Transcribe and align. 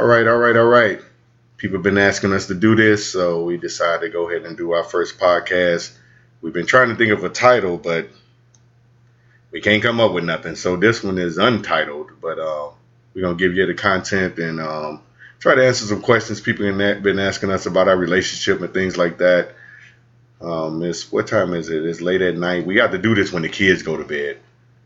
All 0.00 0.06
right, 0.06 0.26
all 0.26 0.38
right, 0.38 0.56
all 0.56 0.64
right. 0.64 0.98
People 1.58 1.76
have 1.76 1.82
been 1.82 1.98
asking 1.98 2.32
us 2.32 2.46
to 2.46 2.54
do 2.54 2.74
this, 2.74 3.12
so 3.12 3.44
we 3.44 3.58
decided 3.58 4.00
to 4.00 4.08
go 4.08 4.30
ahead 4.30 4.46
and 4.46 4.56
do 4.56 4.72
our 4.72 4.82
first 4.82 5.18
podcast. 5.18 5.94
We've 6.40 6.54
been 6.54 6.64
trying 6.64 6.88
to 6.88 6.94
think 6.94 7.12
of 7.12 7.22
a 7.22 7.28
title, 7.28 7.76
but 7.76 8.08
we 9.50 9.60
can't 9.60 9.82
come 9.82 10.00
up 10.00 10.12
with 10.12 10.24
nothing. 10.24 10.54
So 10.54 10.76
this 10.76 11.04
one 11.04 11.18
is 11.18 11.36
untitled, 11.36 12.12
but 12.18 12.38
uh, 12.38 12.70
we're 13.12 13.20
gonna 13.20 13.36
give 13.36 13.54
you 13.56 13.66
the 13.66 13.74
content 13.74 14.38
and 14.38 14.58
um, 14.58 15.02
try 15.38 15.54
to 15.54 15.66
answer 15.66 15.84
some 15.84 16.00
questions 16.00 16.40
people 16.40 16.64
have 16.64 17.02
been 17.02 17.18
asking 17.18 17.50
us 17.50 17.66
about 17.66 17.86
our 17.86 17.96
relationship 17.98 18.62
and 18.62 18.72
things 18.72 18.96
like 18.96 19.18
that. 19.18 19.52
Um, 20.40 20.82
it's 20.82 21.12
what 21.12 21.26
time 21.26 21.52
is 21.52 21.68
it? 21.68 21.84
It's 21.84 22.00
late 22.00 22.22
at 22.22 22.38
night. 22.38 22.64
We 22.64 22.74
got 22.74 22.92
to 22.92 22.98
do 22.98 23.14
this 23.14 23.32
when 23.32 23.42
the 23.42 23.50
kids 23.50 23.82
go 23.82 23.98
to 23.98 24.04
bed. 24.04 24.38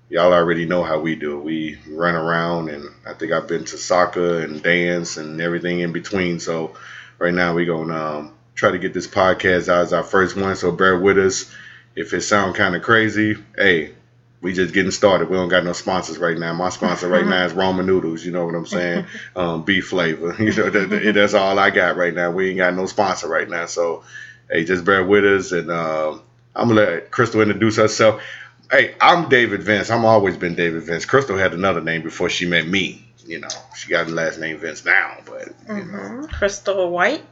Y'all 0.08 0.32
already 0.32 0.66
know 0.66 0.82
how 0.82 1.00
we 1.00 1.16
do. 1.16 1.38
We 1.38 1.78
run 1.88 2.14
around, 2.14 2.68
and 2.68 2.88
I 3.06 3.14
think 3.14 3.32
I've 3.32 3.48
been 3.48 3.64
to 3.64 3.78
soccer 3.78 4.40
and 4.40 4.62
dance 4.62 5.16
and 5.16 5.40
everything 5.40 5.80
in 5.80 5.92
between. 5.92 6.40
So 6.40 6.76
right 7.18 7.32
now 7.32 7.54
we're 7.54 7.66
gonna 7.66 8.18
um, 8.18 8.34
try 8.54 8.70
to 8.70 8.78
get 8.78 8.92
this 8.92 9.06
podcast 9.06 9.68
out 9.68 9.82
as 9.82 9.92
our 9.92 10.02
first 10.02 10.36
one. 10.36 10.56
So 10.56 10.72
bear 10.72 10.98
with 10.98 11.18
us. 11.18 11.50
If 11.96 12.12
it 12.12 12.22
sound 12.22 12.54
kind 12.56 12.74
of 12.74 12.82
crazy, 12.82 13.36
hey, 13.56 13.92
we 14.40 14.52
just 14.52 14.74
getting 14.74 14.90
started. 14.90 15.30
We 15.30 15.36
don't 15.36 15.48
got 15.48 15.64
no 15.64 15.72
sponsors 15.72 16.18
right 16.18 16.36
now. 16.36 16.52
My 16.52 16.68
sponsor 16.68 17.08
right 17.08 17.26
now 17.26 17.46
is 17.46 17.52
Roman 17.54 17.86
Noodles. 17.86 18.24
You 18.24 18.32
know 18.32 18.44
what 18.44 18.54
I'm 18.54 18.66
saying? 18.66 19.06
Um, 19.34 19.62
beef 19.62 19.88
flavor. 19.88 20.36
You 20.38 20.52
know 20.52 20.70
that, 20.70 21.12
that's 21.14 21.34
all 21.34 21.58
I 21.58 21.70
got 21.70 21.96
right 21.96 22.12
now. 22.12 22.30
We 22.30 22.50
ain't 22.50 22.58
got 22.58 22.74
no 22.74 22.86
sponsor 22.86 23.26
right 23.26 23.48
now. 23.48 23.66
So 23.66 24.04
hey, 24.50 24.64
just 24.64 24.84
bear 24.84 25.02
with 25.02 25.24
us, 25.24 25.52
and 25.52 25.70
um, 25.70 26.22
I'm 26.54 26.68
gonna 26.68 26.80
let 26.80 27.10
Crystal 27.10 27.40
introduce 27.40 27.76
herself. 27.76 28.22
Hey, 28.70 28.94
I'm 29.00 29.28
David 29.28 29.62
Vince. 29.62 29.90
I'm 29.90 30.04
always 30.04 30.36
been 30.36 30.54
David 30.54 30.82
Vince. 30.82 31.04
Crystal 31.04 31.36
had 31.36 31.52
another 31.52 31.80
name 31.80 32.02
before 32.02 32.30
she 32.30 32.46
met 32.46 32.66
me. 32.66 33.06
You 33.26 33.40
know, 33.40 33.48
she 33.76 33.88
got 33.88 34.06
the 34.06 34.12
last 34.12 34.38
name 34.38 34.58
Vince 34.58 34.84
now, 34.84 35.18
but 35.24 35.46
you 35.46 35.74
mm-hmm. 35.74 36.20
know. 36.20 36.28
Crystal 36.28 36.90
White 36.90 37.24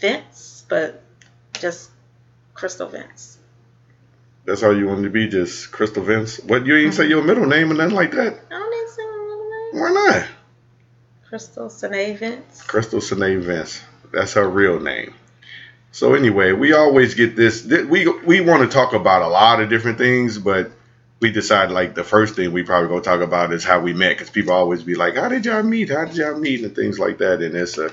Vince, 0.00 0.64
but 0.68 1.02
just 1.54 1.90
Crystal 2.54 2.88
Vince. 2.88 3.38
That's 4.44 4.62
all 4.62 4.76
you 4.76 4.86
want 4.86 5.02
to 5.02 5.10
be, 5.10 5.28
just 5.28 5.70
Crystal 5.72 6.02
Vince. 6.02 6.38
What 6.40 6.66
you 6.66 6.76
ain't 6.76 6.92
mm-hmm. 6.92 6.96
say 7.02 7.08
your 7.08 7.22
middle 7.22 7.46
name 7.46 7.70
or 7.70 7.74
nothing 7.74 7.96
like 7.96 8.12
that? 8.12 8.38
I 8.50 8.58
don't 8.58 8.90
say 8.90 9.02
my 9.02 9.12
middle 9.12 9.50
name. 9.50 9.82
Why 9.82 9.90
not? 9.92 10.28
Crystal 11.28 11.70
Sine 11.70 12.16
Vince. 12.16 12.62
Crystal 12.62 13.00
Sine 13.00 13.40
Vince. 13.40 13.82
That's 14.12 14.34
her 14.34 14.48
real 14.48 14.80
name. 14.80 15.14
So 15.92 16.14
anyway, 16.14 16.52
we 16.52 16.72
always 16.72 17.14
get 17.14 17.34
this. 17.34 17.64
We 17.64 18.06
we 18.06 18.40
want 18.40 18.62
to 18.62 18.68
talk 18.68 18.92
about 18.92 19.22
a 19.22 19.28
lot 19.28 19.60
of 19.60 19.68
different 19.68 19.98
things, 19.98 20.38
but 20.38 20.70
we 21.20 21.30
decided 21.30 21.72
like 21.72 21.94
the 21.94 22.04
first 22.04 22.34
thing 22.34 22.52
we 22.52 22.62
probably 22.62 22.88
gonna 22.88 23.02
talk 23.02 23.20
about 23.20 23.52
is 23.52 23.62
how 23.62 23.80
we 23.80 23.92
met, 23.92 24.10
because 24.10 24.30
people 24.30 24.54
always 24.54 24.82
be 24.82 24.94
like, 24.94 25.16
"How 25.16 25.28
did 25.28 25.44
y'all 25.44 25.62
meet? 25.62 25.90
How 25.90 26.06
did 26.06 26.16
y'all 26.16 26.38
meet?" 26.38 26.64
and 26.64 26.74
things 26.74 26.98
like 26.98 27.18
that. 27.18 27.42
And 27.42 27.54
it's 27.54 27.76
a, 27.76 27.92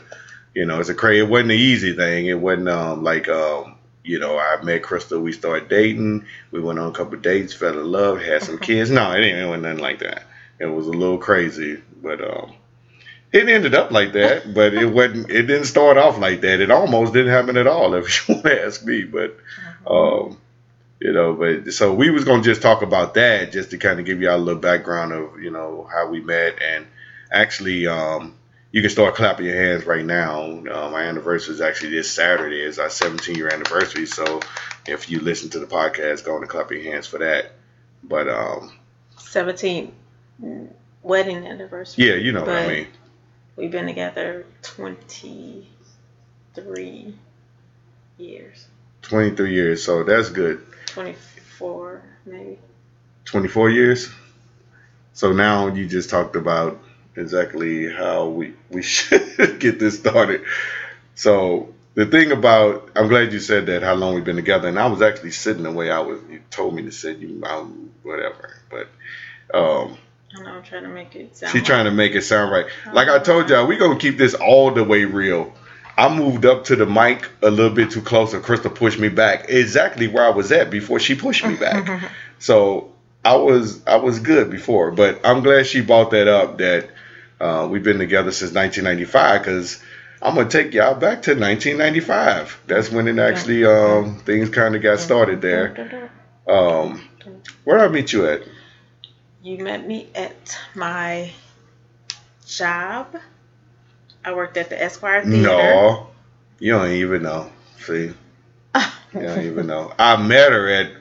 you 0.56 0.66
know, 0.66 0.80
it's 0.80 0.90
a 0.90 0.96
crazy. 0.96 1.20
It 1.20 1.30
wasn't 1.30 1.52
an 1.52 1.58
easy 1.58 1.94
thing. 1.94 2.28
It 2.28 2.40
wasn't 2.40 2.70
um, 2.70 3.04
like 3.04 3.28
um, 3.28 3.76
you 4.04 4.20
know, 4.20 4.40
I 4.40 4.62
met 4.64 4.82
Crystal. 4.82 5.20
We 5.20 5.34
started 5.34 5.68
dating. 5.68 6.26
We 6.52 6.62
went 6.62 6.80
on 6.80 6.90
a 6.90 6.94
couple 6.94 7.20
dates, 7.20 7.54
fell 7.54 7.78
in 7.78 7.92
love, 7.92 8.22
had 8.22 8.44
some 8.44 8.58
kids. 8.58 8.90
No, 8.90 9.12
it 9.12 9.20
ain't 9.20 9.38
it 9.38 9.46
wasn't 9.46 9.64
nothing 9.64 9.84
like 9.84 10.00
that. 10.00 10.24
It 10.60 10.66
was 10.66 10.88
a 10.88 10.92
little 10.92 11.18
crazy, 11.18 11.82
but 12.02 12.22
um, 12.22 12.54
it 13.34 13.50
ended 13.50 13.76
up 13.76 13.92
like 13.92 14.14
that, 14.14 14.54
but 14.56 14.74
it 14.74 14.86
wasn't. 14.86 15.30
It 15.30 15.44
didn't 15.44 15.66
start 15.66 15.98
off 15.98 16.18
like 16.18 16.42
that. 16.42 16.62
It 16.62 16.72
almost 16.72 17.12
didn't 17.12 17.34
happen 17.34 17.58
at 17.58 17.68
all, 17.68 17.94
if 17.94 18.08
you 18.30 18.36
want 18.36 18.46
to 18.46 18.66
ask 18.66 18.86
me. 18.86 19.04
But, 19.04 19.38
uh-huh. 19.86 20.24
um, 20.28 20.38
you 21.00 21.14
know, 21.14 21.34
but 21.34 21.74
so 21.74 21.94
we 21.94 22.10
was 22.10 22.24
gonna 22.24 22.44
just 22.44 22.62
talk 22.62 22.82
about 22.82 23.16
that, 23.16 23.52
just 23.52 23.72
to 23.72 23.78
kind 23.78 24.00
of 24.00 24.06
give 24.06 24.22
you 24.22 24.30
all 24.30 24.38
a 24.38 24.40
little 24.40 24.62
background 24.62 25.12
of 25.14 25.42
you 25.42 25.52
know 25.52 25.88
how 25.92 26.10
we 26.10 26.22
met, 26.22 26.62
and 26.62 26.88
actually, 27.32 27.88
um, 27.88 28.36
you 28.72 28.82
can 28.82 28.90
start 28.90 29.16
clapping 29.16 29.46
your 29.46 29.56
hands 29.56 29.86
right 29.86 30.06
now. 30.06 30.42
Uh, 30.42 30.90
my 30.90 31.04
anniversary 31.04 31.56
is 31.56 31.62
actually 31.62 31.92
this 31.92 32.12
Saturday. 32.12 32.62
It's 32.62 32.80
our 32.80 32.90
17 32.90 33.36
year 33.36 33.54
anniversary. 33.54 34.06
So 34.06 34.42
if 34.88 35.10
you 35.10 35.20
listen 35.20 35.50
to 35.52 35.60
the 35.60 35.68
podcast, 35.68 36.26
go 36.26 36.38
and 36.38 36.50
clap 36.50 36.72
your 36.72 36.82
hands 36.82 37.08
for 37.08 37.20
that. 37.20 37.52
But 38.04 38.28
um, 38.28 38.74
17 39.18 39.94
wedding 41.04 41.46
anniversary. 41.46 42.08
Yeah, 42.08 42.16
you 42.16 42.32
know 42.32 42.42
what 42.42 42.50
I 42.50 42.68
mean. 42.68 42.88
We've 43.56 43.72
been 43.72 43.88
together 43.88 44.46
23 44.62 47.16
years. 48.18 48.68
23 49.02 49.54
years, 49.54 49.84
so 49.84 50.04
that's 50.04 50.30
good. 50.30 50.64
24, 50.98 52.02
maybe. 52.26 52.60
24 53.26 53.70
years? 53.70 54.10
So 55.14 55.32
now 55.32 55.68
you 55.68 55.86
just 55.86 56.10
talked 56.10 56.36
about 56.36 56.80
exactly 57.16 57.88
how 57.88 58.30
we, 58.30 58.54
we 58.72 58.82
should 58.84 59.60
get 59.60 59.78
this 59.78 60.00
started. 60.00 60.42
So 61.14 61.74
the 61.94 62.08
thing 62.08 62.32
about 62.32 62.90
I'm 62.96 63.10
glad 63.10 63.32
you 63.32 63.40
said 63.40 63.68
that 63.68 63.84
how 63.84 63.94
long 63.94 64.16
we've 64.16 64.24
been 64.24 64.38
together, 64.38 64.68
and 64.68 64.80
I 64.80 64.88
was 64.88 65.04
actually 65.04 65.32
sitting 65.32 65.64
the 65.64 65.72
way 65.72 65.92
I 65.92 66.00
was. 66.00 66.20
You 66.32 66.42
told 66.50 66.74
me 66.74 66.82
to 66.84 66.92
sit. 66.92 67.18
You 67.20 67.44
um, 67.44 67.92
whatever, 68.02 68.60
but 68.70 68.88
um, 69.56 69.98
I 70.36 70.44
know 70.44 70.50
I'm 70.50 70.64
trying 70.64 70.84
to 70.84 70.90
make 70.90 71.16
it 71.16 71.36
sound. 71.36 71.54
She's 71.54 71.64
trying 71.64 71.86
to 71.86 71.92
make 71.92 72.14
it 72.14 72.22
sound 72.22 72.52
right. 72.52 72.66
Like 72.92 73.08
I 73.08 73.20
told 73.20 73.50
y'all, 73.50 73.68
we 73.68 73.78
gonna 73.78 74.00
keep 74.00 74.18
this 74.18 74.34
all 74.34 74.72
the 74.72 74.84
way 74.84 75.06
real. 75.06 75.54
I 75.98 76.16
moved 76.16 76.46
up 76.46 76.66
to 76.66 76.76
the 76.76 76.86
mic 76.86 77.28
a 77.42 77.50
little 77.50 77.74
bit 77.74 77.92
too 77.92 78.02
close, 78.02 78.34
and 78.34 78.44
Crystal 78.44 78.70
pushed 78.70 79.00
me 79.00 79.10
back 79.10 79.50
exactly 79.50 80.08
where 80.08 80.24
I 80.24 80.30
was 80.30 80.52
at 80.52 80.70
before 80.70 81.00
she 81.00 81.16
pushed 81.16 81.44
me 81.44 81.56
back. 81.56 81.90
so 82.40 82.92
I 83.26 83.36
was 83.36 83.86
I 83.88 83.96
was 83.98 84.20
good 84.20 84.50
before, 84.52 84.92
but 84.92 85.20
I'm 85.24 85.42
glad 85.42 85.66
she 85.66 85.82
brought 85.82 86.12
that 86.12 86.28
up. 86.28 86.60
That 86.60 86.88
uh, 87.42 87.68
we've 87.70 87.84
been 87.84 87.98
together 87.98 88.32
since 88.32 88.54
1995 88.54 89.42
because 89.42 89.84
I'm 90.22 90.36
gonna 90.36 90.50
take 90.50 90.74
y'all 90.74 90.94
back 90.94 91.24
to 91.24 91.32
1995. 91.34 92.62
That's 92.68 92.92
when 92.92 93.08
it 93.08 93.18
actually 93.20 93.66
um, 93.66 94.18
things 94.20 94.50
kind 94.50 94.76
of 94.76 94.82
got 94.82 95.00
started 95.00 95.42
there. 95.42 96.12
Um, 96.48 97.04
where 97.64 97.80
I 97.80 97.88
meet 97.88 98.14
you 98.14 98.28
at? 98.28 98.44
You 99.42 99.58
met 99.64 99.86
me 99.86 100.08
at 100.16 100.58
my 100.76 101.32
job. 102.46 103.16
I 104.28 104.34
worked 104.34 104.58
at 104.58 104.70
the 104.70 104.84
Esquire 104.84 105.24
Theater. 105.24 105.42
No, 105.42 106.08
you 106.60 106.74
don't 106.74 106.92
even 106.92 107.24
know. 107.24 107.50
See, 107.80 108.12
you 108.74 108.84
don't 109.14 109.46
even 109.46 109.68
know. 109.68 109.94
I 110.00 110.18
met 110.18 110.52
her 110.52 110.68
at 110.68 110.92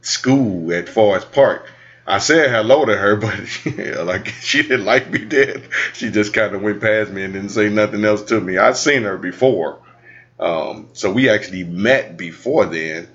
school 0.00 0.72
at 0.72 0.88
Forest 0.88 1.30
Park. 1.30 1.70
I 2.08 2.18
said 2.18 2.50
hello 2.50 2.84
to 2.84 2.96
her, 2.96 3.14
but 3.26 3.38
yeah, 3.64 4.00
like 4.00 4.26
she 4.40 4.62
didn't 4.62 4.84
like 4.84 5.08
me 5.08 5.18
then. 5.20 5.62
She 5.92 6.10
just 6.10 6.34
kind 6.34 6.56
of 6.56 6.62
went 6.62 6.80
past 6.80 7.12
me 7.12 7.22
and 7.22 7.34
didn't 7.34 7.50
say 7.50 7.68
nothing 7.68 8.04
else 8.04 8.22
to 8.24 8.40
me. 8.40 8.58
I'd 8.58 8.76
seen 8.76 9.04
her 9.04 9.16
before, 9.16 9.78
um, 10.40 10.88
so 10.92 11.12
we 11.12 11.28
actually 11.28 11.62
met 11.62 12.16
before 12.16 12.66
then, 12.66 13.06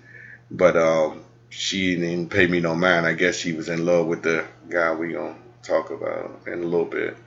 but 0.49 0.77
um, 0.77 1.25
she 1.49 1.97
didn't 1.97 2.29
pay 2.29 2.47
me 2.47 2.61
no 2.61 2.73
mind. 2.73 3.05
I 3.05 3.15
guess 3.15 3.35
she 3.35 3.51
was 3.51 3.67
in 3.67 3.85
love 3.85 4.05
with 4.05 4.23
the 4.23 4.45
guy 4.69 4.93
we 4.93 5.11
gonna 5.11 5.35
talk 5.61 5.89
about 5.89 6.43
in 6.47 6.63
a 6.63 6.65
little 6.65 6.85
bit. 6.85 7.17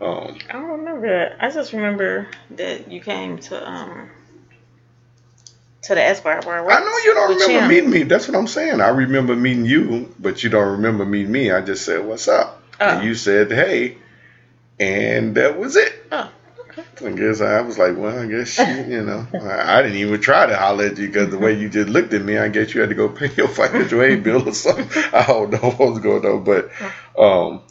Um, 0.00 0.38
I 0.50 0.52
don't 0.52 0.80
remember 0.80 1.08
that. 1.08 1.36
I 1.40 1.50
just 1.50 1.72
remember 1.72 2.28
that 2.50 2.90
you 2.90 3.00
came 3.00 3.38
to 3.38 3.68
um 3.68 4.10
to 5.82 5.94
the 5.94 6.02
Esquire 6.02 6.40
where 6.44 6.70
I 6.70 6.76
I 6.76 6.80
know 6.80 6.98
you 7.04 7.14
don't 7.14 7.30
remember 7.30 7.60
him. 7.60 7.68
meeting 7.68 7.90
me. 7.90 8.02
That's 8.02 8.28
what 8.28 8.36
I'm 8.36 8.46
saying. 8.46 8.80
I 8.80 8.88
remember 8.88 9.34
meeting 9.34 9.64
you, 9.64 10.14
but 10.18 10.42
you 10.42 10.50
don't 10.50 10.72
remember 10.72 11.04
meeting 11.04 11.32
me. 11.32 11.50
I 11.50 11.60
just 11.62 11.84
said, 11.84 12.04
"What's 12.04 12.28
up?" 12.28 12.62
Oh. 12.78 12.84
And 12.84 13.04
you 13.04 13.14
said, 13.14 13.50
"Hey," 13.50 13.96
and 14.78 15.34
that 15.36 15.58
was 15.58 15.76
it. 15.76 15.94
Oh. 16.12 16.30
I 17.04 17.10
guess 17.12 17.40
I 17.40 17.62
was 17.62 17.78
like, 17.78 17.96
well, 17.96 18.18
I 18.18 18.26
guess 18.26 18.48
she, 18.48 18.62
you 18.92 19.02
know, 19.02 19.26
I, 19.32 19.78
I, 19.78 19.82
didn't 19.82 19.96
even 19.96 20.20
try 20.20 20.46
to 20.46 20.56
holler 20.56 20.86
at 20.86 20.98
you 20.98 21.06
because 21.06 21.30
the 21.30 21.38
way 21.38 21.58
you 21.58 21.70
just 21.70 21.88
looked 21.88 22.12
at 22.12 22.22
me, 22.22 22.36
I 22.36 22.48
guess 22.48 22.74
you 22.74 22.80
had 22.82 22.90
to 22.90 22.94
go 22.94 23.08
pay 23.08 23.30
your 23.34 23.48
financial 23.48 24.02
aid 24.02 24.22
bill 24.22 24.46
or 24.46 24.52
something. 24.52 25.04
I 25.12 25.26
don't 25.26 25.50
know 25.50 25.58
what 25.70 25.90
was 25.90 25.98
going 26.00 26.26
on, 26.26 26.44
but 26.44 26.70
um, 27.18 27.62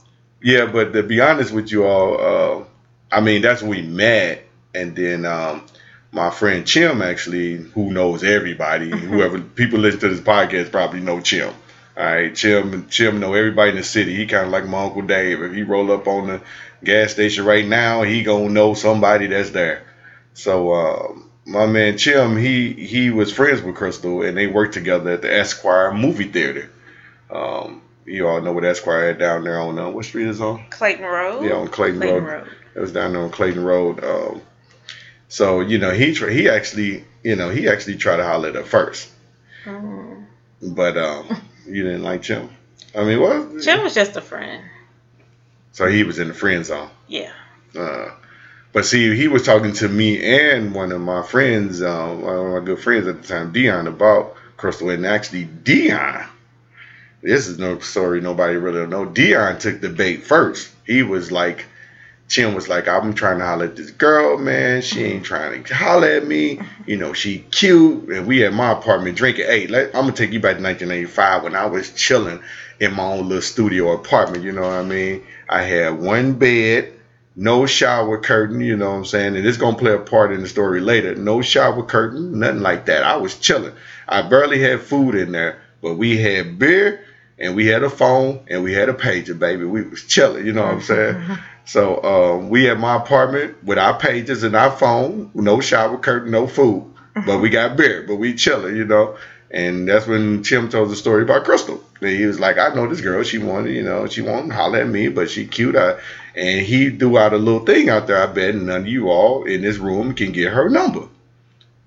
yeah. 0.41 0.65
But 0.65 0.93
to 0.93 1.03
be 1.03 1.21
honest 1.21 1.51
with 1.51 1.71
you 1.71 1.85
all, 1.85 2.19
uh, 2.61 2.63
I 3.11 3.21
mean, 3.21 3.41
that's 3.41 3.61
when 3.61 3.71
we 3.71 3.81
met, 3.81 4.43
and 4.73 4.95
then 4.95 5.25
um, 5.25 5.65
my 6.11 6.29
friend 6.29 6.65
Chim 6.65 7.01
actually, 7.01 7.57
who 7.57 7.91
knows 7.91 8.23
everybody, 8.23 8.89
whoever 8.97 9.39
people 9.39 9.79
listen 9.79 9.99
to 10.01 10.09
this 10.09 10.19
podcast 10.19 10.71
probably 10.71 11.01
know 11.01 11.19
Chim. 11.21 11.53
All 11.97 12.03
right, 12.03 12.35
Chim, 12.35 12.87
Chim 12.89 13.19
know 13.19 13.33
everybody 13.33 13.71
in 13.71 13.77
the 13.77 13.83
city. 13.83 14.15
He 14.15 14.25
kind 14.25 14.45
of 14.45 14.51
like 14.51 14.65
my 14.65 14.83
uncle 14.83 15.01
Dave. 15.01 15.41
If 15.41 15.53
he 15.53 15.63
roll 15.63 15.91
up 15.91 16.07
on 16.07 16.27
the 16.27 16.41
gas 16.83 17.11
station 17.11 17.45
right 17.45 17.65
now, 17.65 18.03
he 18.03 18.23
gonna 18.23 18.49
know 18.49 18.73
somebody 18.73 19.27
that's 19.27 19.51
there. 19.51 19.83
So 20.33 20.71
uh, 20.73 21.13
my 21.45 21.65
man 21.67 21.97
Chim, 21.97 22.35
he 22.35 22.73
he 22.73 23.11
was 23.11 23.31
friends 23.31 23.61
with 23.61 23.75
Crystal, 23.75 24.23
and 24.23 24.37
they 24.37 24.47
worked 24.47 24.73
together 24.73 25.11
at 25.11 25.21
the 25.21 25.33
Esquire 25.33 25.93
movie 25.93 26.27
theater. 26.27 26.69
Um, 27.31 27.81
you 28.05 28.27
all 28.27 28.41
know 28.41 28.51
what 28.51 28.63
Esquire 28.65 29.07
had 29.07 29.19
down 29.19 29.43
there 29.43 29.59
on 29.59 29.77
uh, 29.77 29.89
what 29.89 30.05
street 30.05 30.27
is 30.27 30.41
on? 30.41 30.65
Clayton 30.69 31.05
Road. 31.05 31.45
Yeah, 31.45 31.55
on 31.55 31.67
Clayton, 31.67 31.99
Clayton 31.99 32.23
Road. 32.23 32.33
Road. 32.33 32.49
It 32.75 32.79
was 32.79 32.91
down 32.91 33.13
there 33.13 33.21
on 33.21 33.31
Clayton 33.31 33.63
Road. 33.63 34.03
Um, 34.03 34.41
so 35.27 35.61
you 35.61 35.77
know 35.77 35.91
he 35.91 36.13
he 36.13 36.49
actually 36.49 37.03
you 37.23 37.35
know 37.35 37.49
he 37.49 37.67
actually 37.67 37.97
tried 37.97 38.17
to 38.17 38.23
holler 38.23 38.49
at 38.49 38.55
her 38.55 38.63
first, 38.63 39.09
mm. 39.63 40.25
but 40.61 40.97
um, 40.97 41.41
you 41.65 41.83
didn't 41.83 42.03
like 42.03 42.21
Jim. 42.21 42.49
I 42.95 43.03
mean, 43.03 43.19
what? 43.19 43.61
Jim 43.61 43.83
was 43.83 43.93
just 43.93 44.15
a 44.15 44.21
friend. 44.21 44.63
So 45.73 45.87
he 45.87 46.03
was 46.03 46.19
in 46.19 46.29
the 46.29 46.33
friend 46.33 46.65
zone. 46.65 46.89
Yeah. 47.07 47.33
Uh, 47.77 48.11
But 48.71 48.85
see, 48.85 49.15
he 49.15 49.29
was 49.29 49.43
talking 49.43 49.71
to 49.73 49.87
me 49.87 50.21
and 50.21 50.75
one 50.75 50.91
of 50.91 50.99
my 50.99 51.21
friends, 51.21 51.81
um, 51.81 52.21
one 52.21 52.35
of 52.35 52.53
my 52.53 52.59
good 52.59 52.79
friends 52.79 53.07
at 53.07 53.21
the 53.21 53.27
time, 53.27 53.53
Dion, 53.53 53.87
about 53.87 54.35
Crystal, 54.57 54.89
and 54.89 55.05
actually 55.05 55.45
Dion. 55.45 56.25
This 57.25 57.47
is 57.47 57.57
no 57.57 57.79
story 57.79 58.21
nobody 58.21 58.55
really 58.55 58.85
know. 58.85 59.03
Dion 59.03 59.57
took 59.57 59.81
the 59.81 59.89
bait 59.89 60.17
first. 60.17 60.71
He 60.85 61.01
was 61.01 61.31
like, 61.31 61.65
Chim 62.27 62.53
was 62.53 62.69
like, 62.69 62.87
I'm 62.87 63.15
trying 63.15 63.39
to 63.39 63.45
holler 63.45 63.65
at 63.65 63.75
this 63.75 63.89
girl, 63.89 64.37
man. 64.37 64.83
She 64.83 65.03
ain't 65.03 65.25
trying 65.25 65.63
to 65.63 65.73
holler 65.73 66.07
at 66.07 66.27
me. 66.27 66.59
You 66.85 66.97
know, 66.97 67.13
she 67.13 67.39
cute. 67.39 68.09
And 68.09 68.27
we 68.27 68.45
at 68.45 68.53
my 68.53 68.73
apartment 68.73 69.17
drinking. 69.17 69.47
Hey, 69.47 69.65
let, 69.65 69.87
I'm 69.95 70.03
going 70.03 70.13
to 70.13 70.23
take 70.23 70.33
you 70.33 70.39
back 70.39 70.57
to 70.57 70.63
1985 70.63 71.41
when 71.41 71.55
I 71.55 71.65
was 71.65 71.91
chilling 71.93 72.41
in 72.79 72.93
my 72.93 73.01
own 73.01 73.27
little 73.27 73.41
studio 73.41 73.93
apartment. 73.93 74.43
You 74.43 74.51
know 74.51 74.61
what 74.61 74.73
I 74.73 74.83
mean? 74.83 75.23
I 75.49 75.63
had 75.63 75.99
one 75.99 76.33
bed, 76.33 76.93
no 77.35 77.65
shower 77.65 78.19
curtain, 78.19 78.61
you 78.61 78.77
know 78.77 78.91
what 78.91 78.97
I'm 78.97 79.05
saying? 79.05 79.35
And 79.35 79.47
it's 79.47 79.57
going 79.57 79.73
to 79.73 79.81
play 79.81 79.93
a 79.93 79.97
part 79.97 80.31
in 80.31 80.41
the 80.41 80.47
story 80.47 80.79
later. 80.79 81.15
No 81.15 81.41
shower 81.41 81.81
curtain, 81.81 82.37
nothing 82.37 82.61
like 82.61 82.85
that. 82.85 83.01
I 83.01 83.15
was 83.15 83.39
chilling. 83.39 83.73
I 84.07 84.21
barely 84.21 84.61
had 84.61 84.81
food 84.81 85.15
in 85.15 85.31
there, 85.31 85.59
but 85.81 85.95
we 85.95 86.17
had 86.17 86.59
beer 86.59 87.01
and 87.37 87.55
we 87.55 87.67
had 87.67 87.83
a 87.83 87.89
phone 87.89 88.45
and 88.49 88.63
we 88.63 88.73
had 88.73 88.89
a 88.89 88.93
pager, 88.93 89.37
baby. 89.37 89.65
We 89.65 89.83
was 89.83 90.03
chilling, 90.03 90.45
you 90.45 90.53
know 90.53 90.63
what 90.63 90.73
I'm 90.73 90.81
saying? 90.81 91.15
So 91.65 92.03
um, 92.03 92.49
we 92.49 92.69
at 92.69 92.79
my 92.79 92.95
apartment 92.95 93.63
with 93.63 93.77
our 93.77 93.97
pages 93.99 94.43
and 94.43 94.55
our 94.55 94.71
phone, 94.71 95.31
no 95.33 95.59
shower 95.61 95.97
curtain, 95.97 96.31
no 96.31 96.47
food, 96.47 96.93
but 97.25 97.39
we 97.39 97.49
got 97.49 97.75
beer, 97.75 98.03
but 98.07 98.15
we 98.17 98.35
chilling, 98.35 98.75
you 98.75 98.85
know. 98.85 99.17
And 99.51 99.87
that's 99.87 100.05
when 100.05 100.43
Tim 100.43 100.69
told 100.69 100.89
the 100.89 100.95
story 100.95 101.23
about 101.23 101.45
Crystal. 101.45 101.81
And 102.01 102.09
he 102.09 102.25
was 102.25 102.39
like, 102.39 102.57
I 102.57 102.73
know 102.73 102.87
this 102.87 102.99
girl. 102.99 103.23
She 103.23 103.37
wanted, 103.37 103.73
you 103.73 103.83
know, 103.83 104.05
she 104.07 104.21
wanted 104.21 104.49
to 104.49 104.53
holler 104.55 104.79
at 104.79 104.87
me, 104.87 105.07
but 105.07 105.29
she 105.29 105.45
cute. 105.45 105.75
I, 105.75 105.97
and 106.35 106.65
he 106.65 106.89
threw 106.89 107.17
out 107.17 107.31
a 107.31 107.37
little 107.37 107.65
thing 107.65 107.89
out 107.89 108.07
there. 108.07 108.17
I 108.17 108.25
bet 108.25 108.53
none 108.55 108.81
of 108.81 108.87
you 108.87 109.09
all 109.09 109.45
in 109.45 109.61
this 109.61 109.77
room 109.77 110.13
can 110.13 110.33
get 110.33 110.51
her 110.51 110.69
number. 110.69 111.07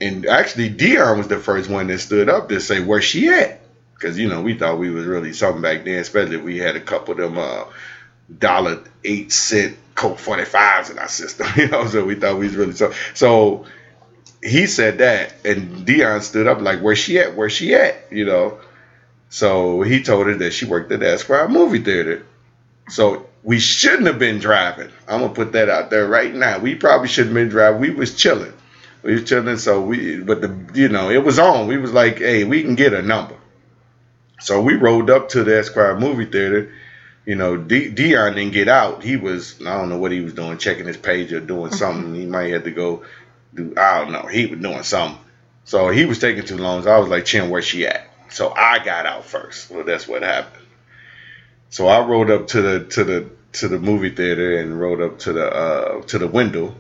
And 0.00 0.24
actually, 0.26 0.70
Dion 0.70 1.18
was 1.18 1.28
the 1.28 1.38
first 1.38 1.68
one 1.68 1.88
that 1.88 1.98
stood 1.98 2.28
up 2.28 2.48
to 2.48 2.60
say, 2.60 2.80
where 2.80 3.02
she 3.02 3.28
at? 3.28 3.60
Because, 3.98 4.18
you 4.18 4.28
know, 4.28 4.40
we 4.40 4.54
thought 4.54 4.78
we 4.78 4.90
was 4.90 5.06
really 5.06 5.32
something 5.32 5.60
back 5.60 5.84
then, 5.84 5.98
especially 5.98 6.36
if 6.36 6.42
we 6.42 6.58
had 6.58 6.76
a 6.76 6.80
couple 6.80 7.12
of 7.12 7.18
them 7.18 7.38
uh, 7.38 7.64
dollar 8.38 8.84
eight 9.04 9.32
cent 9.32 9.76
Colt 9.94 10.18
45s 10.18 10.90
in 10.92 10.98
our 10.98 11.08
system. 11.08 11.46
You 11.56 11.68
know, 11.68 11.86
so 11.88 12.04
we 12.04 12.14
thought 12.14 12.38
we 12.38 12.46
was 12.46 12.56
really 12.56 12.74
so. 12.74 12.92
So 13.14 13.66
he 14.42 14.66
said 14.66 14.98
that, 14.98 15.34
and 15.44 15.84
Dion 15.84 16.20
stood 16.20 16.46
up 16.46 16.60
like, 16.60 16.80
"Where 16.80 16.94
she 16.94 17.18
at? 17.18 17.34
Where 17.34 17.50
she 17.50 17.74
at?" 17.74 17.96
You 18.12 18.24
know. 18.24 18.58
So 19.30 19.82
he 19.82 20.02
told 20.02 20.28
her 20.28 20.34
that 20.36 20.52
she 20.52 20.64
worked 20.66 20.92
at 20.92 21.00
the 21.00 21.08
Esquire 21.10 21.48
movie 21.48 21.80
theater. 21.80 22.24
So 22.88 23.26
we 23.42 23.58
shouldn't 23.58 24.06
have 24.06 24.18
been 24.18 24.38
driving. 24.38 24.90
I'm 25.08 25.20
gonna 25.20 25.34
put 25.34 25.52
that 25.52 25.68
out 25.68 25.90
there 25.90 26.06
right 26.06 26.32
now. 26.32 26.58
We 26.58 26.76
probably 26.76 27.08
shouldn't 27.08 27.34
have 27.34 27.42
been 27.42 27.48
driving. 27.50 27.80
We 27.80 27.90
was 27.90 28.14
chilling. 28.14 28.52
We 29.02 29.14
was 29.14 29.24
chilling. 29.24 29.56
So 29.58 29.80
we, 29.80 30.20
but 30.20 30.40
the, 30.40 30.56
you 30.74 30.88
know, 30.88 31.10
it 31.10 31.24
was 31.24 31.38
on. 31.38 31.66
We 31.66 31.76
was 31.76 31.92
like, 31.92 32.18
hey, 32.18 32.44
we 32.44 32.62
can 32.62 32.74
get 32.76 32.92
a 32.92 33.02
number. 33.02 33.34
So 34.40 34.60
we 34.60 34.74
rolled 34.74 35.10
up 35.10 35.30
to 35.30 35.44
the 35.44 35.58
Esquire 35.58 35.98
movie 35.98 36.26
theater 36.26 36.72
you 37.28 37.34
know, 37.34 37.58
D- 37.58 37.90
Dion 37.90 38.36
didn't 38.36 38.54
get 38.54 38.68
out. 38.68 39.04
He 39.04 39.16
was, 39.16 39.60
I 39.60 39.76
don't 39.76 39.90
know 39.90 39.98
what 39.98 40.12
he 40.12 40.22
was 40.22 40.32
doing, 40.32 40.56
checking 40.56 40.86
his 40.86 40.96
page 40.96 41.30
or 41.30 41.40
doing 41.40 41.72
something. 41.72 42.14
he 42.14 42.24
might 42.24 42.52
have 42.52 42.64
to 42.64 42.70
go 42.70 43.04
do, 43.52 43.74
I 43.76 43.98
don't 43.98 44.12
know. 44.12 44.22
He 44.22 44.46
was 44.46 44.60
doing 44.60 44.82
something. 44.82 45.22
So 45.64 45.90
he 45.90 46.06
was 46.06 46.20
taking 46.20 46.46
too 46.46 46.56
long. 46.56 46.84
So 46.84 46.90
I 46.90 46.98
was 46.98 47.10
like, 47.10 47.26
Chim, 47.26 47.50
where 47.50 47.60
she 47.60 47.86
at? 47.86 48.08
So 48.30 48.48
I 48.48 48.82
got 48.82 49.04
out 49.04 49.26
first. 49.26 49.70
Well, 49.70 49.84
that's 49.84 50.08
what 50.08 50.22
happened. 50.22 50.64
So 51.68 51.86
I 51.86 52.02
rode 52.06 52.30
up 52.30 52.46
to 52.48 52.62
the 52.62 52.84
to 52.86 53.04
the 53.04 53.30
to 53.52 53.68
the 53.68 53.78
movie 53.78 54.08
theater 54.08 54.58
and 54.58 54.80
rode 54.80 55.02
up 55.02 55.18
to 55.20 55.34
the 55.34 55.54
uh, 55.54 56.02
to 56.04 56.18
the 56.18 56.28
window, 56.28 56.74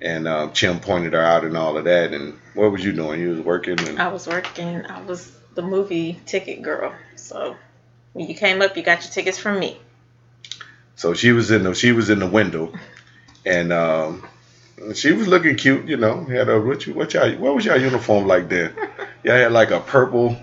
and 0.00 0.26
uh, 0.26 0.48
Chim 0.52 0.80
pointed 0.80 1.12
her 1.12 1.20
out 1.20 1.44
and 1.44 1.58
all 1.58 1.76
of 1.76 1.84
that. 1.84 2.14
And 2.14 2.38
what 2.54 2.72
was 2.72 2.82
you 2.82 2.92
doing? 2.92 3.20
You 3.20 3.30
was 3.30 3.40
working. 3.40 3.78
And... 3.86 4.00
I 4.00 4.08
was 4.08 4.26
working. 4.26 4.86
I 4.86 5.02
was 5.02 5.30
the 5.54 5.62
movie 5.62 6.20
ticket 6.26 6.62
girl. 6.62 6.94
So 7.16 7.56
when 8.12 8.28
you 8.28 8.34
came 8.34 8.62
up, 8.62 8.76
you 8.76 8.82
got 8.82 9.02
your 9.02 9.10
tickets 9.10 9.38
from 9.38 9.58
me. 9.58 9.78
So 10.96 11.14
she 11.14 11.32
was 11.32 11.50
in 11.50 11.64
the 11.64 11.74
she 11.74 11.92
was 11.92 12.10
in 12.10 12.18
the 12.20 12.26
window, 12.26 12.72
and 13.44 13.72
um, 13.72 14.26
she 14.94 15.12
was 15.12 15.26
looking 15.26 15.56
cute. 15.56 15.86
You 15.86 15.96
know, 15.96 16.24
had 16.24 16.48
a 16.48 16.60
what 16.60 16.86
you 16.86 16.94
what 16.94 17.14
y'all 17.14 17.34
what 17.36 17.54
was 17.54 17.64
y'all 17.64 17.80
uniform 17.80 18.26
like 18.26 18.48
then? 18.48 18.74
Y'all 19.24 19.36
had 19.36 19.52
like 19.52 19.70
a 19.70 19.80
purple. 19.80 20.36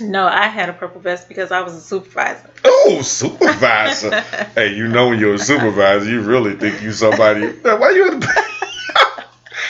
No, 0.00 0.26
I 0.26 0.48
had 0.48 0.68
a 0.68 0.72
purple 0.72 1.00
vest 1.00 1.28
because 1.28 1.52
I 1.52 1.60
was 1.60 1.74
a 1.74 1.80
supervisor. 1.80 2.50
Oh, 2.64 3.02
supervisor! 3.02 4.20
hey, 4.56 4.74
you 4.74 4.88
know 4.88 5.10
when 5.10 5.20
you're 5.20 5.34
a 5.34 5.38
supervisor, 5.38 6.10
you 6.10 6.22
really 6.22 6.56
think 6.56 6.82
you 6.82 6.92
somebody. 6.92 7.46
Why 7.62 7.90
you 7.90 8.10
had 8.10 8.20
to, 8.20 8.51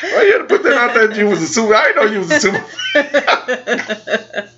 why 0.03 0.23
you 0.23 0.33
had 0.33 0.39
to 0.39 0.45
put 0.45 0.63
that 0.65 0.75
out 0.75 0.95
there? 0.95 1.19
You 1.19 1.29
was 1.29 1.43
a 1.43 1.47
super. 1.47 1.75
I 1.75 1.93
didn't 1.93 2.05
know 2.05 2.13
you 2.13 2.19
was 2.19 2.31
a 2.31 2.41
supervisor. 2.41 4.49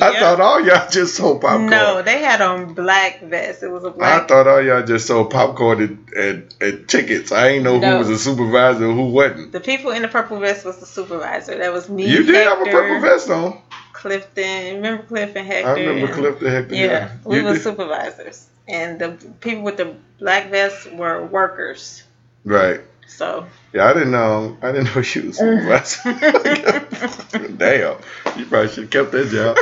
I 0.00 0.18
thought 0.18 0.40
all 0.40 0.64
y'all 0.64 0.88
just 0.90 1.16
sold 1.16 1.40
popcorn. 1.40 1.70
No, 1.70 2.02
they 2.02 2.18
had 2.18 2.40
on 2.40 2.74
black 2.74 3.22
vests. 3.22 3.62
It 3.62 3.70
was 3.70 3.84
a 3.84 3.90
black. 3.90 4.22
I 4.22 4.26
thought 4.26 4.46
all 4.46 4.62
y'all 4.62 4.84
just 4.84 5.06
sold 5.06 5.30
popcorn 5.30 5.82
and, 5.82 6.08
and, 6.14 6.54
and 6.60 6.88
tickets. 6.88 7.32
I 7.32 7.48
ain't 7.48 7.64
know 7.64 7.78
no. 7.78 7.92
who 7.92 7.98
was 7.98 8.10
a 8.10 8.18
supervisor 8.18 8.88
and 8.88 8.98
who 8.98 9.06
wasn't. 9.06 9.52
The 9.52 9.60
people 9.60 9.90
in 9.92 10.02
the 10.02 10.08
purple 10.08 10.38
vest 10.38 10.64
was 10.64 10.78
the 10.78 10.86
supervisor. 10.86 11.58
That 11.58 11.72
was 11.72 11.88
me. 11.88 12.06
You 12.06 12.24
did 12.24 12.34
Hector, 12.34 12.50
have 12.50 12.66
a 12.66 12.70
purple 12.70 13.00
vest 13.00 13.30
on. 13.30 13.60
Clifton, 13.92 14.76
remember 14.76 15.04
Clifton 15.04 15.46
Hector? 15.46 15.68
I 15.68 15.72
remember 15.72 16.06
and, 16.06 16.14
Clifton 16.14 16.48
Hector. 16.48 16.74
Yeah, 16.74 16.84
yeah. 16.84 17.16
we 17.24 17.36
you 17.36 17.44
were 17.44 17.54
did. 17.54 17.62
supervisors, 17.62 18.48
and 18.68 18.98
the 18.98 19.10
people 19.40 19.62
with 19.62 19.76
the 19.76 19.94
black 20.18 20.50
vests 20.50 20.86
were 20.86 21.24
workers. 21.24 22.02
Right. 22.44 22.80
So. 23.06 23.46
Yeah, 23.72 23.88
I 23.88 23.94
didn't 23.94 24.10
know. 24.10 24.56
I 24.60 24.72
didn't 24.72 24.94
know 24.94 25.02
she 25.02 25.20
was 25.20 25.38
supervisor. 25.38 26.12
Damn, 27.56 27.98
you 28.36 28.46
probably 28.46 28.68
should 28.68 28.84
have 28.84 28.90
kept 28.90 29.12
that 29.12 29.28
job. 29.30 29.56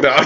no, 0.00 0.16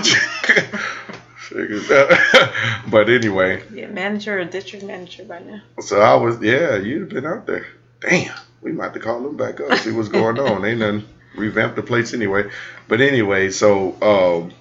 but 2.90 3.08
anyway. 3.08 3.62
Yeah, 3.72 3.86
manager 3.88 4.38
or 4.38 4.44
district 4.44 4.84
manager 4.84 5.24
by 5.24 5.40
now. 5.40 5.62
So 5.80 6.00
I 6.00 6.14
was, 6.14 6.40
yeah, 6.40 6.76
you'd 6.76 7.00
have 7.00 7.08
been 7.10 7.26
out 7.26 7.46
there. 7.46 7.66
Damn, 8.00 8.34
we 8.62 8.72
might 8.72 8.84
have 8.84 8.92
to 8.94 9.00
call 9.00 9.20
them 9.20 9.36
back 9.36 9.60
up, 9.60 9.78
see 9.78 9.90
what's 9.90 10.08
going 10.08 10.38
on. 10.38 10.64
Ain't 10.64 10.78
nothing 10.78 11.04
revamp 11.36 11.74
the 11.76 11.82
place 11.82 12.14
anyway. 12.14 12.50
But 12.88 13.00
anyway, 13.00 13.50
so 13.50 14.00
um, 14.02 14.52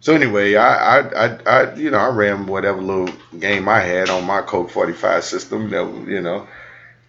so 0.00 0.14
anyway, 0.14 0.54
I, 0.56 1.00
I, 1.00 1.26
I, 1.26 1.38
I, 1.46 1.74
you 1.76 1.90
know, 1.90 1.98
I 1.98 2.08
ran 2.08 2.46
whatever 2.46 2.82
little 2.82 3.14
game 3.38 3.68
I 3.68 3.80
had 3.80 4.10
on 4.10 4.24
my 4.24 4.42
Colt 4.42 4.70
45 4.70 5.24
system 5.24 5.70
that, 5.70 6.06
you 6.06 6.20
know, 6.20 6.46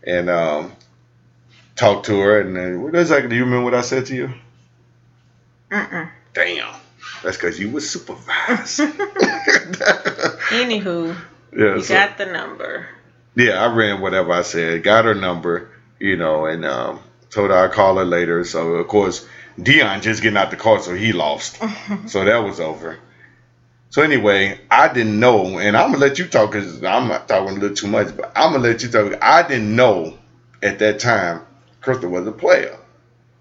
and 0.06 0.30
um, 0.30 0.74
talked 1.76 2.06
to 2.08 2.20
her. 2.20 2.42
And 2.42 2.56
then, 2.56 2.82
what 2.82 2.96
exactly 2.96 3.30
do 3.30 3.36
you 3.36 3.46
remember 3.46 3.66
what 3.66 3.74
I 3.74 3.82
said 3.82 4.06
to 4.08 4.16
you? 4.16 4.34
Mm-mm. 5.72 6.10
Damn. 6.34 6.76
That's 7.24 7.38
because 7.38 7.60
you 7.60 7.72
were 7.72 7.82
supervised. 7.82 8.80
Anywho, 10.50 11.16
yeah, 11.52 11.76
you 11.76 11.82
so, 11.82 11.94
got 11.94 12.18
the 12.18 12.26
number. 12.26 12.88
Yeah, 13.36 13.64
I 13.64 13.74
ran 13.74 14.02
whatever 14.02 14.32
I 14.32 14.44
said, 14.44 14.84
got 14.84 15.06
her 15.06 15.16
number, 15.16 15.70
you 16.00 16.16
know, 16.18 16.46
and 16.46 16.66
um, 16.66 17.00
told 17.30 17.50
her 17.50 17.58
I'd 17.58 17.72
call 17.72 17.98
her 17.98 18.06
later. 18.06 18.44
So, 18.44 18.76
of 18.76 18.88
course, 18.88 19.28
Dion 19.62 20.02
just 20.02 20.22
getting 20.22 20.38
out 20.38 20.52
the 20.52 20.58
car, 20.58 20.80
so 20.80 20.94
he 20.94 21.14
lost. 21.14 21.58
so 22.08 22.26
that 22.26 22.38
was 22.38 22.60
over. 22.60 22.98
So 23.96 24.02
anyway, 24.02 24.60
I 24.70 24.92
didn't 24.92 25.22
know, 25.22 25.58
and 25.58 25.78
I'm 25.78 25.94
gonna 25.94 26.04
let 26.04 26.20
you 26.20 26.28
talk 26.28 26.52
because 26.52 26.84
I'm 26.84 27.08
not 27.08 27.30
talking 27.30 27.56
a 27.56 27.60
little 27.62 27.74
too 27.74 27.88
much, 27.88 28.14
but 28.18 28.30
I'm 28.36 28.52
gonna 28.52 28.62
let 28.62 28.84
you 28.84 28.90
talk. 28.90 29.18
I 29.22 29.48
didn't 29.48 29.74
know 29.74 30.18
at 30.62 30.80
that 30.80 31.00
time 31.00 31.44
Crystal 31.80 32.10
was 32.10 32.28
a 32.28 32.34
player. 32.34 32.78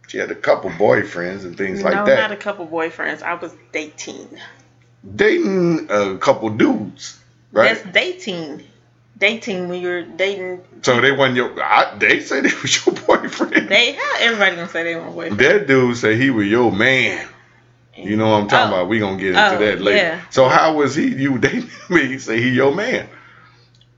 She 0.07 0.19
had 0.19 0.31
a 0.31 0.35
couple 0.37 0.71
boyfriends 0.71 1.43
and 1.43 1.59
things 1.59 1.81
no, 1.81 1.87
like 1.87 1.95
that. 1.95 2.07
No, 2.07 2.15
not 2.15 2.31
a 2.31 2.37
couple 2.37 2.69
boyfriends. 2.69 3.21
I 3.21 3.35
was 3.35 3.53
dating. 3.73 4.29
Dating 5.17 5.89
a 5.91 6.19
couple 6.19 6.51
dudes, 6.51 7.19
right? 7.51 7.75
That's 7.75 7.93
dating. 7.93 8.63
Dating 9.19 9.69
when 9.69 9.83
you're 9.83 10.05
dating. 10.05 10.61
So 10.83 11.01
they 11.01 11.11
weren't 11.11 11.35
your. 11.35 11.61
I, 11.61 11.97
they 11.99 12.21
say 12.21 12.41
they 12.43 12.53
was 12.63 12.87
your 12.87 12.95
boyfriend. 12.95 13.69
They 13.69 13.95
how 13.95 14.13
everybody 14.21 14.55
gonna 14.55 14.69
say 14.69 14.85
they 14.85 14.95
were 14.95 15.11
boyfriend. 15.11 15.41
That 15.41 15.67
dude 15.67 15.97
said 15.97 16.17
he 16.17 16.31
was 16.31 16.47
your 16.47 16.71
man. 16.71 17.27
You 17.97 18.17
know 18.17 18.31
what 18.31 18.43
I'm 18.43 18.49
talking 18.49 18.73
oh. 18.73 18.77
about? 18.77 18.89
We 18.89 18.99
gonna 18.99 19.17
get 19.17 19.29
into 19.29 19.57
oh, 19.57 19.59
that 19.59 19.81
later. 19.81 19.97
Yeah. 19.97 20.23
So 20.31 20.49
how 20.49 20.75
was 20.75 20.95
he? 20.95 21.09
You 21.09 21.39
dating 21.39 21.71
me? 21.89 22.07
He 22.07 22.19
say 22.19 22.41
he 22.41 22.51
your 22.51 22.75
man. 22.75 23.09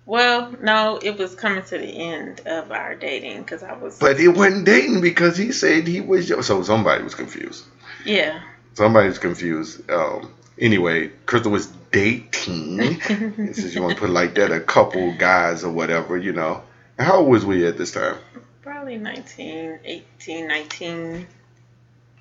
Well, 0.04 0.54
no, 0.62 1.00
it 1.02 1.18
was 1.18 1.34
coming 1.34 1.64
to 1.64 1.78
the 1.78 1.86
end 1.86 2.40
of 2.46 2.70
our 2.70 2.94
dating 2.94 3.42
because 3.42 3.62
I 3.62 3.72
was. 3.72 3.98
But 3.98 4.20
it 4.20 4.28
wasn't 4.28 4.64
dating 4.64 5.00
because 5.00 5.36
he 5.36 5.52
said 5.52 5.86
he 5.86 6.00
was 6.00 6.28
your. 6.28 6.42
So 6.42 6.62
somebody 6.62 7.02
was 7.02 7.14
confused. 7.14 7.64
Yeah. 8.04 8.40
Somebody 8.74 9.08
was 9.08 9.18
confused. 9.18 9.90
Um. 9.90 10.32
Anyway, 10.58 11.08
Crystal 11.26 11.52
was 11.52 11.66
dating. 11.90 13.00
since 13.02 13.74
you 13.74 13.82
want 13.82 13.94
to 13.94 14.00
put 14.00 14.10
it 14.10 14.12
like 14.12 14.34
that, 14.36 14.52
a 14.52 14.60
couple 14.60 15.12
guys 15.16 15.64
or 15.64 15.72
whatever, 15.72 16.16
you 16.16 16.32
know. 16.32 16.62
How 16.98 17.18
old 17.18 17.28
was 17.28 17.44
we 17.44 17.66
at 17.66 17.76
this 17.76 17.92
time? 17.92 18.16
Probably 18.62 18.96
19, 18.96 19.80
18, 19.84 20.48
19. 20.48 21.26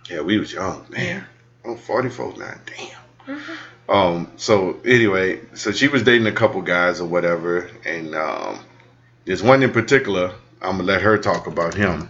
Yeah, 0.10 0.22
we 0.22 0.38
was 0.38 0.51
young, 0.51 0.86
man. 0.89 1.05
Yeah. 1.05 1.24
I'm 1.65 1.77
44 1.77 2.38
now. 2.38 2.53
Damn. 2.65 3.38
Mm-hmm. 3.38 3.91
Um, 3.91 4.31
so 4.38 4.79
anyway, 4.86 5.41
so 5.53 5.72
she 5.72 5.88
was 5.88 6.03
dating 6.03 6.27
a 6.27 6.31
couple 6.31 6.62
guys 6.62 7.01
or 7.01 7.05
whatever, 7.05 7.69
and 7.86 8.15
um, 8.15 8.60
there's 9.25 9.43
one 9.43 9.62
in 9.62 9.72
particular. 9.72 10.34
I'm 10.62 10.77
gonna 10.77 10.84
let 10.84 11.01
her 11.01 11.17
talk 11.17 11.48
about 11.48 11.75
him. 11.75 12.10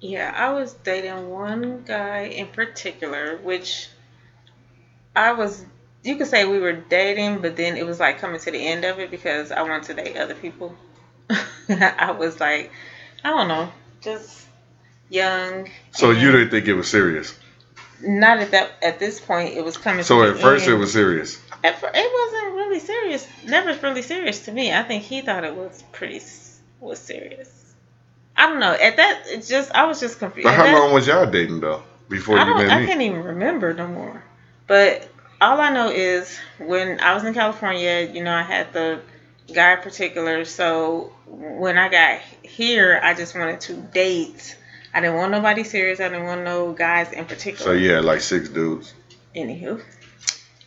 Yeah, 0.00 0.32
I 0.34 0.52
was 0.52 0.72
dating 0.72 1.28
one 1.28 1.82
guy 1.86 2.24
in 2.24 2.46
particular, 2.46 3.36
which 3.38 3.88
I 5.14 5.32
was. 5.32 5.64
You 6.02 6.16
could 6.16 6.26
say 6.26 6.44
we 6.44 6.58
were 6.58 6.72
dating, 6.72 7.42
but 7.42 7.56
then 7.56 7.76
it 7.76 7.86
was 7.86 8.00
like 8.00 8.18
coming 8.18 8.40
to 8.40 8.50
the 8.50 8.58
end 8.58 8.84
of 8.84 8.98
it 8.98 9.10
because 9.10 9.52
I 9.52 9.62
wanted 9.62 9.84
to 9.84 9.94
date 10.02 10.16
other 10.16 10.34
people. 10.34 10.74
I 11.68 12.10
was 12.18 12.40
like, 12.40 12.72
I 13.22 13.30
don't 13.30 13.48
know, 13.48 13.70
just 14.00 14.46
young. 15.10 15.68
So 15.92 16.10
and 16.10 16.20
you 16.20 16.32
didn't 16.32 16.50
think 16.50 16.66
it 16.66 16.74
was 16.74 16.88
serious. 16.88 17.38
Not 18.02 18.38
at 18.38 18.50
that 18.52 18.72
at 18.82 18.98
this 18.98 19.20
point. 19.20 19.54
It 19.56 19.64
was 19.64 19.76
coming. 19.76 20.04
So 20.04 20.22
at 20.22 20.38
first 20.38 20.66
it 20.66 20.74
was 20.74 20.92
serious. 20.92 21.40
At 21.64 21.78
fir- 21.80 21.90
it 21.94 22.32
wasn't 22.32 22.54
really 22.54 22.80
serious. 22.80 23.26
Never 23.46 23.74
really 23.82 24.02
serious 24.02 24.44
to 24.46 24.52
me. 24.52 24.72
I 24.72 24.82
think 24.82 25.02
he 25.04 25.20
thought 25.20 25.44
it 25.44 25.54
was 25.54 25.82
pretty 25.92 26.20
was 26.80 26.98
serious. 26.98 27.74
I 28.36 28.46
don't 28.48 28.60
know. 28.60 28.72
At 28.72 28.96
that, 28.96 29.22
it's 29.26 29.48
just 29.48 29.70
I 29.72 29.84
was 29.84 30.00
just 30.00 30.18
confused. 30.18 30.44
But 30.44 30.54
how 30.54 30.64
that- 30.64 30.74
long 30.74 30.92
was 30.92 31.06
y'all 31.06 31.30
dating 31.30 31.60
though 31.60 31.82
before 32.08 32.38
I 32.38 32.48
you 32.48 32.54
met 32.56 32.70
I 32.70 32.80
me? 32.80 32.86
can't 32.86 33.00
even 33.02 33.22
remember 33.22 33.72
no 33.74 33.86
more. 33.86 34.22
But 34.66 35.08
all 35.40 35.60
I 35.60 35.70
know 35.70 35.90
is 35.90 36.36
when 36.58 37.00
I 37.00 37.14
was 37.14 37.24
in 37.24 37.34
California, 37.34 38.08
you 38.12 38.22
know, 38.24 38.32
I 38.34 38.42
had 38.42 38.72
the 38.72 39.00
guy 39.52 39.76
particular. 39.76 40.44
So 40.44 41.12
when 41.26 41.76
I 41.78 41.88
got 41.88 42.20
here, 42.42 42.98
I 43.02 43.14
just 43.14 43.36
wanted 43.36 43.60
to 43.62 43.74
date. 43.74 44.56
I 44.94 45.00
didn't 45.00 45.16
want 45.16 45.32
nobody 45.32 45.64
serious. 45.64 46.00
I 46.00 46.08
didn't 46.08 46.24
want 46.24 46.42
no 46.44 46.72
guys 46.72 47.12
in 47.12 47.24
particular. 47.24 47.64
So 47.64 47.72
yeah, 47.72 48.00
like 48.00 48.20
six 48.20 48.48
dudes. 48.48 48.94
Anywho. 49.34 49.82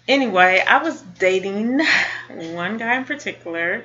Anyway, 0.07 0.63
I 0.67 0.81
was 0.81 1.01
dating 1.19 1.79
one 2.53 2.77
guy 2.77 2.97
in 2.97 3.05
particular. 3.05 3.83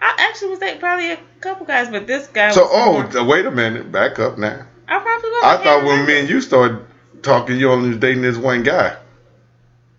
I 0.00 0.14
actually 0.18 0.50
was 0.50 0.58
dating 0.60 0.80
probably 0.80 1.12
a 1.12 1.18
couple 1.40 1.66
guys, 1.66 1.88
but 1.88 2.06
this 2.06 2.28
guy 2.28 2.50
So 2.50 2.68
oh, 2.70 3.24
wait 3.24 3.46
a 3.46 3.50
minute, 3.50 3.90
back 3.90 4.18
up 4.18 4.38
now. 4.38 4.66
I 4.86 4.98
probably 4.98 5.30
was. 5.30 5.44
I 5.44 5.62
thought 5.64 5.84
when 5.84 6.06
me 6.06 6.20
and 6.20 6.28
you 6.28 6.40
started 6.40 6.84
talking, 7.22 7.58
you 7.58 7.70
only 7.70 7.90
was 7.90 7.98
dating 7.98 8.22
this 8.22 8.36
one 8.36 8.62
guy. 8.62 8.96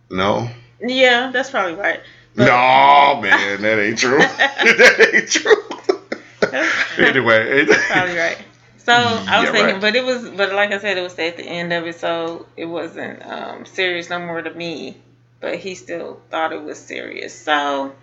No. 0.10 0.50
Yeah, 0.82 1.32
that's 1.32 1.50
probably 1.52 1.74
right. 1.74 2.00
But- 2.36 2.46
No, 2.46 3.22
man, 3.22 3.62
that 3.62 3.80
ain't 3.80 4.00
true. 4.00 4.18
that 4.20 5.10
ain't 5.14 5.30
true. 5.30 5.64
anyway, 7.06 7.66
Probably 7.66 8.18
right. 8.18 8.38
So 8.90 9.24
I 9.28 9.40
was 9.40 9.50
Yeah, 9.50 9.52
thinking, 9.52 9.74
right. 9.76 9.82
but 9.82 9.96
it 9.96 10.04
was, 10.04 10.30
but 10.30 10.52
like 10.54 10.72
I 10.72 10.80
said, 10.80 10.98
it 10.98 11.02
was 11.02 11.18
at 11.20 11.38
the 11.38 11.44
end 11.44 11.74
of 11.74 11.86
it, 11.88 12.00
so 12.00 12.48
it 12.58 12.66
wasn't 12.66 13.24
um, 13.26 13.66
serious 13.66 14.10
no 14.10 14.20
more 14.20 14.42
to 14.42 14.50
me. 14.52 14.98
But 15.40 15.56
he 15.58 15.76
still 15.76 16.20
thought 16.32 16.52
it 16.52 16.62
was 16.64 16.80
serious. 16.80 17.34
So 17.34 17.94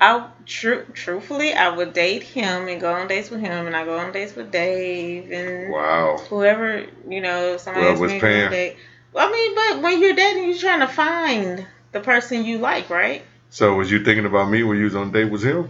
I, 0.00 0.26
tru- 0.46 0.86
truthfully, 0.94 1.54
I 1.54 1.68
would 1.68 1.92
date 1.92 2.22
him 2.24 2.68
and 2.68 2.80
go 2.80 2.92
on 2.94 3.08
dates 3.08 3.30
with 3.30 3.40
him, 3.40 3.66
and 3.66 3.76
I 3.76 3.84
go 3.84 3.98
on 3.98 4.12
dates 4.12 4.34
with 4.34 4.50
Dave 4.50 5.30
and 5.32 5.70
wow. 5.72 6.16
whoever 6.28 6.86
you 7.08 7.20
know. 7.20 7.56
Somebody 7.58 7.84
Well, 7.84 7.92
else 7.92 8.00
was 8.00 8.12
me 8.12 8.20
to 8.20 8.26
go 8.26 8.26
on 8.26 8.32
paying. 8.32 8.50
date. 8.50 8.76
Well, 9.12 9.28
I 9.28 9.32
mean, 9.32 9.54
but 9.54 9.82
when 9.82 10.00
you're 10.02 10.14
dating, 10.14 10.44
you're 10.48 10.58
trying 10.58 10.80
to 10.80 10.88
find 10.88 11.66
the 11.92 12.00
person 12.00 12.44
you 12.44 12.58
like, 12.58 12.90
right? 12.90 13.22
So 13.50 13.74
was 13.74 13.90
you 13.90 14.02
thinking 14.02 14.26
about 14.26 14.50
me 14.50 14.62
when 14.62 14.78
you 14.78 14.84
was 14.84 14.96
on 14.96 15.08
a 15.08 15.12
date 15.12 15.26
with 15.30 15.42
him? 15.44 15.68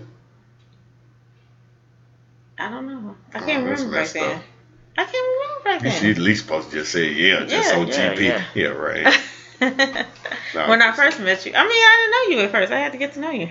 I 2.59 2.71
don't 2.71 2.87
know. 2.87 3.16
I 3.35 3.40
Oh, 3.40 3.47
can't 3.47 3.64
that's 3.64 3.83
remember 3.83 3.97
back 3.97 4.12
then. 4.12 4.37
up. 4.37 4.42
I 4.99 5.05
can't 5.05 5.15
remember 5.15 5.65
back 5.65 5.83
You 5.83 5.91
then. 5.91 6.01
should 6.01 6.19
at 6.19 6.23
least 6.23 6.43
supposed 6.43 6.71
to 6.71 6.77
just 6.77 6.93
say 6.93 7.11
yeah, 7.13 7.45
just 7.45 7.71
Yeah, 7.71 7.79
on 7.79 7.87
yeah, 7.89 8.15
GP. 8.15 8.61
yeah. 8.61 8.67
right. 8.69 9.15
Nah, 10.55 10.69
when 10.69 10.83
I 10.83 10.93
first 10.93 11.19
met 11.21 11.47
you, 11.47 11.53
I 11.55 11.63
mean, 11.63 11.71
I 11.71 11.97
didn't 12.01 12.37
know 12.37 12.39
you 12.41 12.45
at 12.45 12.51
first. 12.51 12.73
I 12.73 12.79
had 12.79 12.93
to 12.93 12.99
get 12.99 13.13
to 13.15 13.21
know 13.21 13.31
you. 13.31 13.51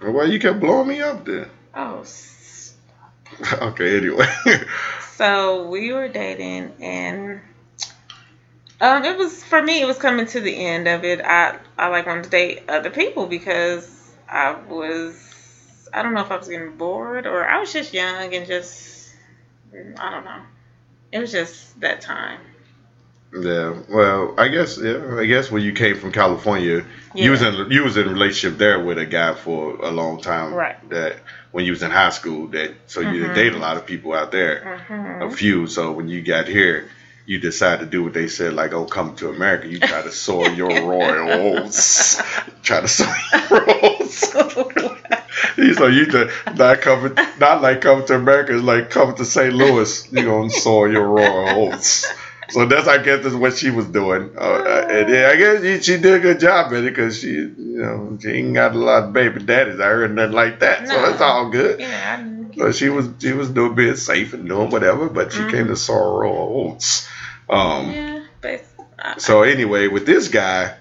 Well, 0.00 0.12
why 0.12 0.24
you 0.24 0.38
kept 0.38 0.58
blowing 0.58 0.88
me 0.88 1.00
up 1.00 1.24
then? 1.24 1.46
Oh, 1.74 2.00
s- 2.00 2.74
okay, 3.62 3.96
anyway. 3.96 4.26
so 5.14 5.68
we 5.68 5.92
were 5.92 6.08
dating, 6.08 6.72
and 6.80 7.42
um, 8.80 9.04
it 9.04 9.16
was 9.16 9.42
for 9.44 9.62
me. 9.62 9.80
It 9.80 9.84
was 9.86 9.98
coming 9.98 10.26
to 10.26 10.40
the 10.40 10.54
end 10.66 10.88
of 10.88 11.04
it. 11.04 11.20
I 11.24 11.56
I 11.78 11.88
like 11.88 12.06
wanted 12.06 12.24
to 12.24 12.30
date 12.30 12.62
other 12.68 12.90
people 12.90 13.26
because 13.26 14.12
I 14.28 14.52
was 14.52 15.88
I 15.92 16.02
don't 16.02 16.14
know 16.14 16.20
if 16.22 16.30
I 16.30 16.36
was 16.36 16.48
getting 16.48 16.72
bored 16.72 17.26
or 17.26 17.46
I 17.46 17.58
was 17.60 17.72
just 17.72 17.92
young 17.92 18.34
and 18.34 18.46
just 18.46 19.14
I 19.98 20.10
don't 20.10 20.24
know. 20.24 20.42
It 21.12 21.18
was 21.18 21.30
just 21.30 21.78
that 21.80 22.00
time. 22.00 22.40
yeah. 23.34 23.74
Well, 23.88 24.34
I 24.38 24.48
guess 24.48 24.78
yeah. 24.78 25.16
I 25.18 25.26
guess 25.26 25.50
when 25.50 25.62
you 25.62 25.72
came 25.72 25.96
from 25.96 26.12
California, 26.12 26.84
Yeah. 27.14 27.24
you 27.24 27.30
was 27.30 27.42
in 27.42 27.70
you 27.70 27.82
was 27.84 27.96
in 27.96 28.06
a 28.08 28.10
relationship 28.10 28.58
there 28.58 28.78
with 28.80 28.98
a 28.98 29.06
guy 29.06 29.34
for 29.34 29.76
a 29.82 29.90
long 29.90 30.20
time. 30.20 30.52
Right. 30.54 30.76
That 30.90 31.16
when 31.50 31.64
you 31.64 31.72
was 31.72 31.82
in 31.82 31.90
high 31.90 32.10
school, 32.10 32.48
that 32.48 32.72
so 32.86 33.00
you 33.00 33.12
didn't 33.12 33.30
Mhm. 33.32 33.34
date 33.34 33.52
a 33.54 33.58
lot 33.58 33.76
of 33.76 33.86
people 33.86 34.12
out 34.14 34.32
there. 34.32 34.78
hmm 34.88 35.22
A 35.22 35.30
few. 35.30 35.66
So 35.66 35.92
when 35.92 36.08
you 36.08 36.22
got 36.22 36.46
here. 36.48 36.88
You 37.26 37.38
decide 37.38 37.80
to 37.80 37.86
do 37.86 38.02
what 38.02 38.12
they 38.14 38.28
said, 38.28 38.52
like, 38.54 38.72
"Oh, 38.72 38.84
come 38.84 39.14
to 39.16 39.28
America." 39.30 39.68
You 39.68 39.78
try 39.78 40.02
to 40.02 40.10
soar 40.10 40.48
your 40.50 40.68
royal 40.68 41.58
oats. 41.58 42.20
Try 42.62 42.80
to 42.80 42.88
soar 42.88 43.14
your 43.50 43.84
oats. 43.84 44.32
so 45.78 45.86
you 45.86 46.06
to 46.06 46.30
not 46.56 46.80
coming, 46.80 47.16
not 47.38 47.62
like 47.62 47.80
coming 47.80 48.06
to 48.06 48.14
America, 48.14 48.54
it's 48.54 48.62
like 48.64 48.90
coming 48.90 49.16
to 49.16 49.24
St. 49.24 49.52
Louis. 49.54 50.10
You 50.12 50.24
gonna 50.24 50.50
soar 50.50 50.88
your 50.88 51.06
royal 51.08 51.72
oats. 51.72 52.06
So 52.50 52.66
that's, 52.66 52.86
I 52.86 52.98
guess, 53.02 53.24
is 53.24 53.34
what 53.34 53.56
she 53.56 53.70
was 53.70 53.86
doing. 53.86 54.30
Uh, 54.36 54.86
and 54.90 55.08
yeah, 55.08 55.30
I 55.32 55.36
guess 55.36 55.62
she, 55.62 55.80
she 55.80 55.96
did 56.00 56.14
a 56.14 56.18
good 56.20 56.38
job 56.38 56.66
at 56.74 56.80
it 56.84 56.84
because 56.84 57.18
she, 57.18 57.28
you 57.28 57.52
know, 57.56 58.18
she 58.20 58.28
ain't 58.28 58.52
got 58.54 58.74
a 58.74 58.78
lot 58.78 59.04
of 59.04 59.12
baby 59.14 59.42
daddies. 59.42 59.80
I 59.80 59.84
heard 59.86 60.14
nothing 60.14 60.34
like 60.34 60.60
that. 60.60 60.86
So 60.86 60.94
No. 60.94 61.08
that's 61.08 61.22
all 61.22 61.48
good. 61.48 61.80
yeah, 61.80 62.22
So 62.56 62.72
she 62.72 62.88
was, 62.88 63.08
she 63.18 63.32
was 63.32 63.50
doing 63.50 63.74
being 63.74 63.96
safe 63.96 64.32
and 64.34 64.48
doing 64.48 64.70
whatever, 64.70 65.08
but 65.08 65.32
she 65.32 65.44
came 65.50 65.68
to 65.68 65.76
soar 65.76 66.20
royal 66.22 66.72
oats. 66.72 67.08
Um, 67.48 67.90
Yeah, 67.92 68.24
but 68.40 68.64
I, 68.98 69.18
so 69.18 69.42
anyway, 69.42 69.88
with 69.88 70.06
this 70.06 70.28
guy, 70.28 70.74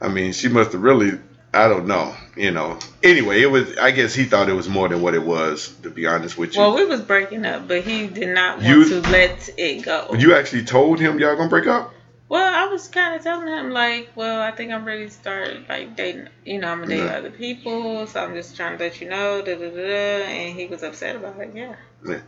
I 0.00 0.08
mean, 0.08 0.32
she 0.32 0.48
must 0.48 0.72
have 0.72 0.82
really, 0.82 1.18
I 1.52 1.68
don't 1.68 1.86
know, 1.86 2.14
you 2.36 2.50
know. 2.50 2.78
Anyway, 3.02 3.40
it 3.40 3.46
was. 3.46 3.76
I 3.78 3.90
guess 3.90 4.14
he 4.14 4.24
thought 4.24 4.48
it 4.48 4.52
was 4.54 4.68
more 4.68 4.88
than 4.88 5.00
what 5.02 5.14
it 5.14 5.22
was. 5.22 5.68
To 5.82 5.90
be 5.90 6.06
honest 6.06 6.36
with 6.36 6.54
you, 6.54 6.60
well, 6.60 6.74
we 6.74 6.84
was 6.84 7.00
breaking 7.00 7.46
up, 7.46 7.66
but 7.68 7.82
he 7.82 8.06
did 8.06 8.28
not 8.28 8.58
want 8.58 8.68
You- 8.68 8.88
to 8.88 9.00
let 9.10 9.48
it 9.56 9.82
go. 9.84 10.14
you 10.18 10.34
actually 10.34 10.64
told 10.64 11.00
him 11.00 11.18
y'all 11.18 11.36
gonna 11.36 11.48
break 11.48 11.66
up. 11.66 11.92
Well, 12.28 12.68
I 12.68 12.70
was 12.72 12.88
kind 12.88 13.14
of 13.14 13.22
telling 13.22 13.48
him 13.48 13.70
like, 13.70 14.10
well, 14.16 14.40
I 14.40 14.50
think 14.50 14.72
I'm 14.72 14.84
ready 14.84 15.06
to 15.06 15.12
start 15.12 15.68
like 15.68 15.96
dating. 15.96 16.28
You 16.44 16.58
know, 16.58 16.68
I'm 16.68 16.80
gonna 16.80 16.96
date 16.96 17.04
Yeah. 17.04 17.16
other 17.18 17.30
people, 17.30 18.06
so 18.06 18.20
I'm 18.24 18.34
just 18.34 18.56
trying 18.56 18.76
to 18.78 18.84
let 18.84 19.00
you 19.00 19.08
know. 19.08 19.42
Da, 19.42 19.54
da, 19.54 19.70
da. 19.70 20.24
And 20.24 20.58
he 20.58 20.66
was 20.66 20.82
upset 20.82 21.16
about 21.16 21.38
it. 21.40 21.50
Yeah, 21.54 22.20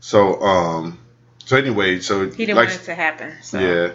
So, 0.00 0.40
um, 0.40 0.98
so 1.44 1.56
anyway, 1.56 2.00
so 2.00 2.30
he 2.30 2.46
didn't 2.46 2.56
like, 2.56 2.68
want 2.68 2.80
it 2.80 2.84
to 2.84 2.94
happen. 2.94 3.34
So. 3.42 3.58
yeah, 3.60 3.92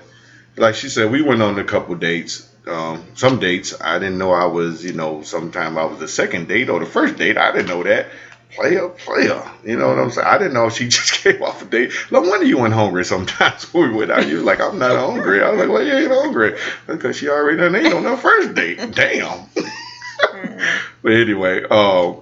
like 0.57 0.75
she 0.75 0.89
said, 0.89 1.09
we 1.11 1.21
went 1.21 1.41
on 1.41 1.57
a 1.59 1.63
couple 1.63 1.95
dates. 1.95 2.47
Um, 2.67 3.05
some 3.15 3.39
dates 3.39 3.73
I 3.79 3.97
didn't 3.97 4.17
know 4.17 4.33
I 4.33 4.45
was, 4.45 4.83
you 4.83 4.93
know, 4.93 5.21
sometime 5.23 5.77
I 5.77 5.85
was 5.85 5.99
the 5.99 6.07
second 6.07 6.47
date 6.49 6.69
or 6.69 6.79
the 6.81 6.85
first 6.85 7.15
date. 7.15 7.37
I 7.37 7.51
didn't 7.51 7.67
know 7.67 7.83
that. 7.83 8.07
Player, 8.55 8.89
player. 8.89 9.43
You 9.63 9.77
know 9.77 9.89
what 9.89 9.99
I'm 9.99 10.09
saying? 10.09 10.27
I 10.27 10.37
didn't 10.37 10.53
know 10.53 10.69
she 10.69 10.87
just 10.89 11.13
came 11.13 11.41
off 11.43 11.61
a 11.61 11.65
date. 11.65 11.91
No 12.11 12.21
wonder 12.21 12.45
you 12.45 12.57
went 12.57 12.73
hungry 12.73 13.05
sometimes 13.05 13.71
when 13.73 13.91
we 13.91 13.97
went 13.97 14.11
out. 14.11 14.27
You 14.27 14.37
was 14.37 14.45
like, 14.45 14.61
I'm 14.61 14.79
not 14.79 14.95
hungry. 14.95 15.43
I 15.43 15.49
was 15.51 15.59
like, 15.59 15.69
well, 15.69 15.83
you 15.85 15.93
ain't 15.93 16.11
hungry. 16.11 16.57
Because 16.87 17.17
she 17.17 17.29
already 17.29 17.57
done 17.57 17.75
ate 17.75 17.93
on 17.93 18.03
her 18.03 18.17
first 18.17 18.55
date. 18.55 18.77
Damn. 18.95 19.45
Mhm. 19.47 20.79
But 21.03 21.13
anyway, 21.13 21.63
um, 21.69 22.17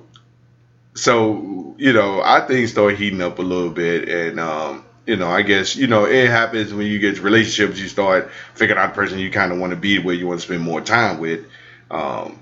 so 0.93 1.75
you 1.77 1.93
know, 1.93 2.21
I 2.23 2.41
think 2.41 2.67
started 2.69 2.97
heating 2.99 3.21
up 3.21 3.39
a 3.39 3.41
little 3.41 3.69
bit, 3.69 4.07
and 4.09 4.39
um, 4.39 4.85
you 5.05 5.15
know, 5.17 5.27
I 5.29 5.41
guess 5.41 5.75
you 5.75 5.87
know 5.87 6.05
it 6.05 6.29
happens 6.29 6.73
when 6.73 6.87
you 6.87 6.99
get 6.99 7.17
to 7.17 7.21
relationships. 7.21 7.79
You 7.79 7.87
start 7.87 8.31
figuring 8.53 8.81
out 8.81 8.89
the 8.89 8.95
person 8.95 9.19
you 9.19 9.31
kind 9.31 9.51
of 9.51 9.59
want 9.59 9.71
to 9.71 9.77
be, 9.77 9.99
where 9.99 10.15
you 10.15 10.27
want 10.27 10.39
to 10.41 10.45
spend 10.45 10.61
more 10.61 10.81
time 10.81 11.19
with. 11.19 11.45
Um, 11.91 12.39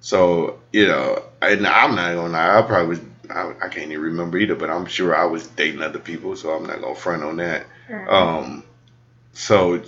so 0.00 0.58
you 0.72 0.86
know, 0.88 1.22
and 1.42 1.66
I'm 1.66 1.94
not 1.96 2.14
gonna 2.14 2.32
lie, 2.32 2.58
I 2.58 2.62
probably 2.62 2.88
was. 2.88 3.00
I, 3.30 3.54
I 3.62 3.68
can't 3.68 3.90
even 3.90 4.00
remember 4.04 4.38
either, 4.38 4.54
but 4.54 4.70
I'm 4.70 4.86
sure 4.86 5.14
I 5.16 5.24
was 5.24 5.46
dating 5.46 5.82
other 5.82 5.98
people, 5.98 6.36
so 6.36 6.50
I'm 6.50 6.66
not 6.66 6.80
gonna 6.80 6.94
front 6.94 7.22
on 7.22 7.36
that. 7.36 7.66
Mhm. 7.88 8.12
Um, 8.12 8.64
so 9.32 9.82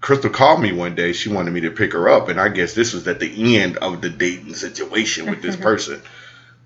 Crystal 0.00 0.30
called 0.30 0.60
me 0.60 0.72
one 0.72 0.94
day. 0.94 1.12
She 1.12 1.28
wanted 1.28 1.52
me 1.52 1.60
to 1.62 1.70
pick 1.70 1.92
her 1.92 2.08
up, 2.08 2.28
and 2.28 2.40
I 2.40 2.48
guess 2.48 2.74
this 2.74 2.92
was 2.92 3.08
at 3.08 3.20
the 3.20 3.56
end 3.58 3.78
of 3.78 4.00
the 4.00 4.10
dating 4.10 4.54
situation 4.54 5.28
with 5.28 5.42
this 5.42 5.56
person. 5.68 6.00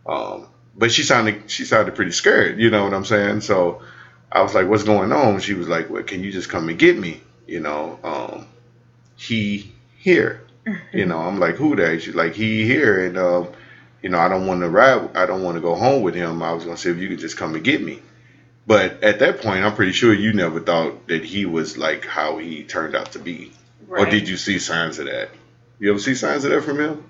Um, 0.07 0.49
but 0.77 0.93
she 0.93 1.03
sounded 1.03 1.51
she 1.51 1.65
sounded 1.65 1.95
pretty 1.95 2.13
scared. 2.13 2.59
You 2.59 2.71
know 2.71 2.85
what 2.85 2.95
I'm 2.95 3.05
saying? 3.05 3.41
So 3.43 3.83
I 4.31 4.43
was 4.43 4.55
like, 4.55 4.67
"What's 4.67 4.85
going 4.85 5.13
on?" 5.13 5.41
She 5.41 5.55
was 5.55 5.69
like, 5.69 5.89
"Well, 5.91 6.03
can 6.03 6.23
you 6.23 6.33
just 6.33 6.49
come 6.49 6.69
and 6.69 6.79
get 6.79 6.99
me?" 6.99 7.21
You 7.47 7.61
know, 7.61 7.99
um, 8.05 8.47
he 9.17 9.73
here. 9.99 10.41
You 10.93 11.07
know, 11.07 11.19
I'm 11.19 11.41
like, 11.41 11.57
"Who 11.57 11.75
that?" 11.77 12.03
She's 12.03 12.15
like, 12.15 12.35
"He 12.35 12.65
here," 12.65 13.05
and 13.07 13.19
um, 13.19 13.49
you 14.03 14.11
know, 14.11 14.19
I 14.19 14.29
don't 14.29 14.47
want 14.47 14.61
to 14.61 14.69
ride. 14.69 15.17
I 15.17 15.27
don't 15.27 15.43
want 15.43 15.57
to 15.57 15.61
go 15.61 15.75
home 15.75 16.03
with 16.03 16.15
him. 16.15 16.43
I 16.43 16.53
was 16.53 16.65
gonna 16.65 16.77
say 16.77 16.91
if 16.91 16.99
you 16.99 17.09
could 17.09 17.19
just 17.19 17.37
come 17.37 17.55
and 17.55 17.65
get 17.65 17.81
me. 17.81 18.03
But 18.67 19.03
at 19.03 19.19
that 19.21 19.41
point, 19.41 19.65
I'm 19.65 19.75
pretty 19.75 19.93
sure 19.93 20.13
you 20.13 20.33
never 20.33 20.61
thought 20.61 21.09
that 21.09 21.25
he 21.25 21.47
was 21.47 21.77
like 21.77 22.05
how 22.05 22.39
he 22.39 22.63
turned 22.63 22.95
out 22.95 23.13
to 23.13 23.19
be. 23.19 23.53
Or 23.89 24.07
did 24.07 24.29
you 24.29 24.37
see 24.37 24.59
signs 24.59 24.99
of 24.99 25.07
that? 25.07 25.31
You 25.79 25.91
ever 25.91 25.99
see 25.99 26.15
signs 26.15 26.45
of 26.45 26.53
that 26.53 26.63
from 26.63 26.81
him? 26.81 27.05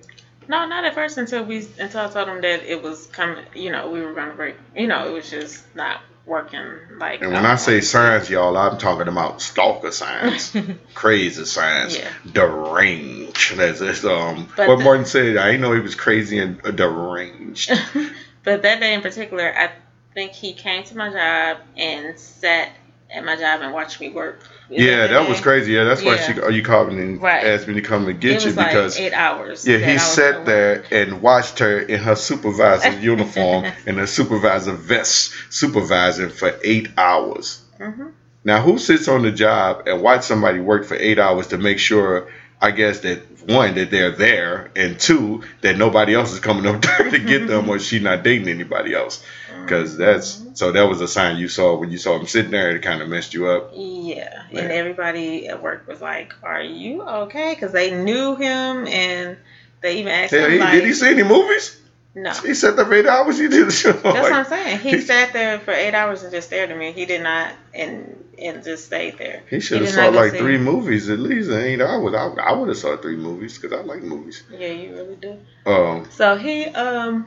No, 0.49 0.67
not 0.67 0.85
at 0.85 0.95
first 0.95 1.19
until 1.19 1.45
we 1.45 1.67
until 1.79 2.01
I 2.01 2.09
told 2.09 2.29
him 2.29 2.41
that 2.41 2.65
it 2.65 2.83
was 2.83 3.07
coming. 3.07 3.45
You 3.55 3.71
know, 3.71 3.91
we 3.91 4.01
were 4.01 4.13
gonna 4.13 4.35
break. 4.35 4.57
You 4.77 4.89
know, 4.89 5.07
it 5.07 5.13
was 5.13 5.31
just 5.31 5.65
not 5.77 6.01
working. 6.27 6.63
Like. 6.99 7.23
And 7.23 7.33
when 7.33 7.45
I 7.47 7.57
say 7.57 7.81
signs, 7.81 8.31
y'all, 8.31 8.57
I'm 8.57 8.79
talking 8.79 9.09
about 9.09 9.41
stalker 9.43 9.91
signs, 9.91 10.55
crazy 10.95 11.45
signs, 11.45 11.97
Yeah. 11.97 12.11
deranged. 12.33 13.57
That's 13.57 13.81
that's, 13.81 14.05
um 14.05 14.49
But 14.57 14.69
what 14.69 14.79
the- 14.79 14.85
Martin 14.85 15.05
said. 15.07 15.37
I 15.37 15.47
didn't 15.53 15.63
know 15.63 15.73
he 15.75 15.81
was 15.81 15.95
crazy 15.95 16.39
and 16.39 16.65
uh, 16.65 16.71
deranged. 16.71 17.71
but 18.45 18.63
that 18.63 18.81
day 18.81 18.95
in 18.95 19.03
particular, 19.03 19.53
I 19.57 19.71
think 20.15 20.33
he 20.33 20.53
came 20.53 20.85
to 20.85 20.97
my 20.97 21.11
job 21.11 21.59
and 21.77 22.19
sat 22.19 22.71
at 23.13 23.25
my 23.25 23.37
job 23.37 23.61
and 23.61 23.73
watch 23.73 24.01
me 24.01 24.09
work. 24.09 24.41
Yeah, 24.71 25.07
that 25.09 25.29
was 25.29 25.41
crazy. 25.41 25.73
Yeah, 25.73 25.85
that's 25.85 26.03
why 26.03 26.15
Yeah. 26.15 26.49
she 26.49 26.55
you 26.57 26.63
called 26.63 26.93
me 26.93 27.03
and 27.03 27.23
Right. 27.23 27.45
asked 27.45 27.69
me 27.69 27.75
to 27.75 27.83
come 27.83 28.03
and 28.09 28.11
It 28.17 28.21
get 28.21 28.35
was 28.37 28.47
you 28.47 28.53
like 28.53 28.69
because. 28.71 28.99
eight 28.99 29.13
hours. 29.13 29.67
Yeah, 29.67 29.77
he 29.79 29.99
sat 29.99 30.47
there 30.47 30.77
work. 30.77 30.87
and 30.93 31.21
watched 31.23 31.59
her 31.59 31.79
in 31.81 32.01
her 32.01 32.17
supervisor 32.17 32.91
uniform 33.01 33.67
and 33.87 33.99
her 33.99 34.07
supervisor 34.07 34.73
vest 34.73 35.33
supervising 35.51 36.31
for 36.31 36.55
eight 36.65 36.89
hours. 36.97 37.61
Mhm. 37.79 38.13
Now, 38.45 38.61
who 38.63 38.79
sits 38.79 39.07
on 39.09 39.23
the 39.23 39.31
job 39.31 39.83
and 39.87 40.01
watch 40.01 40.23
somebody 40.23 40.59
work 40.59 40.85
for 40.85 40.97
eight 40.97 41.19
hours 41.19 41.49
to 41.49 41.59
make 41.59 41.79
sure, 41.79 42.27
I 42.63 42.71
guess, 42.71 43.01
that 43.01 43.23
one, 43.49 43.75
that 43.75 43.91
they're 43.91 44.13
there, 44.13 44.71
and 44.77 44.99
two, 44.99 45.43
that 45.63 45.77
nobody 45.77 46.15
else 46.15 46.33
is 46.33 46.39
coming 46.39 46.65
up 46.65 46.81
there 46.99 47.11
to 47.11 47.19
get 47.19 47.49
them 47.49 47.69
or 47.69 47.79
she's 47.81 48.01
not 48.01 48.23
dating 48.23 48.49
anybody 48.49 48.95
else? 48.95 49.23
Uh-huh. 49.51 49.63
Because 49.63 49.97
that's 49.97 50.41
so 50.55 50.71
that 50.71 50.89
was 50.89 51.01
a 51.01 51.09
sign 51.09 51.39
you 51.39 51.49
saw 51.49 51.77
when 51.77 51.91
you 51.91 51.99
saw 51.99 52.19
him 52.19 52.27
sitting 52.29 52.53
there, 52.53 52.75
it 52.75 52.83
kind 52.83 53.03
of 53.03 53.09
messed 53.09 53.35
you 53.35 53.49
up. 53.49 53.73
Yeah, 53.75 54.45
and 54.53 54.71
everybody 54.71 55.49
at 55.49 55.61
work 55.61 55.89
was 55.89 56.01
like, 56.01 56.35
"Are 56.45 56.63
you 56.63 57.03
okay?" 57.03 57.55
Because 57.55 57.73
they 57.73 57.91
knew 57.91 58.37
him, 58.37 58.87
and 58.87 59.37
they 59.81 59.99
even 59.99 60.13
asked 60.13 60.33
him 60.33 60.51
he, 60.51 60.59
like, 60.59 60.73
did 60.73 60.85
he 60.85 60.93
see 60.93 61.11
any 61.11 61.25
movies? 61.25 61.81
"No." 62.15 62.33
He 62.33 62.55
sat 62.55 62.77
there 62.77 62.85
for 62.85 62.95
eight 62.95 63.07
hours. 63.07 63.39
He 63.39 63.49
did 63.49 63.67
the 63.67 63.73
show. 63.73 63.93
That's 63.93 64.05
what 64.05 64.33
I'm 64.33 64.45
saying. 64.45 64.79
He 64.81 64.91
he- 64.91 65.01
sat 65.01 65.33
there 65.33 65.59
for 65.59 65.73
eight 65.73 65.95
hours 65.95 66.23
and 66.23 66.31
just 66.31 66.47
stared 66.47 66.71
at 66.71 66.79
me. 66.79 66.93
He 66.93 67.07
did 67.07 67.23
not, 67.23 67.53
and 67.75 68.22
and 68.47 68.63
just 68.63 68.87
stayed 68.87 69.19
there. 69.19 69.43
He 69.49 69.61
should 69.61 69.83
have 69.83 69.91
saw 69.91 70.09
like 70.09 70.33
three 70.33 70.59
movies 70.59 71.09
at 71.09 71.19
least 71.19 71.51
eight 71.51 71.81
hours. 71.81 72.15
I, 72.15 72.27
I 72.43 72.53
would 72.53 72.69
have 72.69 72.79
saw 72.79 72.97
three 72.97 73.17
movies 73.17 73.59
because 73.59 73.79
I 73.79 73.83
like 73.83 74.03
movies. 74.03 74.43
Yeah, 74.51 74.69
you 74.69 74.95
really 74.95 75.17
do. 75.17 75.39
Um, 75.67 76.07
So 76.11 76.37
he, 76.37 76.67
um, 76.67 77.27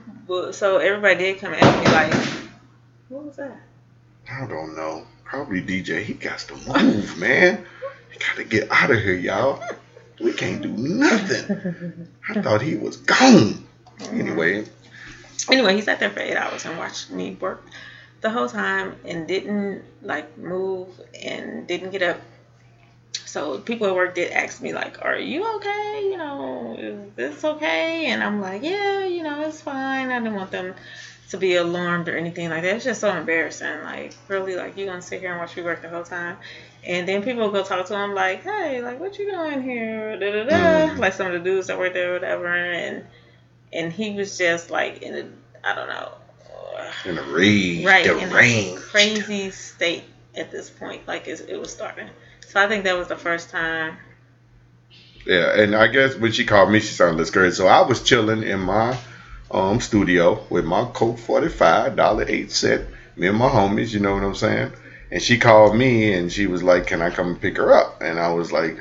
so 0.51 0.77
everybody 0.77 1.15
did 1.15 1.39
come 1.39 1.53
and 1.53 1.61
ask 1.61 1.79
me 1.79 1.93
like, 1.93 2.13
"What 3.09 3.25
was 3.25 3.35
that?" 3.37 3.57
I 4.31 4.45
don't 4.47 4.75
know. 4.75 5.05
Probably 5.23 5.61
DJ. 5.61 6.01
He 6.01 6.13
got 6.13 6.39
to 6.39 6.55
move, 6.55 7.17
man. 7.17 7.65
He 8.11 8.19
got 8.19 8.35
to 8.37 8.43
get 8.43 8.71
out 8.71 8.91
of 8.91 8.99
here, 8.99 9.13
y'all. 9.13 9.63
We 10.21 10.33
can't 10.33 10.61
do 10.61 10.69
nothing. 10.69 12.07
I 12.29 12.41
thought 12.41 12.61
he 12.61 12.75
was 12.75 12.97
gone. 12.97 13.65
Anyway, 14.11 14.65
Anyway, 15.49 15.75
he 15.75 15.81
sat 15.81 15.99
there 15.99 16.09
for 16.09 16.19
eight 16.21 16.35
hours 16.35 16.65
and 16.65 16.77
watched 16.77 17.11
me 17.11 17.37
work 17.39 17.61
the 18.25 18.31
whole 18.31 18.49
time 18.49 18.95
and 19.05 19.27
didn't 19.27 19.83
like 20.01 20.27
move 20.35 20.89
and 21.23 21.67
didn't 21.67 21.91
get 21.91 22.01
up. 22.01 22.17
So 23.25 23.59
people 23.59 23.85
at 23.87 23.93
work 23.93 24.15
did 24.15 24.31
ask 24.31 24.61
me 24.61 24.73
like, 24.73 24.95
"Are 25.05 25.17
you 25.17 25.41
okay? 25.57 26.09
You 26.11 26.17
know, 26.17 26.75
is 26.79 26.97
this 27.15 27.43
okay?" 27.43 28.07
And 28.07 28.23
I'm 28.23 28.39
like, 28.41 28.63
"Yeah, 28.63 29.05
you 29.05 29.21
know, 29.21 29.47
it's 29.47 29.61
fine." 29.61 30.09
I 30.09 30.17
didn't 30.17 30.33
want 30.41 30.49
them 30.49 30.73
to 31.29 31.37
be 31.37 31.53
alarmed 31.55 32.07
or 32.09 32.15
anything 32.17 32.49
like 32.49 32.63
that. 32.63 32.75
It's 32.77 32.85
just 32.85 33.01
so 33.01 33.09
embarrassing. 33.15 33.83
Like, 33.83 34.13
really, 34.27 34.55
like 34.55 34.75
you 34.75 34.85
gonna 34.87 35.03
sit 35.03 35.19
here 35.19 35.31
and 35.31 35.39
watch 35.39 35.55
me 35.55 35.61
work 35.61 35.81
the 35.83 35.89
whole 35.89 36.03
time, 36.17 36.37
and 36.83 37.07
then 37.07 37.21
people 37.21 37.51
go 37.51 37.61
talk 37.61 37.85
to 37.87 37.95
him 37.95 38.15
like, 38.15 38.41
"Hey, 38.41 38.81
like 38.81 38.99
what 38.99 39.19
you 39.19 39.29
doing 39.31 39.61
here?" 39.61 40.17
Da 40.17 40.31
da 40.31 40.43
da. 40.45 40.55
Mhm. 40.55 40.97
Like 40.97 41.13
some 41.13 41.27
of 41.27 41.33
the 41.33 41.43
dudes 41.47 41.67
that 41.67 41.77
work 41.77 41.93
there, 41.93 42.09
or 42.09 42.13
whatever, 42.13 42.47
and 42.47 43.03
and 43.71 43.93
he 43.93 44.11
was 44.19 44.35
just 44.37 44.71
like 44.71 44.97
in 45.03 45.13
a 45.15 45.25
I 45.67 45.73
don't 45.75 45.89
know, 45.89 46.17
in 47.05 47.17
a 47.17 47.23
rage, 47.23 47.85
right 47.85 48.05
in 48.05 48.17
a 48.17 48.29
deranged. 48.29 48.81
crazy 48.83 49.51
state 49.51 50.03
at 50.35 50.51
this 50.51 50.69
point. 50.69 51.07
Like 51.07 51.27
it, 51.27 51.45
it 51.49 51.59
was 51.59 51.71
starting. 51.71 52.09
So 52.47 52.59
I 52.59 52.67
think 52.67 52.83
that 52.85 52.97
was 52.97 53.07
the 53.07 53.17
first 53.17 53.49
time. 53.49 53.97
Yeah, 55.25 55.59
and 55.59 55.75
I 55.75 55.87
guess 55.87 56.15
when 56.15 56.31
she 56.31 56.45
called 56.45 56.71
me, 56.71 56.79
she 56.79 56.93
sounded 56.93 57.31
crazy. 57.31 57.55
So 57.55 57.67
I 57.67 57.81
was 57.81 58.03
chilling 58.03 58.43
in 58.43 58.59
my 58.59 58.97
um 59.51 59.79
studio 59.79 60.43
with 60.49 60.65
my 60.65 60.85
Colt 60.93 61.19
forty 61.19 61.49
five 61.49 61.95
dollar 61.95 62.25
eight 62.27 62.51
cent. 62.51 62.87
Me 63.15 63.27
and 63.27 63.37
my 63.37 63.47
homies, 63.49 63.93
you 63.93 63.99
know 63.99 64.13
what 64.13 64.23
I'm 64.23 64.35
saying. 64.35 64.71
And 65.11 65.21
she 65.21 65.37
called 65.37 65.75
me 65.75 66.13
and 66.13 66.31
she 66.31 66.47
was 66.47 66.63
like, 66.63 66.87
"Can 66.87 67.01
I 67.01 67.09
come 67.09 67.37
pick 67.37 67.57
her 67.57 67.73
up?" 67.73 68.01
And 68.01 68.19
I 68.19 68.33
was 68.33 68.51
like, 68.51 68.77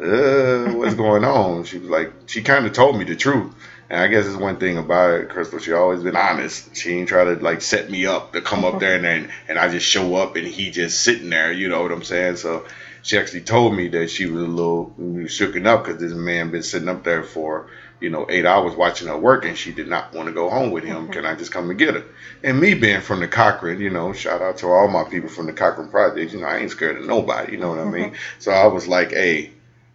uh, 0.00 0.72
"What's 0.72 0.94
going 1.04 1.24
on?" 1.24 1.64
She 1.64 1.78
was 1.78 1.90
like, 1.90 2.12
she 2.26 2.42
kind 2.42 2.66
of 2.66 2.72
told 2.72 2.98
me 2.98 3.04
the 3.04 3.16
truth. 3.16 3.52
And 3.90 4.00
I 4.00 4.08
guess 4.08 4.26
it's 4.26 4.36
one 4.36 4.56
thing 4.56 4.78
about 4.78 5.20
it, 5.20 5.28
Crystal. 5.28 5.58
She 5.58 5.72
always 5.72 6.02
been 6.02 6.16
honest. 6.16 6.74
She 6.76 6.92
ain't 6.92 7.08
try 7.08 7.24
to 7.24 7.34
like 7.36 7.60
set 7.62 7.90
me 7.90 8.06
up 8.06 8.32
to 8.32 8.40
come 8.40 8.64
up 8.64 8.80
there 8.80 8.96
and 8.96 9.04
then 9.04 9.30
and 9.48 9.58
I 9.58 9.68
just 9.68 9.86
show 9.86 10.16
up 10.16 10.36
and 10.36 10.46
he 10.46 10.70
just 10.70 11.02
sitting 11.02 11.30
there. 11.30 11.52
You 11.52 11.68
know 11.68 11.82
what 11.82 11.92
I'm 11.92 12.02
saying? 12.02 12.36
So 12.36 12.64
she 13.02 13.18
actually 13.18 13.42
told 13.42 13.74
me 13.74 13.88
that 13.88 14.08
she 14.08 14.26
was 14.26 14.42
a 14.42 14.46
little 14.46 14.92
shooken 14.98 15.66
up 15.66 15.84
because 15.84 16.00
this 16.00 16.14
man 16.14 16.50
been 16.50 16.62
sitting 16.62 16.88
up 16.88 17.04
there 17.04 17.22
for 17.22 17.66
you 18.00 18.08
know 18.10 18.26
eight 18.30 18.46
hours 18.46 18.74
watching 18.74 19.08
her 19.08 19.18
work 19.18 19.44
and 19.44 19.56
she 19.56 19.70
did 19.72 19.86
not 19.86 20.12
want 20.12 20.26
to 20.28 20.32
go 20.32 20.48
home 20.48 20.70
with 20.70 20.84
him. 20.84 21.08
Can 21.08 21.26
I 21.26 21.34
just 21.34 21.52
come 21.52 21.68
and 21.68 21.78
get 21.78 21.94
her? 21.94 22.04
And 22.42 22.58
me 22.58 22.74
being 22.74 23.02
from 23.02 23.20
the 23.20 23.28
Cochran, 23.28 23.80
you 23.80 23.90
know, 23.90 24.12
shout 24.14 24.40
out 24.40 24.56
to 24.58 24.68
all 24.68 24.88
my 24.88 25.04
people 25.04 25.28
from 25.28 25.46
the 25.46 25.52
Cochran 25.52 25.88
Project. 25.88 26.32
You 26.32 26.40
know, 26.40 26.46
I 26.46 26.58
ain't 26.58 26.70
scared 26.70 26.96
of 26.96 27.04
nobody. 27.04 27.52
You 27.52 27.58
know 27.58 27.68
what 27.68 27.78
I 27.78 27.84
mean? 27.84 28.12
So 28.38 28.50
I 28.50 28.66
was 28.66 28.88
like, 28.88 29.10
hey. 29.12 29.50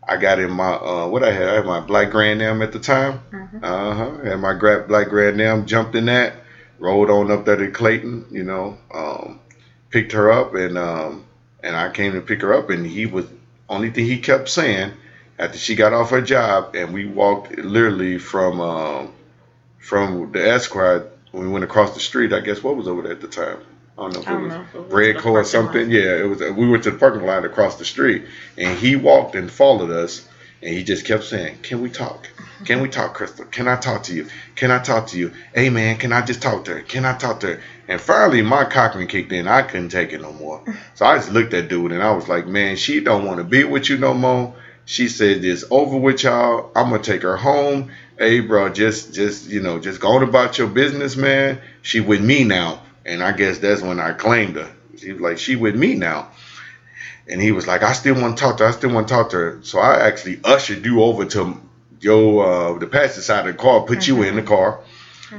I 0.10 0.18
got 0.18 0.40
in 0.40 0.52
my 0.52 0.74
uh, 0.74 1.08
what 1.08 1.24
I 1.24 1.32
had. 1.32 1.50
I 1.50 1.56
had 1.56 1.66
my 1.66 1.82
black 1.82 2.10
Grand 2.12 2.42
Am 2.44 2.62
at 2.64 2.74
the 2.74 2.80
time. 2.80 3.22
Mhm. 3.34 3.64
Uh 3.64 3.96
huh. 3.96 4.18
Had 4.26 4.40
my 4.42 4.54
gra- 4.56 4.82
black 4.82 5.10
Grand 5.10 5.42
Am. 5.42 5.66
Jumped 5.66 5.96
in 5.96 6.06
that. 6.08 6.36
Rolled 6.80 7.12
on 7.12 7.32
up 7.32 7.46
there 7.46 7.58
to 7.58 7.70
Clayton. 7.70 8.26
You 8.32 8.44
know. 8.46 8.78
Um, 8.94 9.40
picked 9.92 10.14
her 10.14 10.32
up 10.32 10.54
and 10.56 10.78
um, 10.78 11.26
and 11.64 11.76
I 11.76 11.90
came 11.90 12.14
to 12.14 12.22
pick 12.22 12.42
her 12.42 12.54
up 12.54 12.70
and 12.70 12.86
he 12.86 13.06
was 13.08 13.26
only 13.70 13.90
thing 13.92 14.06
he 14.06 14.20
kept 14.20 14.50
saying 14.50 14.94
after 15.40 15.58
she 15.60 15.76
got 15.76 15.94
off 15.94 16.12
her 16.12 16.22
job 16.22 16.70
and 16.74 16.94
we 16.94 17.06
walked 17.06 17.58
literally 17.58 18.18
from 18.20 18.62
um, 18.62 19.14
from 19.80 20.32
the 20.32 20.48
Esquire 20.50 21.04
we 21.34 21.48
went 21.48 21.66
across 21.66 21.94
the 21.94 22.02
street. 22.02 22.34
I 22.34 22.42
guess 22.42 22.64
what 22.64 22.76
was 22.78 22.88
over 22.88 23.04
there 23.04 23.14
at 23.14 23.22
the 23.22 23.28
time. 23.28 23.60
I 24.00 24.04
don't 24.04 24.14
know 24.14 24.20
if 24.22 24.30
it 24.30 24.42
was 24.42 24.54
know. 24.54 24.62
if 24.62 24.76
it 24.76 24.80
was 24.80 24.94
Red 24.94 25.16
the 25.18 25.20
Co 25.20 25.32
or 25.32 25.44
something. 25.44 25.92
Yeah, 25.92 26.18
it 26.18 26.24
was. 26.24 26.40
We 26.40 26.70
went 26.70 26.84
to 26.84 26.92
the 26.92 26.98
parking 26.98 27.24
lot 27.24 27.44
across 27.46 27.76
the 27.76 27.86
street, 27.86 28.24
and 28.58 28.78
he 28.78 28.96
walked 28.96 29.36
and 29.36 29.52
followed 29.52 29.92
us, 29.92 30.22
and 30.64 30.74
he 30.74 30.84
just 30.84 31.06
kept 31.06 31.26
saying, 31.26 31.60
"Can 31.64 31.82
we 31.82 31.90
talk? 31.90 32.30
Can 32.66 32.82
we 32.82 32.88
talk, 32.88 33.14
Crystal? 33.14 33.46
Can 33.46 33.68
I 33.68 33.76
talk 33.76 34.04
to 34.04 34.14
you? 34.14 34.26
Can 34.56 34.72
I 34.72 34.80
talk 34.80 35.08
to 35.08 35.18
you? 35.18 35.32
Hey, 35.54 35.70
man, 35.70 35.98
can 35.98 36.14
I 36.14 36.22
just 36.22 36.42
talk 36.42 36.64
to 36.66 36.76
her? 36.76 36.82
Can 36.82 37.04
I 37.04 37.14
talk 37.14 37.42
to 37.42 37.48
her?" 37.48 37.60
And 37.90 38.00
finally, 38.00 38.42
my 38.42 38.64
Cochran 38.66 39.08
kicked 39.08 39.34
in. 39.34 39.48
I 39.48 39.64
couldn't 39.64 39.90
take 39.90 40.14
it 40.14 40.22
no 40.22 40.32
more, 40.32 40.62
so 40.94 41.06
I 41.06 41.18
just 41.18 41.30
looked 41.32 41.54
at 41.54 41.68
dude, 41.68 41.92
and 41.92 42.02
I 42.02 42.12
was 42.12 42.30
like, 42.30 42.48
"Man, 42.48 42.78
she 42.78 43.02
don't 43.02 43.26
want 43.26 43.40
to 43.40 43.44
be 43.44 43.66
with 43.66 43.90
you 43.90 43.98
no 43.98 44.14
more." 44.14 44.54
She 44.86 45.10
said, 45.10 45.44
"It's 45.44 45.66
over 45.70 45.98
with 45.98 46.24
y'all. 46.24 46.72
I'm 46.76 46.90
gonna 46.90 47.00
take 47.04 47.24
her 47.24 47.36
home." 47.36 47.90
Hey, 48.18 48.40
bro, 48.42 48.70
just, 48.70 49.14
just, 49.14 49.48
you 49.48 49.62
know, 49.62 49.80
just 49.80 50.00
go 50.02 50.10
on 50.10 50.24
about 50.24 50.58
your 50.58 50.68
business, 50.68 51.16
man. 51.16 51.58
She 51.82 52.02
with 52.02 52.22
me 52.22 52.44
now. 52.44 52.82
And 53.10 53.24
I 53.24 53.32
guess 53.32 53.58
that's 53.58 53.82
when 53.82 54.00
I 54.00 54.14
claimed 54.14 54.56
her. 54.56 54.72
She 54.96 55.14
was 55.14 55.22
like, 55.22 55.40
she 55.40 55.56
with 55.56 55.76
me 55.76 55.96
now. 55.96 56.30
And 57.28 57.42
he 57.42 57.52
was 57.52 57.66
like, 57.66 57.82
I 57.82 57.94
still 57.94 58.14
want 58.22 58.38
to 58.38 58.44
talk 58.44 58.58
to 58.58 58.64
her. 58.64 58.70
I 58.70 58.74
still 58.74 58.94
want 58.94 59.08
to 59.08 59.14
talk 59.14 59.32
to 59.32 59.38
her. 59.38 59.60
So 59.64 59.80
I 59.80 60.08
actually 60.08 60.40
ushered 60.44 60.86
you 60.86 61.02
over 61.02 61.26
to 61.26 61.60
your 62.02 62.46
uh, 62.46 62.78
the 62.78 62.86
passenger 62.86 63.22
side 63.22 63.48
of 63.48 63.58
the 63.58 63.62
car, 63.62 63.82
put 63.82 64.08
you 64.08 64.22
in 64.22 64.36
the 64.36 64.44
car. 64.44 64.80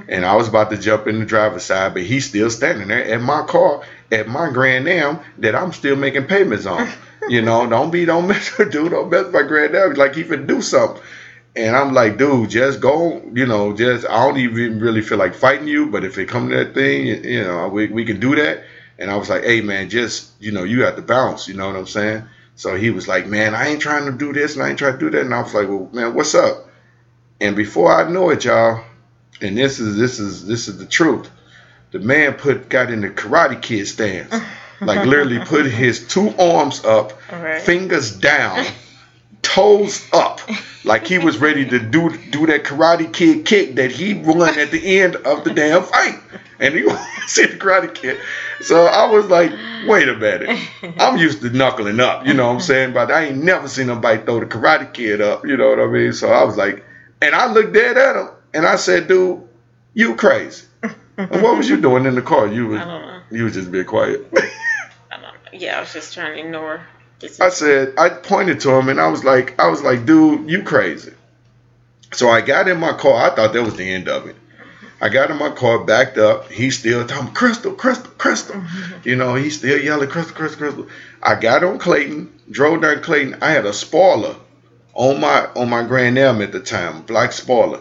And 0.08 0.24
I 0.24 0.34
was 0.34 0.48
about 0.48 0.70
to 0.70 0.78
jump 0.78 1.06
in 1.06 1.20
the 1.20 1.24
driver's 1.24 1.64
side, 1.64 1.94
but 1.94 2.02
he's 2.02 2.28
still 2.28 2.50
standing 2.50 2.88
there 2.88 3.04
at 3.04 3.20
my 3.20 3.42
car, 3.44 3.82
at 4.10 4.26
my 4.26 4.50
Grand 4.50 4.88
Am 4.88 5.20
that 5.38 5.54
I'm 5.54 5.72
still 5.72 5.96
making 5.96 6.26
payments 6.26 6.66
on. 6.66 6.88
you 7.28 7.42
know, 7.42 7.68
don't 7.68 7.90
be, 7.92 8.04
don't 8.04 8.26
mess 8.26 8.56
with 8.58 8.72
dude, 8.72 8.90
don't 8.90 9.10
mess 9.10 9.26
with 9.26 9.34
my 9.34 9.42
Grand 9.42 9.76
Am. 9.76 9.94
Like 9.94 10.16
he 10.16 10.24
can 10.24 10.46
do 10.46 10.60
something. 10.60 11.00
And 11.56 11.74
I'm 11.74 11.92
like, 11.94 12.16
dude, 12.16 12.50
just 12.50 12.80
go, 12.80 13.20
you 13.34 13.46
know, 13.46 13.74
just, 13.74 14.06
I 14.06 14.24
don't 14.26 14.38
even 14.38 14.78
really 14.78 15.02
feel 15.02 15.18
like 15.18 15.34
fighting 15.34 15.66
you, 15.66 15.86
but 15.86 16.04
if 16.04 16.16
it 16.16 16.28
come 16.28 16.48
to 16.50 16.56
that 16.56 16.74
thing, 16.74 17.06
you, 17.06 17.14
you 17.16 17.42
know, 17.42 17.68
we, 17.68 17.88
we 17.88 18.04
can 18.04 18.20
do 18.20 18.36
that. 18.36 18.64
And 18.98 19.10
I 19.10 19.16
was 19.16 19.28
like, 19.28 19.42
hey, 19.42 19.60
man, 19.60 19.88
just, 19.88 20.30
you 20.40 20.52
know, 20.52 20.62
you 20.62 20.84
have 20.84 20.96
to 20.96 21.02
bounce, 21.02 21.48
you 21.48 21.54
know 21.54 21.66
what 21.66 21.76
I'm 21.76 21.86
saying? 21.86 22.22
So 22.54 22.76
he 22.76 22.90
was 22.90 23.08
like, 23.08 23.26
man, 23.26 23.54
I 23.54 23.68
ain't 23.68 23.80
trying 23.80 24.04
to 24.06 24.12
do 24.12 24.32
this 24.32 24.54
and 24.54 24.62
I 24.62 24.68
ain't 24.68 24.78
trying 24.78 24.92
to 24.92 24.98
do 24.98 25.10
that. 25.10 25.22
And 25.22 25.34
I 25.34 25.40
was 25.42 25.54
like, 25.54 25.66
well, 25.68 25.88
man, 25.92 26.14
what's 26.14 26.34
up? 26.34 26.68
And 27.40 27.56
before 27.56 27.92
I 27.92 28.08
know 28.10 28.30
it, 28.30 28.44
y'all, 28.44 28.84
and 29.40 29.56
this 29.56 29.80
is, 29.80 29.96
this 29.96 30.18
is, 30.20 30.46
this 30.46 30.68
is 30.68 30.76
the 30.78 30.86
truth. 30.86 31.30
The 31.90 31.98
man 31.98 32.34
put, 32.34 32.68
got 32.68 32.90
in 32.90 33.00
the 33.00 33.08
Karate 33.08 33.60
Kid 33.60 33.88
stance, 33.88 34.32
like 34.80 35.04
literally 35.04 35.40
put 35.40 35.66
his 35.66 36.06
two 36.06 36.32
arms 36.38 36.84
up, 36.84 37.14
Right. 37.32 37.62
fingers 37.62 38.16
down, 38.16 38.66
toes 39.42 40.06
up, 40.12 40.40
like 40.84 41.06
he 41.06 41.18
was 41.18 41.38
ready 41.38 41.64
to 41.68 41.78
do 41.78 42.16
do 42.30 42.46
that 42.46 42.64
Karate 42.64 43.12
Kid 43.12 43.44
kick 43.46 43.76
that 43.76 43.90
he 43.90 44.14
run 44.14 44.58
at 44.58 44.70
the 44.70 45.00
end 45.00 45.16
of 45.16 45.44
the 45.44 45.52
damn 45.54 45.82
fight. 45.82 46.18
And 46.58 46.74
he 46.74 46.82
see 47.26 47.46
the 47.46 47.56
Karate 47.56 47.94
Kid. 47.94 48.18
So 48.60 48.84
I 48.84 49.10
was 49.10 49.26
like, 49.26 49.50
wait 49.86 50.08
a 50.08 50.14
minute. 50.14 50.58
I'm 50.98 51.16
used 51.16 51.40
to 51.42 51.50
knuckling 51.50 52.00
up, 52.00 52.26
you 52.26 52.34
know 52.34 52.48
what 52.48 52.54
I'm 52.54 52.60
saying? 52.60 52.92
But 52.92 53.10
I 53.10 53.26
ain't 53.26 53.42
never 53.42 53.66
seen 53.68 53.86
nobody 53.86 54.22
throw 54.22 54.40
the 54.40 54.46
Karate 54.46 54.92
Kid 54.92 55.20
up, 55.22 55.46
you 55.46 55.56
know 55.56 55.70
what 55.70 55.80
I 55.80 55.86
mean? 55.86 56.12
So 56.12 56.30
I 56.30 56.44
was 56.44 56.56
like, 56.58 56.84
and 57.22 57.34
I 57.34 57.50
looked 57.52 57.72
dead 57.72 57.96
at 57.96 58.16
him, 58.16 58.28
And 58.52 58.66
I 58.66 58.76
said, 58.76 59.08
dude, 59.08 59.42
you 59.94 60.14
crazy. 60.16 60.66
and 61.16 61.42
what 61.42 61.56
was 61.56 61.68
you 61.68 61.80
doing 61.80 62.04
in 62.06 62.14
the 62.14 62.22
car? 62.22 62.46
You 62.46 62.66
was 62.68 62.80
I 62.80 62.84
don't 62.84 63.06
know. 63.06 63.20
you 63.30 63.44
was 63.44 63.54
just 63.54 63.72
being 63.72 63.84
quiet. 63.86 64.26
I 64.36 64.40
don't 65.12 65.22
know. 65.22 65.30
Yeah, 65.52 65.78
I 65.78 65.80
was 65.80 65.92
just 65.92 66.12
trying 66.14 66.34
to 66.34 66.40
ignore. 66.46 66.82
I 67.40 67.50
said, 67.50 67.94
I 67.98 68.08
pointed 68.08 68.60
to 68.60 68.70
him 68.70 68.88
and 68.88 69.00
I 69.00 69.08
was 69.08 69.24
like, 69.24 69.58
I 69.60 69.68
was 69.68 69.82
like, 69.82 70.06
dude, 70.06 70.48
you 70.50 70.62
crazy. 70.62 71.12
So 72.12 72.28
I 72.28 72.40
got 72.40 72.68
in 72.68 72.80
my 72.80 72.92
car. 72.92 73.30
I 73.30 73.34
thought 73.34 73.52
that 73.52 73.62
was 73.62 73.76
the 73.76 73.90
end 73.90 74.08
of 74.08 74.26
it. 74.26 74.36
I 75.02 75.08
got 75.08 75.30
in 75.30 75.38
my 75.38 75.50
car, 75.50 75.78
backed 75.78 76.18
up. 76.18 76.50
He's 76.50 76.78
still 76.78 77.06
talking, 77.06 77.32
Crystal, 77.32 77.72
Crystal, 77.72 78.10
Crystal. 78.18 78.56
Mm-hmm. 78.56 79.08
You 79.08 79.16
know, 79.16 79.34
he's 79.34 79.56
still 79.56 79.80
yelling, 79.80 80.08
Crystal, 80.08 80.36
Crystal, 80.36 80.58
Crystal. 80.58 80.88
I 81.22 81.40
got 81.40 81.64
on 81.64 81.78
Clayton, 81.78 82.30
drove 82.50 82.82
down 82.82 83.02
Clayton. 83.02 83.38
I 83.42 83.50
had 83.50 83.64
a 83.64 83.72
spoiler 83.72 84.36
on 84.92 85.20
my 85.20 85.46
on 85.56 85.70
my 85.70 85.84
Grand 85.84 86.18
Am 86.18 86.42
at 86.42 86.52
the 86.52 86.60
time, 86.60 87.02
black 87.02 87.32
spoiler. 87.32 87.80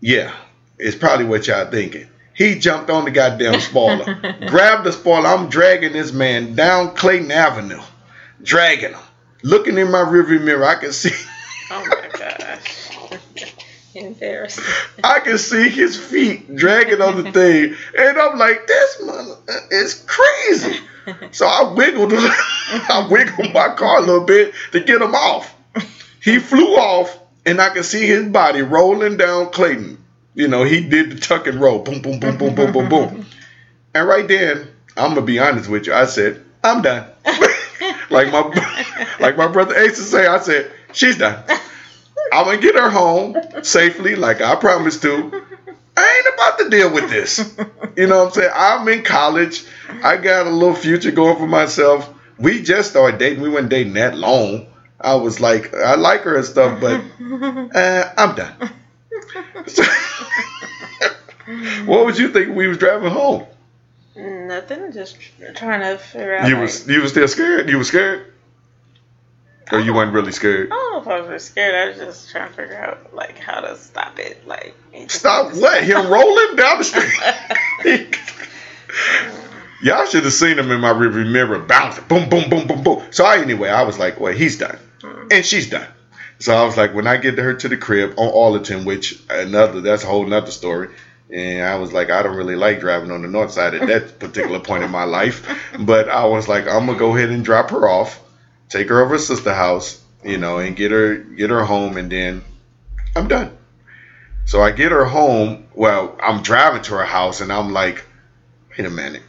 Yeah, 0.00 0.34
it's 0.78 0.96
probably 0.96 1.26
what 1.26 1.46
y'all 1.46 1.70
thinking. 1.70 2.08
He 2.38 2.56
jumped 2.56 2.88
on 2.88 3.04
the 3.04 3.10
goddamn 3.10 3.60
spoiler, 3.60 4.14
grabbed 4.46 4.84
the 4.84 4.92
spoiler. 4.92 5.26
I'm 5.26 5.48
dragging 5.48 5.92
this 5.92 6.12
man 6.12 6.54
down 6.54 6.94
Clayton 6.94 7.32
Avenue, 7.32 7.82
dragging 8.40 8.92
him. 8.92 9.00
Looking 9.42 9.76
in 9.76 9.90
my 9.90 9.98
rearview 9.98 10.40
mirror, 10.40 10.64
I 10.64 10.76
can 10.76 10.92
see 10.92 11.10
Oh 11.72 11.84
my 11.84 12.08
gosh. 12.16 12.90
Embarrassing. 13.94 14.64
I 15.02 15.18
can 15.18 15.36
see 15.36 15.68
his 15.68 15.98
feet 15.98 16.54
dragging 16.54 17.02
on 17.02 17.24
the 17.24 17.32
thing, 17.32 17.74
and 17.98 18.18
I'm 18.18 18.38
like, 18.38 18.68
this 18.68 19.02
mother 19.04 19.34
uh, 19.48 19.60
is 19.72 20.04
crazy. 20.06 20.78
So 21.32 21.44
I 21.44 21.72
wiggled, 21.74 22.12
I 22.14 23.08
wiggled 23.10 23.52
my 23.52 23.74
car 23.74 23.98
a 23.98 24.02
little 24.02 24.24
bit 24.24 24.54
to 24.70 24.80
get 24.80 25.02
him 25.02 25.16
off. 25.16 25.52
He 26.22 26.38
flew 26.38 26.76
off, 26.76 27.18
and 27.44 27.60
I 27.60 27.70
could 27.70 27.84
see 27.84 28.06
his 28.06 28.28
body 28.28 28.62
rolling 28.62 29.16
down 29.16 29.50
Clayton. 29.50 30.04
You 30.38 30.46
know, 30.46 30.62
he 30.62 30.88
did 30.88 31.10
the 31.10 31.18
tuck 31.18 31.48
and 31.48 31.60
roll, 31.60 31.80
boom, 31.80 32.00
boom, 32.00 32.20
boom, 32.20 32.38
boom, 32.38 32.54
boom, 32.54 32.70
boom, 32.70 32.88
boom. 32.88 33.26
And 33.92 34.06
right 34.06 34.28
then, 34.28 34.68
I'm 34.96 35.14
gonna 35.14 35.22
be 35.22 35.40
honest 35.40 35.68
with 35.68 35.88
you. 35.88 35.92
I 35.92 36.04
said, 36.04 36.44
I'm 36.62 36.80
done. 36.80 37.10
like 38.08 38.30
my, 38.30 39.06
like 39.20 39.36
my 39.36 39.48
brother 39.48 39.74
Ace 39.74 39.98
would 39.98 40.06
say, 40.06 40.28
I 40.28 40.38
said, 40.38 40.70
she's 40.92 41.18
done. 41.18 41.42
I'm 42.32 42.44
gonna 42.44 42.58
get 42.58 42.76
her 42.76 42.88
home 42.88 43.36
safely, 43.64 44.14
like 44.14 44.40
I 44.40 44.54
promised 44.54 45.02
to. 45.02 45.44
I 45.96 46.22
ain't 46.24 46.34
about 46.34 46.58
to 46.60 46.70
deal 46.70 46.92
with 46.94 47.10
this. 47.10 47.56
You 47.96 48.06
know 48.06 48.18
what 48.20 48.26
I'm 48.28 48.32
saying? 48.34 48.52
I'm 48.54 48.88
in 48.90 49.02
college. 49.02 49.64
I 50.04 50.18
got 50.18 50.46
a 50.46 50.50
little 50.50 50.76
future 50.76 51.10
going 51.10 51.36
for 51.36 51.48
myself. 51.48 52.14
We 52.38 52.62
just 52.62 52.90
started 52.90 53.18
dating. 53.18 53.42
We 53.42 53.48
weren't 53.48 53.70
dating 53.70 53.94
that 53.94 54.16
long. 54.16 54.68
I 55.00 55.16
was 55.16 55.40
like, 55.40 55.74
I 55.74 55.96
like 55.96 56.20
her 56.20 56.36
and 56.36 56.44
stuff, 56.44 56.80
but 56.80 57.02
uh, 57.74 58.12
I'm 58.16 58.36
done. 58.36 58.70
So- 59.66 59.82
what 61.86 62.04
would 62.06 62.18
you 62.18 62.28
think 62.28 62.54
we 62.54 62.68
was 62.68 62.78
driving 62.78 63.10
home? 63.10 63.46
Nothing. 64.16 64.92
Just 64.92 65.16
trying 65.54 65.80
to 65.80 65.98
figure 65.98 66.36
out. 66.36 66.48
You 66.48 66.54
like- 66.54 66.62
was 66.62 66.88
you 66.88 67.00
was 67.00 67.10
still 67.12 67.28
scared? 67.28 67.68
You 67.68 67.78
was 67.78 67.88
scared? 67.88 68.32
Or 69.70 69.80
you 69.80 69.92
weren't 69.92 70.14
really 70.14 70.32
scared? 70.32 70.68
I 70.72 70.74
don't 70.74 70.92
know 70.92 71.00
if 71.00 71.08
I 71.08 71.20
was 71.20 71.28
really 71.28 71.38
scared. 71.40 71.74
I 71.74 71.88
was 71.88 71.98
just 71.98 72.30
trying 72.30 72.48
to 72.48 72.54
figure 72.54 72.76
out 72.76 73.14
like 73.14 73.38
how 73.38 73.60
to 73.60 73.76
stop 73.76 74.18
it. 74.18 74.46
Like 74.46 74.74
Stop 75.08 75.54
what? 75.54 75.84
Him 75.84 76.08
rolling 76.08 76.56
down 76.56 76.78
the 76.78 76.84
street. 76.84 77.12
Y'all 79.82 80.06
should 80.06 80.24
have 80.24 80.32
seen 80.32 80.58
him 80.58 80.70
in 80.72 80.80
my 80.80 80.92
rearview 80.92 81.30
mirror 81.30 81.58
bouncing, 81.60 82.02
boom, 82.08 82.28
boom, 82.28 82.50
boom, 82.50 82.66
boom, 82.66 82.82
boom. 82.82 83.02
So 83.10 83.24
I, 83.24 83.38
anyway, 83.38 83.68
I 83.68 83.82
was 83.82 83.96
like, 83.98 84.18
well, 84.18 84.32
he's 84.32 84.58
done, 84.58 84.76
mm-hmm. 85.00 85.28
and 85.30 85.46
she's 85.46 85.70
done. 85.70 85.86
So 86.40 86.54
I 86.54 86.64
was 86.64 86.76
like, 86.76 86.94
when 86.94 87.06
I 87.06 87.16
get 87.16 87.38
her 87.38 87.54
to 87.54 87.68
the 87.68 87.76
crib 87.76 88.14
on 88.16 88.32
Arlington, 88.32 88.84
which 88.84 89.18
another 89.28 89.80
that's 89.80 90.04
a 90.04 90.06
whole 90.06 90.26
nother 90.26 90.50
story. 90.50 90.88
And 91.30 91.62
I 91.62 91.76
was 91.76 91.92
like, 91.92 92.10
I 92.10 92.22
don't 92.22 92.36
really 92.36 92.56
like 92.56 92.80
driving 92.80 93.10
on 93.10 93.20
the 93.22 93.28
north 93.28 93.52
side 93.52 93.74
at 93.74 93.86
that 93.88 94.18
particular 94.18 94.60
point 94.60 94.82
in 94.82 94.90
my 94.90 95.04
life. 95.04 95.46
But 95.78 96.08
I 96.08 96.24
was 96.24 96.48
like, 96.48 96.66
I'm 96.66 96.86
gonna 96.86 96.98
go 96.98 97.14
ahead 97.14 97.30
and 97.30 97.44
drop 97.44 97.70
her 97.70 97.86
off, 97.88 98.20
take 98.68 98.88
her 98.88 99.02
over 99.02 99.16
to 99.16 99.22
sister 99.22 99.52
house, 99.52 100.00
you 100.24 100.38
know, 100.38 100.58
and 100.58 100.74
get 100.74 100.90
her 100.90 101.16
get 101.16 101.50
her 101.50 101.64
home, 101.64 101.96
and 101.98 102.10
then 102.10 102.42
I'm 103.14 103.28
done. 103.28 103.56
So 104.46 104.62
I 104.62 104.70
get 104.70 104.92
her 104.92 105.04
home. 105.04 105.66
Well, 105.74 106.16
I'm 106.22 106.42
driving 106.42 106.82
to 106.82 106.94
her 106.94 107.04
house, 107.04 107.42
and 107.42 107.52
I'm 107.52 107.72
like, 107.74 108.04
wait 108.70 108.86
a 108.86 108.90
minute, 108.90 109.22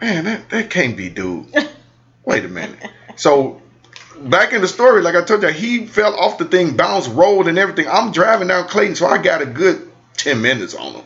man, 0.00 0.24
that 0.24 0.50
that 0.50 0.70
can't 0.70 0.96
be 0.96 1.08
dude. 1.08 1.46
Wait 2.24 2.44
a 2.44 2.48
minute. 2.48 2.76
So 3.14 3.62
back 4.22 4.52
in 4.52 4.60
the 4.60 4.68
story, 4.68 5.02
like 5.02 5.14
I 5.14 5.22
told 5.22 5.42
you, 5.42 5.48
he 5.48 5.86
fell 5.86 6.14
off 6.18 6.38
the 6.38 6.44
thing, 6.44 6.76
bounced, 6.76 7.10
rolled, 7.12 7.48
and 7.48 7.58
everything. 7.58 7.86
I'm 7.88 8.12
driving 8.12 8.48
down 8.48 8.68
Clayton, 8.68 8.96
so 8.96 9.06
I 9.06 9.18
got 9.18 9.42
a 9.42 9.46
good 9.46 9.90
ten 10.14 10.40
minutes 10.42 10.74
on 10.74 10.94
him. 10.94 11.04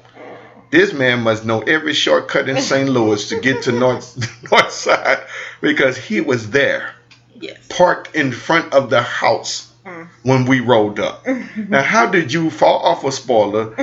This 0.70 0.92
man 0.92 1.22
must 1.22 1.44
know 1.44 1.60
every 1.62 1.94
shortcut 1.94 2.48
in 2.48 2.60
St. 2.60 2.88
Louis 2.96 3.28
to 3.30 3.40
get 3.40 3.62
to 3.62 3.72
north 3.72 4.16
north 4.50 4.70
side 4.72 5.18
because 5.60 5.96
he 5.96 6.20
was 6.20 6.50
there, 6.50 6.94
Yes. 7.34 7.58
parked 7.68 8.14
in 8.14 8.30
front 8.32 8.72
of 8.72 8.88
the 8.90 9.02
house 9.02 9.72
mm. 9.84 10.08
when 10.22 10.44
we 10.44 10.60
rolled 10.60 11.00
up. 11.00 11.26
Now, 11.68 11.82
how 11.82 12.06
did 12.06 12.32
you 12.32 12.50
fall 12.50 12.78
off 12.80 13.04
a 13.04 13.10
spoiler, 13.12 13.74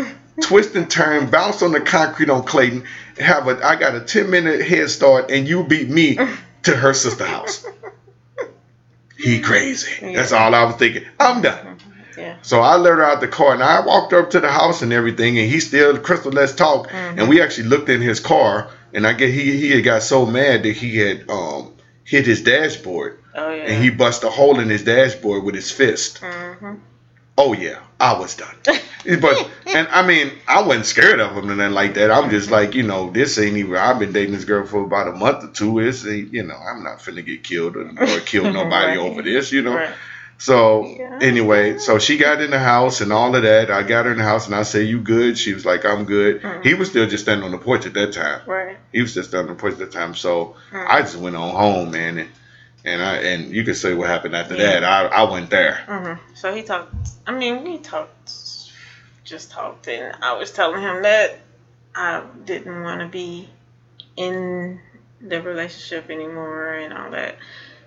twist 0.41 0.75
and 0.75 0.89
turn, 0.89 1.29
bounce 1.29 1.61
on 1.61 1.71
the 1.73 1.81
concrete 1.81 2.29
on 2.29 2.43
Clayton, 2.43 2.85
have 3.19 3.47
a 3.47 3.59
I 3.65 3.75
got 3.75 3.95
a 3.95 4.01
10 4.01 4.29
minute 4.29 4.61
head 4.65 4.89
start, 4.89 5.29
and 5.31 5.47
you 5.47 5.63
beat 5.63 5.89
me 5.89 6.17
to 6.63 6.75
her 6.75 6.93
sister 6.93 7.25
house? 7.25 7.65
He 9.17 9.39
crazy. 9.41 10.13
That's 10.13 10.31
all 10.31 10.53
I 10.53 10.63
was 10.65 10.75
thinking. 10.75 11.05
I'm 11.19 11.41
done. 11.41 11.77
Yeah. 12.17 12.37
So 12.41 12.61
I 12.61 12.77
let 12.77 12.93
her 12.93 13.03
out 13.03 13.21
the 13.21 13.27
car 13.27 13.53
and 13.53 13.61
I 13.63 13.81
walked 13.85 14.11
up 14.13 14.31
to 14.31 14.39
the 14.39 14.49
house 14.49 14.81
and 14.81 14.91
everything 14.91 15.37
and 15.37 15.47
he 15.49 15.59
still 15.59 15.97
Crystal 15.99 16.31
let's 16.31 16.55
talk 16.55 16.87
and 16.91 17.29
we 17.29 17.41
actually 17.41 17.67
looked 17.67 17.89
in 17.89 18.01
his 18.01 18.19
car 18.19 18.71
and 18.91 19.05
I 19.05 19.13
get 19.13 19.31
he 19.31 19.55
he 19.57 19.69
had 19.71 19.83
got 19.83 20.01
so 20.01 20.25
mad 20.25 20.63
that 20.63 20.71
he 20.75 20.97
had 20.97 21.29
um 21.29 21.73
hit 22.03 22.25
his 22.25 22.41
dashboard 22.41 23.19
Oh 23.35 23.51
yeah. 23.51 23.65
and 23.65 23.83
he 23.83 23.91
bust 23.91 24.23
a 24.23 24.29
hole 24.31 24.59
in 24.59 24.67
his 24.69 24.83
dashboard 24.83 25.43
with 25.43 25.53
his 25.53 25.71
fist. 25.71 26.17
hmm 26.19 26.75
Oh 27.37 27.53
yeah, 27.53 27.79
I 27.99 28.17
was 28.17 28.35
done. 28.35 28.55
but 29.21 29.49
and 29.73 29.87
I 29.89 30.05
mean, 30.05 30.31
I 30.47 30.61
wasn't 30.63 30.85
scared 30.87 31.19
of 31.19 31.31
him 31.35 31.49
and 31.49 31.57
nothing 31.59 31.73
like 31.73 31.93
that. 31.95 32.09
I'm 32.11 32.29
just 32.29 32.49
like, 32.49 32.73
you 32.73 32.83
know, 32.83 33.11
this 33.11 33.37
ain't 33.37 33.57
even. 33.57 33.75
I've 33.75 33.99
been 33.99 34.11
dating 34.11 34.33
this 34.33 34.45
girl 34.45 34.65
for 34.65 34.83
about 34.83 35.07
a 35.07 35.11
month 35.11 35.43
or 35.43 35.49
two. 35.49 35.79
It's 35.79 36.03
you 36.03 36.43
know, 36.43 36.55
I'm 36.57 36.83
not 36.83 36.99
finna 36.99 37.23
get 37.25 37.43
killed 37.43 37.75
or, 37.75 37.87
or 37.87 38.19
kill 38.21 38.43
nobody 38.51 38.97
Right. 38.97 38.97
over 38.97 39.21
this. 39.21 39.51
You 39.51 39.61
know. 39.61 39.75
Right. 39.75 39.93
So 40.39 40.85
Yeah. 40.99 41.17
anyway, 41.21 41.77
so 41.79 41.97
she 41.99 42.17
got 42.17 42.41
in 42.41 42.51
the 42.51 42.59
house 42.59 43.01
and 43.01 43.11
all 43.11 43.35
of 43.35 43.41
that. 43.43 43.71
I 43.71 43.81
got 43.83 44.05
her 44.05 44.11
in 44.11 44.17
the 44.19 44.23
house 44.23 44.45
and 44.47 44.55
I 44.55 44.63
said, 44.63 44.87
"You 44.87 44.99
good?" 44.99 45.37
She 45.37 45.53
was 45.53 45.65
like, 45.65 45.85
"I'm 45.85 46.05
good." 46.05 46.41
Mhm. 46.41 46.63
He 46.63 46.73
was 46.73 46.89
still 46.89 47.07
just 47.07 47.23
standing 47.23 47.43
on 47.45 47.51
the 47.51 47.57
porch 47.57 47.85
at 47.85 47.93
that 47.93 48.13
time. 48.13 48.41
Right. 48.45 48.77
He 48.91 49.01
was 49.01 49.13
just 49.13 49.29
standing 49.29 49.49
on 49.49 49.55
the 49.57 49.59
porch 49.59 49.73
at 49.73 49.79
that 49.79 49.91
time. 49.91 50.15
So 50.15 50.55
Mhm. 50.71 50.85
I 50.89 51.01
just 51.01 51.17
went 51.17 51.35
on 51.35 51.49
home, 51.55 51.91
man, 51.91 52.17
and 52.19 52.29
and 52.85 53.01
I 53.01 53.15
and 53.17 53.51
you 53.51 53.63
can 53.63 53.75
say 53.75 53.93
what 53.93 54.07
happened 54.07 54.35
after 54.35 54.55
Yeah. 54.55 54.79
that. 54.79 54.83
I 54.83 55.05
I 55.07 55.23
went 55.23 55.49
there. 55.49 55.75
hmm 55.87 56.13
So 56.35 56.53
he 56.53 56.63
talked. 56.63 56.93
I 57.25 57.31
mean, 57.31 57.63
we 57.63 57.77
talked, 57.79 58.31
just 59.23 59.51
talked, 59.51 59.87
and 59.87 60.15
I 60.21 60.33
was 60.33 60.51
telling 60.51 60.81
him 60.81 61.03
that 61.03 61.37
I 61.95 62.23
didn't 62.45 62.83
want 62.83 63.01
to 63.01 63.07
be 63.07 63.49
in 64.15 64.79
the 65.21 65.41
relationship 65.41 66.09
anymore 66.09 66.73
and 66.73 66.93
all 66.93 67.11
that. 67.11 67.35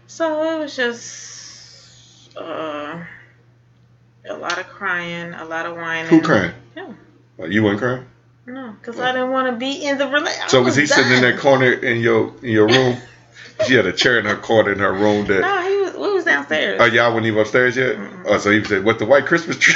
So 0.07 0.57
it 0.57 0.59
was 0.59 0.77
just 0.77 2.37
uh, 2.37 3.05
a 4.29 4.35
lot 4.37 4.59
of 4.59 4.67
crying, 4.67 5.33
a 5.35 5.45
lot 5.45 5.67
of 5.67 5.77
whining. 5.77 6.11
Who 6.11 6.21
crying? 6.21 6.53
Him. 6.75 6.99
Oh, 7.39 7.47
you 7.47 7.63
weren't 7.63 7.79
crying. 7.79 8.05
No, 8.47 8.75
because 8.81 8.99
I 8.99 9.13
didn't 9.13 9.31
want 9.31 9.47
to 9.49 9.57
be 9.57 9.85
in 9.85 9.99
the 9.99 10.09
relationship. 10.09 10.51
So 10.51 10.63
was 10.63 10.75
he 10.75 10.87
sitting 10.87 11.13
in 11.13 11.21
that 11.23 11.39
corner 11.39 11.73
in 11.73 12.01
your 12.01 12.35
in 12.43 12.51
your 12.51 12.67
room? 12.67 12.97
she 13.67 13.75
had 13.75 13.87
a 13.87 13.93
chair 13.93 14.19
in 14.19 14.25
her 14.27 14.37
corner 14.37 14.73
in 14.73 14.79
her 14.79 14.93
room. 14.93 15.27
That 15.27 15.41
No, 15.41 15.63
he 15.69 15.77
was. 15.81 15.95
We 15.95 16.13
was 16.15 16.25
downstairs. 16.25 16.81
oh 16.81 16.87
y'all 16.87 17.11
wasn't 17.11 17.27
even 17.27 17.41
upstairs 17.41 17.77
yet. 17.77 17.97
Mm-mm. 17.97 18.23
Oh, 18.27 18.39
so 18.39 18.51
he 18.51 18.65
said, 18.65 18.85
"What 18.85 18.99
the 18.99 19.07
white 19.07 19.27
Christmas 19.27 19.59
tree?" 19.59 19.75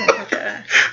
Oh 0.00 0.26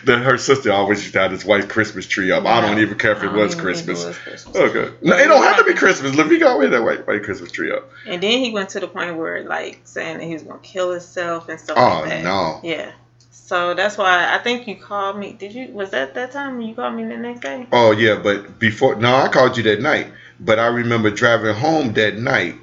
then 0.06 0.22
her 0.22 0.38
sister 0.38 0.72
always 0.72 1.02
used 1.02 1.14
to 1.14 1.20
have 1.20 1.32
this 1.32 1.44
white 1.44 1.68
Christmas 1.68 2.08
tree 2.08 2.32
up. 2.32 2.46
I 2.46 2.62
don't 2.62 2.80
even 2.80 2.98
care 2.98 3.12
if 3.12 3.24
it 3.24 3.32
was 3.32 3.52
think 3.52 3.60
it 3.60 3.64
Christmas. 3.64 4.06
was 4.06 4.18
Christmas. 4.18 4.56
Okay, 4.56 4.94
no, 5.02 5.18
it 5.18 5.28
don't 5.28 5.44
have 5.44 5.58
to 5.58 5.64
be 5.64 5.74
Christmas. 5.74 6.16
Let 6.16 6.28
me 6.28 6.38
go 6.40 6.58
with 6.60 6.72
that 6.72 6.84
white 6.84 7.06
white 7.08 7.24
Christmas 7.24 7.52
tree 7.52 7.72
up. 7.72 7.90
And 8.08 8.22
then 8.24 8.40
he 8.44 8.52
went 8.52 8.70
to 8.70 8.80
the 8.80 8.88
point 8.88 9.18
where, 9.18 9.44
like, 9.44 9.82
saying 9.84 10.18
that 10.20 10.24
he 10.24 10.34
was 10.34 10.44
gonna 10.44 10.60
kill 10.60 10.92
himself 10.92 11.50
and 11.50 11.60
stuff 11.60 11.78
Oh 11.78 12.02
like 12.02 12.10
that. 12.10 12.24
no. 12.24 12.60
Yeah. 12.64 12.92
So 13.32 13.74
that's 13.74 13.98
why 13.98 14.34
I 14.34 14.40
think 14.40 14.68
you 14.68 14.76
called 14.76 15.18
me. 15.20 15.34
Did 15.34 15.54
you? 15.54 15.68
Was 15.72 15.92
that 15.92 16.16
that 16.16 16.32
time 16.32 16.58
when 16.58 16.68
you 16.68 16.74
called 16.76 16.96
me 16.96 17.04
the 17.04 17.18
next 17.18 17.42
day? 17.42 17.68
Oh 17.72 17.92
yeah, 17.92 18.16
but 18.22 18.58
before 18.60 18.96
no, 18.96 19.16
I 19.16 19.28
called 19.28 19.58
you 19.58 19.64
that 19.64 19.82
night. 19.82 20.08
But 20.40 20.60
I 20.60 20.68
remember 20.68 21.12
driving 21.12 21.56
home 21.56 21.94
that 21.94 22.18
night, 22.18 22.56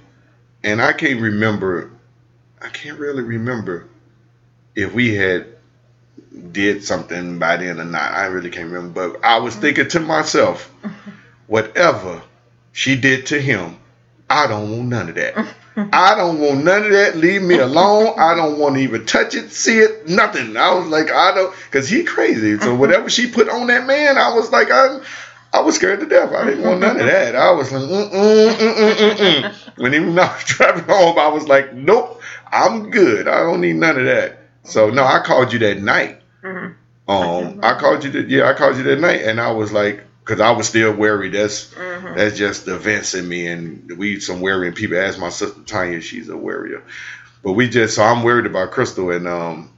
and 0.63 0.81
I 0.81 0.93
can't 0.93 1.21
remember. 1.21 1.91
I 2.61 2.69
can't 2.69 2.99
really 2.99 3.23
remember 3.23 3.89
if 4.75 4.93
we 4.93 5.15
had 5.15 5.47
did 6.53 6.85
something 6.85 7.39
by 7.39 7.57
then 7.57 7.81
or 7.81 7.85
not. 7.85 8.13
I 8.13 8.27
really 8.27 8.51
can't 8.51 8.71
remember. 8.71 9.11
But 9.11 9.25
I 9.25 9.39
was 9.39 9.55
mm-hmm. 9.55 9.63
thinking 9.63 9.89
to 9.89 10.01
myself, 10.01 10.73
whatever 11.47 12.23
she 12.73 12.97
did 12.97 13.27
to 13.27 13.41
him, 13.41 13.79
I 14.29 14.47
don't 14.47 14.71
want 14.71 14.89
none 14.89 15.09
of 15.09 15.15
that. 15.17 15.55
I 15.77 16.15
don't 16.15 16.39
want 16.39 16.65
none 16.65 16.85
of 16.85 16.93
that. 16.93 17.17
Leave 17.17 17.43
me 17.43 17.59
alone. 17.59 18.15
I 18.19 18.35
don't 18.35 18.59
want 18.59 18.77
to 18.77 18.83
even 18.83 19.07
touch 19.07 19.35
it, 19.35 19.51
see 19.53 19.79
it, 19.79 20.09
nothing. 20.09 20.57
I 20.57 20.75
was 20.75 20.87
like, 20.89 21.11
I 21.11 21.35
don't, 21.35 21.55
because 21.65 21.89
he 21.89 22.05
crazy. 22.05 22.59
So 22.59 22.75
whatever 22.77 23.09
she 23.09 23.31
put 23.31 23.49
on 23.49 23.67
that 23.69 23.87
man, 23.87 24.19
I 24.19 24.35
was 24.35 24.51
like, 24.51 24.71
I, 24.71 25.01
I 25.53 25.61
was 25.61 25.75
scared 25.77 26.01
to 26.01 26.07
death. 26.07 26.33
I 26.33 26.47
didn't 26.47 26.65
want 26.65 26.81
none 26.81 26.99
of 26.99 27.07
that. 27.07 27.37
I 27.37 27.51
was 27.53 27.71
like, 27.73 27.83
mm 27.83 28.11
mm 28.11 28.51
mm 28.55 28.75
mm 28.75 29.17
mm. 29.17 29.43
mm. 29.43 29.79
When 29.79 29.95
even 29.95 30.19
I 30.19 30.33
was 30.35 30.45
driving 30.45 30.85
home, 30.85 31.19
I 31.19 31.29
was 31.29 31.47
like, 31.47 31.75
nope, 31.75 32.23
I'm 32.51 32.91
good. 32.91 33.29
I 33.29 33.41
don't 33.41 33.61
need 33.61 33.77
none 33.77 33.99
of 33.99 34.07
that. 34.07 34.39
So 34.65 34.91
no, 34.91 35.05
I 35.05 35.21
called 35.21 35.53
you 35.53 35.59
that 35.61 35.81
night. 35.83 36.21
Mhm. 36.43 36.75
Um, 37.09 37.61
I 37.63 37.75
called 37.75 38.05
you 38.05 38.11
that. 38.13 38.29
Yeah, 38.29 38.49
I 38.49 38.55
called 38.55 38.77
you 38.77 38.85
that 38.85 39.01
night, 39.01 39.23
and 39.23 39.41
I 39.41 39.53
was 39.53 39.73
like, 39.73 40.05
because 40.25 40.41
I 40.41 40.53
was 40.53 40.69
still 40.69 40.93
worried. 40.93 41.33
That's 41.33 41.67
Mhm. 41.75 42.17
that's 42.17 42.39
just 42.39 42.65
the 42.65 42.77
events 42.77 43.15
in 43.15 43.29
me, 43.29 43.49
and 43.49 43.93
we 43.99 44.21
some 44.21 44.41
worrying 44.41 44.73
people. 44.73 44.97
Ask 44.99 45.19
my 45.19 45.29
sister 45.29 45.61
Tanya, 45.67 46.01
she's 46.01 46.29
a 46.29 46.37
worrier, 46.37 46.83
but 47.43 47.53
we 47.53 47.69
just 47.69 47.97
so 47.97 48.05
I'm 48.05 48.23
worried 48.23 48.47
about 48.47 48.71
Crystal, 48.71 49.11
and 49.11 49.27
um, 49.27 49.71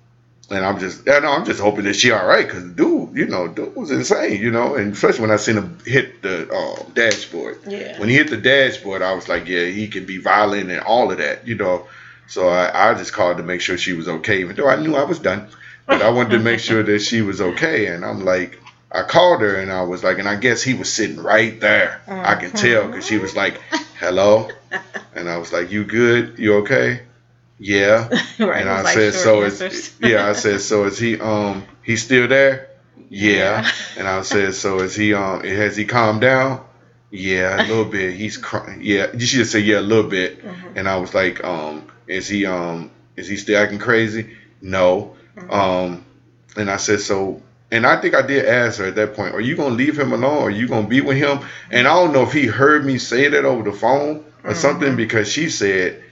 and 0.50 0.64
I'm 0.64 0.78
just, 0.78 1.06
yeah, 1.06 1.18
no, 1.20 1.32
I'm 1.32 1.44
just 1.44 1.60
hoping 1.60 1.84
that 1.84 1.94
she 1.94 2.10
all 2.10 2.26
right, 2.26 2.46
because 2.46 2.64
dude, 2.72 3.16
you 3.16 3.26
know, 3.26 3.48
dude 3.48 3.74
was 3.74 3.90
insane, 3.90 4.40
you 4.40 4.50
know, 4.50 4.74
and 4.74 4.92
especially 4.92 5.22
when 5.22 5.30
I 5.30 5.36
seen 5.36 5.56
him 5.56 5.78
hit 5.84 6.22
the 6.22 6.52
um, 6.52 6.92
dashboard. 6.92 7.60
Yeah. 7.66 7.98
When 7.98 8.08
he 8.08 8.16
hit 8.16 8.30
the 8.30 8.36
dashboard, 8.36 9.02
I 9.02 9.14
was 9.14 9.28
like, 9.28 9.48
yeah, 9.48 9.66
he 9.66 9.88
can 9.88 10.04
be 10.04 10.18
violent 10.18 10.70
and 10.70 10.80
all 10.80 11.10
of 11.10 11.18
that, 11.18 11.46
you 11.46 11.54
know. 11.54 11.86
So 12.26 12.48
I, 12.48 12.90
I 12.90 12.94
just 12.94 13.12
called 13.12 13.36
to 13.38 13.42
make 13.42 13.60
sure 13.60 13.76
she 13.76 13.92
was 13.92 14.08
okay, 14.08 14.40
even 14.40 14.56
though 14.56 14.68
I 14.68 14.76
knew 14.76 14.96
I 14.96 15.04
was 15.04 15.18
done. 15.18 15.48
But 15.86 16.00
I 16.00 16.08
wanted 16.08 16.30
to 16.30 16.38
make 16.38 16.60
sure 16.60 16.82
that 16.82 17.00
she 17.00 17.20
was 17.20 17.40
okay. 17.42 17.88
And 17.88 18.04
I'm 18.06 18.24
like, 18.24 18.58
I 18.90 19.02
called 19.02 19.42
her 19.42 19.56
and 19.56 19.70
I 19.70 19.82
was 19.82 20.02
like, 20.02 20.18
and 20.18 20.26
I 20.28 20.36
guess 20.36 20.62
he 20.62 20.72
was 20.72 20.90
sitting 20.90 21.20
right 21.20 21.60
there. 21.60 22.00
I 22.06 22.36
can 22.36 22.52
tell 22.52 22.86
because 22.86 23.06
she 23.06 23.18
was 23.18 23.36
like, 23.36 23.60
hello. 23.98 24.48
And 25.14 25.28
I 25.28 25.36
was 25.36 25.52
like, 25.52 25.70
you 25.70 25.84
good? 25.84 26.38
You 26.38 26.56
okay? 26.58 27.02
Yeah. 27.58 28.08
right. 28.38 28.60
And 28.60 28.68
I 28.68 28.82
like 28.82 28.94
said, 28.94 29.14
so 29.14 29.42
is 29.42 29.94
yeah. 30.00 30.26
I 30.28 30.32
said, 30.32 30.60
so 30.60 30.84
is 30.84 30.98
he 30.98 31.18
um 31.20 31.64
he 31.82 31.96
still 31.96 32.28
there? 32.28 32.70
Yeah. 33.08 33.68
And 33.96 34.08
I 34.08 34.22
said, 34.22 34.54
so 34.54 34.80
is 34.80 34.94
he 34.94 35.14
um 35.14 35.42
has 35.44 35.76
he 35.76 35.84
calmed 35.84 36.20
down? 36.20 36.64
Yeah, 37.10 37.62
a 37.62 37.66
little 37.68 37.84
bit. 37.84 38.14
He's 38.14 38.36
crying. 38.36 38.80
Yeah, 38.82 39.06
you 39.14 39.24
should 39.26 39.46
say 39.46 39.60
yeah 39.60 39.78
a 39.78 39.80
little 39.80 40.10
bit. 40.10 40.44
Mhm. 40.44 40.76
And 40.76 40.88
I 40.88 40.96
was 40.96 41.14
like, 41.14 41.44
um, 41.44 41.84
is 42.08 42.26
he 42.28 42.44
um 42.46 42.90
is 43.16 43.28
he 43.28 43.36
still 43.36 43.60
acting 43.60 43.78
crazy? 43.78 44.36
No. 44.60 45.14
Mhm. 45.36 45.52
Um, 45.52 46.04
and 46.56 46.70
I 46.70 46.76
said 46.76 47.00
so. 47.00 47.40
And 47.70 47.86
I 47.86 48.00
think 48.00 48.14
I 48.14 48.22
did 48.22 48.44
ask 48.46 48.78
her 48.78 48.86
at 48.86 48.94
that 48.96 49.14
point, 49.14 49.34
are 49.34 49.40
you 49.40 49.56
gonna 49.56 49.74
leave 49.74 49.98
him 49.98 50.12
alone? 50.12 50.38
Or 50.38 50.46
are 50.48 50.50
you 50.50 50.68
gonna 50.68 50.86
be 50.88 51.00
with 51.00 51.16
him? 51.16 51.40
And 51.70 51.86
I 51.88 51.94
don't 51.94 52.12
know 52.12 52.22
if 52.22 52.32
he 52.32 52.46
heard 52.46 52.84
me 52.84 52.98
say 52.98 53.28
that 53.28 53.44
over 53.44 53.62
the 53.68 53.76
phone 53.76 54.24
or 54.44 54.50
Mhm. 54.52 54.56
something 54.56 54.96
because 54.96 55.28
she 55.30 55.48
said, 55.50 56.02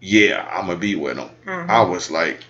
yeah, 0.00 0.46
I'm 0.50 0.66
gonna 0.66 0.78
be 0.78 0.96
with 0.96 1.18
him. 1.18 1.28
Mhm. 1.46 1.68
I 1.68 1.82
was 1.82 2.10
like, 2.10 2.44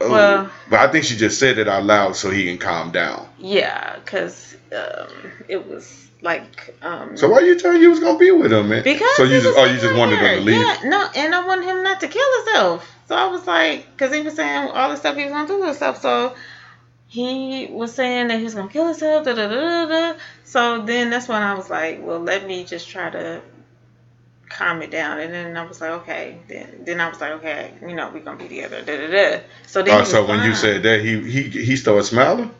oh. 0.00 0.10
Well- 0.10 0.50
but 0.68 0.80
I 0.80 0.88
think 0.88 1.04
she 1.04 1.16
just 1.16 1.38
said 1.38 1.58
it 1.58 1.68
out 1.68 1.84
loud 1.84 2.16
so 2.16 2.30
he 2.30 2.44
can 2.46 2.58
calm 2.58 2.90
down. 2.90 3.28
Yeah, 3.38 3.96
because 3.96 4.56
um, 4.72 5.32
it 5.48 5.66
was 5.68 6.08
like. 6.22 6.74
Um, 6.82 7.16
So 7.16 7.28
why 7.28 7.40
you 7.40 7.58
telling 7.58 7.80
you 7.82 7.90
was 7.90 8.00
gonna 8.00 8.18
be 8.18 8.30
with 8.30 8.52
him, 8.52 8.68
man? 8.68 8.82
Because 8.82 9.16
so 9.16 9.24
you 9.24 9.40
just 9.40 9.58
oh 9.58 9.64
you 9.64 9.78
just 9.80 9.94
wanted 9.96 10.18
him 10.18 10.38
to 10.38 10.44
leave. 10.44 10.56
Yeah, 10.56 10.76
no, 10.84 11.08
and 11.14 11.34
I 11.34 11.44
wanted 11.46 11.64
him 11.66 11.82
not 11.82 12.00
to 12.00 12.08
kill 12.08 12.26
himself. 12.44 12.86
So 13.08 13.16
I 13.16 13.26
was 13.26 13.46
like, 13.46 13.86
because 13.92 14.14
he 14.14 14.20
was 14.22 14.34
saying 14.36 14.68
all 14.70 14.90
the 14.90 14.96
stuff 14.96 15.16
he 15.16 15.24
was 15.24 15.32
gonna 15.32 15.48
do 15.48 15.58
to 15.60 15.66
himself. 15.66 16.00
So 16.00 16.34
he 17.08 17.66
was 17.70 17.92
saying 17.92 18.28
that 18.28 18.38
he 18.38 18.44
was 18.44 18.54
gonna 18.54 18.68
kill 18.68 18.86
himself. 18.86 19.24
Da, 19.24 19.32
da, 19.34 19.48
da, 19.48 19.86
da, 19.86 19.86
da. 20.12 20.18
So 20.44 20.82
then 20.82 21.10
that's 21.10 21.26
when 21.28 21.42
I 21.42 21.54
was 21.54 21.68
like, 21.68 21.98
well, 22.00 22.20
let 22.20 22.46
me 22.46 22.64
just 22.64 22.88
try 22.88 23.10
to 23.10 23.42
calm 24.60 24.82
it 24.82 24.90
down. 24.90 25.18
And 25.20 25.32
then 25.32 25.56
I 25.56 25.64
was 25.64 25.80
like, 25.80 25.90
okay. 26.02 26.38
Then 26.48 26.82
then 26.84 27.00
I 27.00 27.08
was 27.08 27.20
like, 27.20 27.32
okay, 27.32 27.72
you 27.82 27.94
know, 27.94 28.10
we're 28.12 28.20
gonna 28.20 28.36
be 28.38 28.48
together. 28.48 28.82
Da, 28.82 28.96
da, 28.96 29.08
da. 29.10 29.40
So 29.66 29.82
then 29.82 29.98
Oh, 30.00 30.04
he 30.04 30.10
so 30.10 30.24
when 30.26 30.42
you 30.44 30.54
said 30.54 30.82
that, 30.84 31.00
he 31.00 31.20
he 31.34 31.42
he 31.48 31.76
started 31.76 32.04
smiling. 32.04 32.50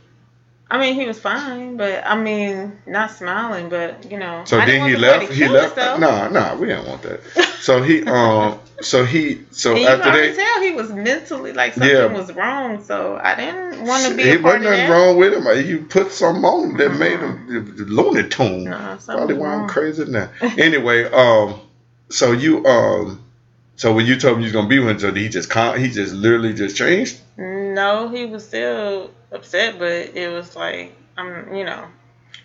I 0.73 0.79
mean, 0.79 0.95
he 0.95 1.05
was 1.07 1.19
fine, 1.19 1.77
but 1.77 2.07
I 2.07 2.17
mean, 2.17 2.79
not 2.87 3.11
smiling, 3.11 3.69
but 3.69 4.11
you 4.11 4.19
know. 4.19 4.45
So 4.47 4.59
then 4.61 4.69
he 4.69 4.79
want 4.79 4.93
the 4.93 4.99
boy 4.99 5.03
left. 5.07 5.33
He 5.33 5.49
left. 5.49 5.77
himself. 5.77 6.01
Nah, 6.01 6.29
nah, 6.29 6.55
we 6.55 6.69
didn't 6.69 6.87
want 6.87 7.03
that. 7.03 7.21
So 7.61 7.83
he 7.83 8.03
um, 8.19 8.59
so 8.81 9.05
he 9.05 9.41
so 9.51 9.77
And 9.77 9.85
after 9.87 10.13
that, 10.13 10.35
tell 10.37 10.63
he 10.63 10.73
was 10.73 10.91
mentally 10.93 11.53
like 11.53 11.75
something 11.75 11.91
Yeah. 11.91 12.07
was 12.07 12.33
wrong. 12.33 12.83
So 12.85 13.19
I 13.23 13.35
didn't 13.35 13.85
want 13.85 14.07
to 14.07 14.15
be 14.15 14.23
it 14.23 14.43
wasn't 14.43 14.63
nothing 14.63 14.79
that. 14.79 14.91
wrong 14.91 15.17
with 15.17 15.35
him. 15.35 15.67
You 15.67 15.81
put 15.81 16.13
something 16.13 16.45
on 16.45 16.77
that 16.79 16.91
made 16.99 17.19
him 17.19 17.75
Looney 17.89 18.29
Tune. 18.29 18.65
No, 18.65 18.97
Probably 19.07 19.35
why 19.35 19.55
I'm 19.55 19.69
crazy 19.69 20.05
now. 20.05 20.29
Anyway, 20.57 21.05
um, 21.11 21.61
so 22.11 22.33
you 22.33 22.65
um, 22.67 23.23
so 23.77 23.93
when 23.95 24.07
you 24.07 24.17
told 24.17 24.37
him 24.37 24.41
you 24.41 24.47
was 24.47 24.53
gonna 24.53 24.69
be 24.69 24.79
with 24.79 24.91
him, 24.91 24.99
so 25.01 25.13
he 25.15 25.29
just 25.29 25.51
con- 25.51 25.79
he 25.81 25.89
just 25.91 26.15
literally 26.15 26.55
just 26.55 26.77
changed. 26.77 27.19
No, 27.39 28.09
he 28.09 28.27
was 28.27 28.45
still 28.45 29.11
upset, 29.33 29.79
but 29.79 30.17
it 30.17 30.31
was 30.33 30.57
like 30.57 30.93
I'm, 31.17 31.55
you 31.55 31.65
know, 31.65 31.87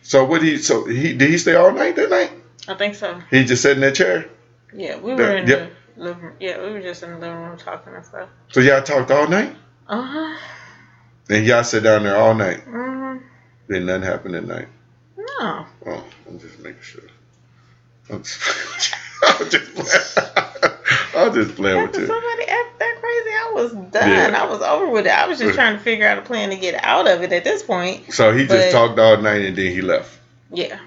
So 0.02 0.26
what 0.26 0.42
he 0.44 0.58
so 0.58 0.86
he 0.86 1.14
did 1.14 1.30
he 1.30 1.38
stay 1.38 1.56
all 1.56 1.72
night 1.74 1.96
that 1.98 2.10
night? 2.10 2.32
I 2.68 2.76
think 2.76 2.96
so. 2.96 3.22
He 3.32 3.44
just 3.46 3.62
sat 3.64 3.74
in 3.74 3.82
that 3.82 3.96
chair. 3.96 4.26
Yeah, 4.74 4.98
we 4.98 5.14
were 5.14 5.38
in 5.38 5.48
yep. 5.48 5.72
the 5.96 6.02
living. 6.04 6.24
room. 6.24 6.34
Yeah, 6.40 6.62
we 6.62 6.72
were 6.72 6.82
just 6.82 7.04
in 7.04 7.12
the 7.12 7.18
living 7.20 7.38
room 7.40 7.58
talking 7.58 7.94
and 7.94 8.06
stuff. 8.06 8.30
So 8.52 8.60
y'all 8.62 8.82
talked 8.82 9.12
all 9.12 9.28
night, 9.28 9.56
Uh 9.88 10.02
huh. 10.02 10.38
and 11.30 11.46
y'all 11.46 11.64
sat 11.64 11.84
down 11.84 12.04
there 12.04 12.18
all 12.18 12.34
night. 12.36 12.62
hmm 12.62 13.18
Then 13.68 13.86
nothing 13.86 14.04
happened 14.04 14.36
at 14.36 14.46
night. 14.46 14.68
No. 15.18 15.66
Oh, 15.88 16.04
I'm 16.28 16.40
just 16.40 16.60
making 16.60 16.82
sure. 16.82 17.04
I'm 19.24 19.50
just, 19.50 19.74
playing. 19.74 20.78
I'm 21.16 21.34
just 21.34 21.56
playing 21.56 21.82
with 21.82 21.98
you. 21.98 22.08
somebody 22.08 22.44
act 22.44 22.80
that 22.80 22.98
crazy, 23.00 23.30
I 23.30 23.52
was 23.54 23.72
done. 23.72 24.10
Yeah. 24.10 24.44
I 24.44 24.46
was 24.46 24.62
over 24.62 24.90
with 24.90 25.08
it. 25.08 25.12
I 25.12 25.28
was 25.28 25.40
just 25.40 25.56
trying 25.56 25.78
to 25.78 25.84
figure 25.84 26.08
out 26.08 26.18
a 26.18 26.22
plan 26.22 26.50
to 26.50 26.58
get 26.58 26.84
out 26.84 27.08
of 27.08 27.22
it 27.24 27.32
at 27.32 27.44
this 27.44 27.64
point. 27.64 28.14
So 28.14 28.34
he 28.34 28.46
just 28.46 28.72
talked 28.72 29.00
all 29.00 29.18
night 29.18 29.42
and 29.42 29.58
then 29.58 29.72
he 29.72 29.82
left. 29.82 30.20
Yeah. 30.52 30.80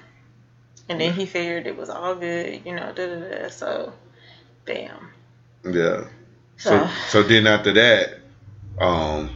And 0.87 0.99
then 0.99 1.13
he 1.13 1.25
figured 1.25 1.67
it 1.67 1.77
was 1.77 1.89
all 1.89 2.15
good, 2.15 2.61
you 2.65 2.73
know, 2.73 2.91
da 2.93 3.07
da 3.07 3.19
da. 3.19 3.49
So, 3.49 3.93
damn. 4.65 5.09
Yeah. 5.63 6.05
So 6.57 6.87
So, 6.87 6.89
so 7.09 7.23
then 7.23 7.47
after 7.47 7.73
that, 7.73 8.19
um, 8.79 9.35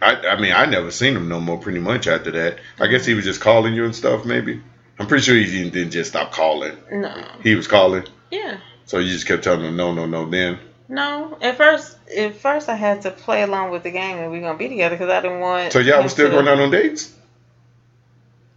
I 0.00 0.14
I 0.14 0.40
mean 0.40 0.52
I 0.52 0.66
never 0.66 0.90
seen 0.90 1.16
him 1.16 1.28
no 1.28 1.40
more. 1.40 1.58
Pretty 1.58 1.80
much 1.80 2.06
after 2.06 2.30
that, 2.30 2.58
I 2.78 2.86
guess 2.86 3.04
he 3.04 3.14
was 3.14 3.24
just 3.24 3.40
calling 3.40 3.74
you 3.74 3.84
and 3.84 3.94
stuff. 3.94 4.24
Maybe 4.24 4.62
I'm 4.98 5.06
pretty 5.06 5.22
sure 5.24 5.34
he 5.36 5.70
didn't, 5.70 5.90
just 5.90 6.10
stop 6.10 6.32
calling. 6.32 6.76
no. 6.90 7.14
He 7.42 7.54
was 7.54 7.66
calling, 7.68 8.04
Yeah. 8.30 8.58
so 8.86 8.98
you 8.98 9.12
just 9.12 9.26
kept 9.26 9.44
telling 9.44 9.60
him 9.64 9.76
no, 9.76 9.92
no, 9.92 10.06
no. 10.06 10.28
Then 10.28 10.58
No. 10.88 11.36
At 11.40 11.56
first, 11.56 11.96
at 12.16 12.34
first 12.34 12.68
I 12.68 12.74
had 12.74 13.02
to 13.02 13.10
play 13.10 13.42
along 13.42 13.70
with 13.70 13.82
the 13.84 13.90
game 13.90 14.18
and 14.18 14.30
we 14.32 14.38
are 14.38 14.40
going 14.42 14.54
to 14.54 14.58
be 14.58 14.68
together 14.68 14.96
because 14.96 15.10
I 15.10 15.20
didn't 15.20 15.40
want. 15.40 15.72
so 15.72 15.78
y'all 15.78 16.02
was 16.02 16.12
still 16.12 16.28
to- 16.28 16.34
going 16.34 16.48
out 16.48 16.58
on 16.58 16.70
dates 16.70 17.14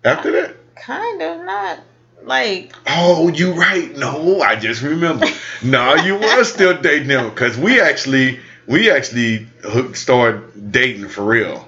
after 0.04 0.32
that. 0.32 0.56
Kind 0.76 1.22
of. 1.22 1.46
Not 1.46 1.80
like. 2.24 2.74
Oh, 2.88 3.28
you 3.30 3.54
right. 3.54 3.96
No, 3.96 4.42
I 4.42 4.56
just 4.56 4.82
remember. 4.82 5.28
no, 5.64 5.96
you 5.96 6.16
were 6.16 6.44
still 6.44 6.80
dating 6.82 7.10
him 7.10 7.30
because 7.30 7.58
we 7.58 7.80
actually 7.80 8.40
we 8.68 8.90
actually 8.90 9.48
started 9.94 10.72
dating 10.72 11.08
for 11.10 11.24
real. 11.24 11.68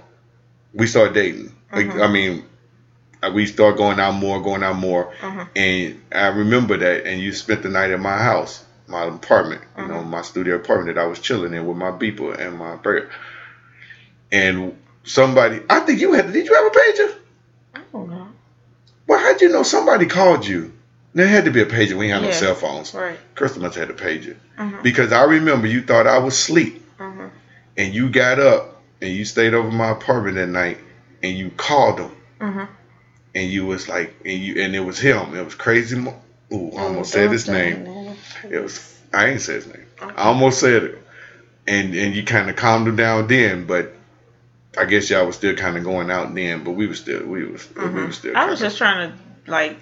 We 0.74 0.88
started 0.88 1.14
dating. 1.14 1.54
Like, 1.72 1.88
Mhm. 1.88 2.04
I 2.04 2.12
mean, 2.12 2.40
uh, 2.40 2.44
we 3.32 3.46
started 3.46 3.78
going 3.78 4.00
out 4.00 4.14
more, 4.14 4.42
going 4.42 4.64
out 4.64 4.76
more, 4.76 5.14
mhm. 5.22 5.48
and 5.56 6.02
I 6.12 6.28
remember 6.28 6.78
that. 6.78 7.06
And 7.06 7.22
you 7.22 7.32
spent 7.34 7.64
the 7.64 7.70
night 7.70 7.92
at 7.92 8.00
my 8.00 8.18
house, 8.18 8.64
my 8.88 9.06
apartment, 9.06 9.62
you 9.78 9.88
know, 9.88 10.04
my 10.04 10.22
studio 10.22 10.56
apartment 10.56 10.96
that 10.96 11.02
I 11.02 11.06
was 11.06 11.20
chilling 11.20 11.54
in 11.54 11.66
with 11.66 11.78
my 11.78 11.92
beeper 11.92 12.38
and 12.38 12.58
my 12.58 12.76
bird. 12.76 13.10
And 14.32 14.78
somebody, 15.04 15.62
I 15.70 15.80
think 15.82 16.00
you 16.02 16.14
had. 16.14 16.32
Did 16.34 16.48
you 16.48 16.54
have 16.54 16.66
a 16.66 16.70
pager? 16.70 17.16
I 17.76 17.80
don't 17.92 18.10
know. 18.10 18.28
Well, 19.08 19.20
how'd 19.20 19.42
you 19.42 19.50
know 19.50 19.64
somebody 19.64 20.06
called 20.06 20.46
you? 20.46 20.74
There 21.14 21.28
had 21.28 21.46
to 21.46 21.52
be 21.52 21.62
a 21.62 21.66
pager. 21.66 21.94
We 21.94 22.06
ain't 22.06 22.14
had 22.16 22.22
no 22.24 22.30
Yeah. 22.30 22.34
cell 22.36 22.56
phones. 22.56 22.94
Right. 22.94 23.20
Crystal 23.36 23.62
must 23.62 23.76
have 23.76 23.88
had 23.90 23.96
a 23.96 24.00
pager. 24.00 24.36
Mhm. 24.58 24.82
Because 24.82 25.12
I 25.12 25.24
remember 25.26 25.68
you 25.68 25.82
thought 25.84 26.08
I 26.08 26.18
was 26.18 26.34
asleep 26.34 26.84
Mhm. 27.00 27.30
and 27.78 27.94
you 27.94 28.10
got 28.10 28.40
up 28.40 28.82
and 29.02 29.12
you 29.12 29.24
stayed 29.26 29.54
over 29.54 29.70
my 29.70 29.92
apartment 29.92 30.38
that 30.38 30.48
night 30.50 30.80
and 31.22 31.38
you 31.38 31.52
called 31.52 32.00
him 32.00 32.12
Mhm. 32.42 32.68
And 33.36 33.50
you 33.50 33.66
was 33.66 33.88
like 33.88 34.14
and 34.26 34.34
you 34.34 34.62
and 34.62 34.76
it 34.76 34.82
was 34.82 35.00
him. 35.00 35.36
It 35.36 35.44
was 35.44 35.56
crazy. 35.56 35.98
Mo- 35.98 36.20
Ooh, 36.52 36.72
I 36.76 36.82
almost 36.84 37.16
Oh, 37.16 37.20
said 37.20 37.32
his 37.32 37.48
name. 37.48 38.16
It 38.50 38.62
was 38.62 39.00
I 39.14 39.28
ain't 39.28 39.42
said 39.42 39.56
his 39.56 39.68
name. 39.68 39.86
I 40.02 40.24
almost 40.24 40.60
said 40.60 40.84
it. 40.84 40.98
And 41.68 41.96
and 41.96 42.16
you 42.16 42.24
kind 42.24 42.50
of 42.50 42.56
calmed 42.56 42.88
him 42.88 42.96
down 42.96 43.28
then, 43.28 43.66
but 43.66 43.94
I 44.78 44.86
guess 44.86 45.10
y'all 45.10 45.26
was 45.26 45.36
still 45.36 45.56
kind 45.56 45.78
of 45.78 45.84
going 45.84 46.10
out 46.10 46.34
then, 46.34 46.64
but 46.64 46.72
we 46.72 46.88
was 46.88 47.00
still 47.00 47.24
we 47.26 47.46
was 47.46 47.68
we 47.76 47.84
Mhm. 47.84 48.08
was 48.08 48.16
still. 48.18 48.36
I 48.36 48.46
was 48.46 48.60
just 48.60 48.78
trying 48.78 49.12
to 49.12 49.18
like. 49.52 49.78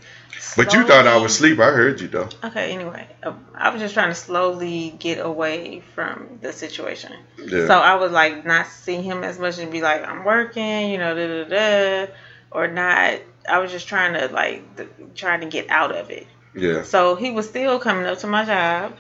But 0.58 0.74
you 0.74 0.84
thought 0.84 1.08
I 1.08 1.18
was 1.18 1.34
asleep. 1.34 1.60
I 1.60 1.72
heard 1.72 2.02
you 2.02 2.08
though. 2.08 2.30
Okay. 2.44 2.72
Anyway, 2.74 3.08
uh, 3.24 3.34
I 3.56 3.70
was 3.70 3.80
just 3.82 3.94
trying 3.94 4.10
to 4.10 4.16
slowly 4.16 4.94
get 4.98 5.20
away 5.24 5.82
from 5.96 6.40
the 6.42 6.52
situation. 6.52 7.14
Yeah. 7.38 7.68
So 7.68 7.74
I 7.78 7.96
would 7.96 8.12
like 8.12 8.46
not 8.46 8.68
see 8.68 9.02
him 9.02 9.24
as 9.24 9.38
much 9.40 9.60
and 9.60 9.72
be 9.72 9.82
like, 9.82 10.08
I'm 10.08 10.24
working, 10.24 10.90
you 10.90 10.98
know, 10.98 11.16
da 11.16 11.46
da 11.46 12.06
da, 12.06 12.12
or 12.52 12.68
not. 12.68 13.20
I 13.50 13.60
was 13.60 13.72
just 13.72 13.88
trying 13.88 14.14
to 14.14 14.28
like 14.34 14.78
th- 14.78 14.90
trying 15.16 15.42
to 15.42 15.48
get 15.48 15.70
out 15.70 15.96
of 15.96 16.10
it. 16.10 16.28
yeah. 16.56 16.84
So 16.84 17.16
he 17.16 17.32
was 17.32 17.48
still 17.48 17.80
coming 17.80 18.06
up 18.06 18.20
to 18.20 18.28
my 18.28 18.46
job 18.46 18.96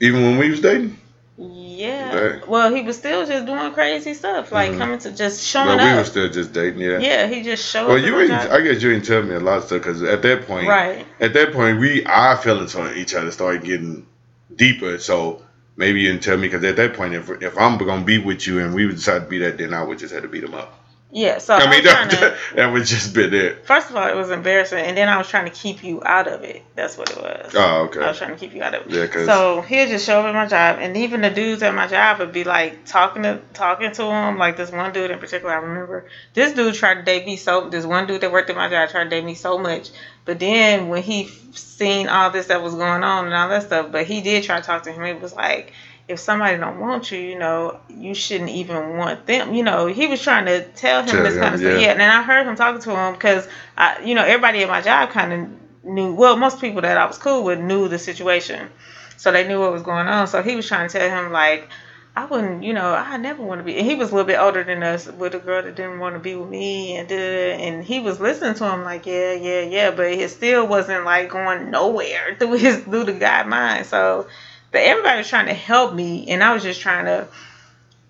Even 0.00 0.22
when 0.22 0.38
we 0.38 0.50
was 0.50 0.60
dating. 0.60 0.98
Yeah. 1.36 2.14
Right. 2.14 2.48
Well, 2.48 2.72
he 2.72 2.82
was 2.82 2.96
still 2.96 3.26
just 3.26 3.44
doing 3.46 3.72
crazy 3.72 4.14
stuff, 4.14 4.52
like 4.52 4.70
Mhm. 4.72 4.78
coming 4.78 4.98
to 5.00 5.10
just 5.10 5.44
showing 5.44 5.78
we 5.78 5.84
up. 5.84 5.98
were 5.98 6.04
still 6.04 6.28
just 6.28 6.52
dating. 6.52 6.80
Yeah. 6.80 6.98
yeah, 7.00 7.26
he 7.26 7.42
just 7.42 7.64
showed 7.68 7.88
Well, 7.88 7.98
up. 7.98 8.04
you 8.04 8.20
ain't. 8.20 8.30
I 8.30 8.60
guess 8.60 8.80
you 8.82 8.92
ain't 8.92 9.04
tell 9.04 9.22
me 9.22 9.34
a 9.34 9.40
lot 9.40 9.58
of 9.58 9.64
stuff 9.64 9.80
because 9.82 10.02
at 10.02 10.22
that 10.22 10.46
point, 10.46 10.68
right. 10.68 11.04
at 11.20 11.32
that 11.34 11.52
point, 11.52 11.80
we 11.80 12.04
our 12.04 12.36
feelings 12.36 12.74
on 12.76 12.94
each 12.96 13.14
other 13.14 13.32
started 13.32 13.64
getting 13.64 14.06
deeper. 14.54 14.98
So 14.98 15.42
maybe 15.76 16.00
you 16.02 16.10
didn't 16.12 16.22
tell 16.22 16.36
me 16.36 16.46
because 16.46 16.62
at 16.64 16.76
that 16.76 16.94
point, 16.94 17.14
if 17.14 17.28
if 17.42 17.58
I'm 17.58 17.78
gonna 17.78 18.04
be 18.04 18.18
with 18.18 18.46
you 18.46 18.60
and 18.60 18.72
we 18.72 18.86
decide 18.88 19.20
to 19.24 19.26
be 19.28 19.38
that, 19.38 19.58
then 19.58 19.74
I 19.74 19.82
would 19.82 19.98
just 19.98 20.14
have 20.14 20.22
to 20.22 20.28
beat 20.28 20.44
him 20.44 20.54
up. 20.54 20.83
Yeah. 21.10 21.38
So 21.38 21.54
I 21.54 21.70
mean, 21.70 21.84
that, 21.84 22.10
to. 22.10 22.56
that 22.56 22.72
would 22.72 22.86
just 22.86 23.14
been 23.14 23.32
it. 23.32 23.64
First 23.66 23.88
of 23.88 23.94
all, 23.94 24.08
it 24.08 24.16
was 24.16 24.30
embarrassing, 24.30 24.78
and 24.78 24.96
then 24.96 25.08
I 25.08 25.16
was 25.16 25.28
trying 25.28 25.44
to 25.44 25.52
keep 25.52 25.84
you 25.84 26.02
out 26.04 26.26
of 26.26 26.42
it. 26.42 26.64
That's 26.74 26.98
what 26.98 27.08
it 27.08 27.16
was. 27.16 27.52
Oh, 27.54 27.82
okay. 27.84 28.00
I 28.00 28.08
was 28.08 28.18
trying 28.18 28.30
to 28.30 28.36
keep 28.36 28.52
you 28.52 28.62
out 28.64 28.74
of 28.74 28.86
it. 28.86 28.90
Yeah, 28.90 29.06
cause 29.06 29.26
So 29.26 29.60
he'll 29.60 29.86
just 29.86 30.04
show 30.04 30.20
up 30.20 30.26
at 30.26 30.34
my 30.34 30.46
job, 30.46 30.78
and 30.80 30.96
even 30.96 31.20
the 31.20 31.30
dudes 31.30 31.62
at 31.62 31.72
my 31.72 31.86
job 31.86 32.18
would 32.18 32.32
be 32.32 32.42
like 32.42 32.84
talking 32.84 33.22
to 33.22 33.40
talking 33.52 33.92
to 33.92 34.02
him. 34.02 34.38
Like 34.38 34.56
this 34.56 34.72
one 34.72 34.92
dude 34.92 35.12
in 35.12 35.20
particular, 35.20 35.54
I 35.54 35.58
remember 35.58 36.08
this 36.32 36.52
dude 36.52 36.74
tried 36.74 36.94
to 36.94 37.02
date 37.02 37.26
me 37.26 37.36
so. 37.36 37.70
This 37.70 37.86
one 37.86 38.08
dude 38.08 38.22
that 38.22 38.32
worked 38.32 38.50
at 38.50 38.56
my 38.56 38.68
job 38.68 38.88
tried 38.88 39.04
to 39.04 39.10
date 39.10 39.24
me 39.24 39.34
so 39.34 39.56
much, 39.56 39.90
but 40.24 40.40
then 40.40 40.88
when 40.88 41.04
he 41.04 41.28
seen 41.52 42.08
all 42.08 42.30
this 42.30 42.46
that 42.46 42.60
was 42.60 42.74
going 42.74 43.04
on 43.04 43.26
and 43.26 43.34
all 43.34 43.48
that 43.50 43.62
stuff, 43.62 43.92
but 43.92 44.06
he 44.06 44.20
did 44.20 44.42
try 44.42 44.58
to 44.60 44.66
talk 44.66 44.82
to 44.82 44.92
him. 44.92 45.04
It 45.04 45.20
was 45.20 45.32
like. 45.32 45.72
If 46.06 46.20
somebody 46.20 46.58
don't 46.58 46.80
want 46.80 47.10
you, 47.10 47.18
you 47.18 47.38
know, 47.38 47.80
you 47.88 48.14
shouldn't 48.14 48.50
even 48.50 48.96
want 48.98 49.26
them. 49.26 49.54
You 49.54 49.62
know, 49.62 49.86
he 49.86 50.06
was 50.06 50.20
trying 50.20 50.46
to 50.46 50.62
tell 50.62 51.00
him 51.02 51.08
Tell 51.08 51.22
this 51.22 51.34
him, 51.34 51.40
kind 51.40 51.54
of 51.54 51.60
stuff. 51.60 51.72
yeah. 51.72 51.86
Yeah, 51.86 51.92
and 51.92 52.02
I 52.02 52.22
heard 52.22 52.46
him 52.46 52.56
talking 52.56 52.82
to 52.82 52.90
him 52.94 53.14
because, 53.14 53.48
I, 53.76 54.02
you 54.04 54.14
know, 54.14 54.22
everybody 54.24 54.62
at 54.62 54.68
my 54.68 54.82
job 54.82 55.10
kind 55.10 55.32
of 55.32 55.84
knew. 55.90 56.12
Well, 56.14 56.36
most 56.36 56.60
people 56.60 56.82
that 56.82 56.98
I 56.98 57.06
was 57.06 57.16
cool 57.16 57.42
with 57.44 57.58
knew 57.58 57.88
the 57.88 57.98
situation 57.98 58.68
so 59.16 59.32
they 59.32 59.46
knew 59.48 59.60
what 59.60 59.72
was 59.72 59.82
going 59.82 60.06
on. 60.06 60.26
So 60.26 60.42
he 60.42 60.54
was 60.56 60.66
trying 60.68 60.88
to 60.88 60.98
tell 60.98 61.08
him 61.08 61.32
like, 61.32 61.68
I 62.16 62.26
wouldn't, 62.26 62.62
you 62.62 62.74
know, 62.74 62.94
I 62.94 63.16
never 63.16 63.42
want 63.42 63.60
to 63.60 63.64
be. 63.64 63.76
And 63.76 63.86
he 63.86 63.96
was 63.96 64.10
a 64.10 64.14
little 64.14 64.26
bit 64.26 64.38
older 64.38 64.62
than 64.62 64.82
us, 64.82 65.06
with 65.06 65.34
a 65.34 65.38
girl 65.38 65.62
that 65.62 65.74
didn't 65.74 65.98
want 65.98 66.14
to 66.14 66.20
be 66.20 66.36
with 66.36 66.48
me, 66.48 66.96
and 66.96 67.08
da. 67.08 67.52
and 67.54 67.82
he 67.82 67.98
was 67.98 68.20
listening 68.20 68.54
to 68.54 68.70
him 68.70 68.84
like, 68.84 69.04
yeah, 69.06 69.32
yeah, 69.32 69.62
yeah, 69.62 69.90
but 69.90 70.06
it 70.06 70.30
still 70.30 70.66
wasn't 70.66 71.04
like 71.04 71.30
going 71.30 71.70
nowhere 71.70 72.36
through 72.38 72.52
his 72.52 72.78
through 72.84 73.04
the 73.04 73.14
guy 73.14 73.42
mind. 73.42 73.86
So, 73.86 74.28
but 74.74 74.82
everybody 74.82 75.18
was 75.18 75.28
trying 75.28 75.46
to 75.46 75.54
help 75.54 75.94
me, 75.94 76.26
and 76.28 76.44
I 76.44 76.52
was 76.52 76.62
just 76.62 76.80
trying 76.80 77.06
to. 77.06 77.28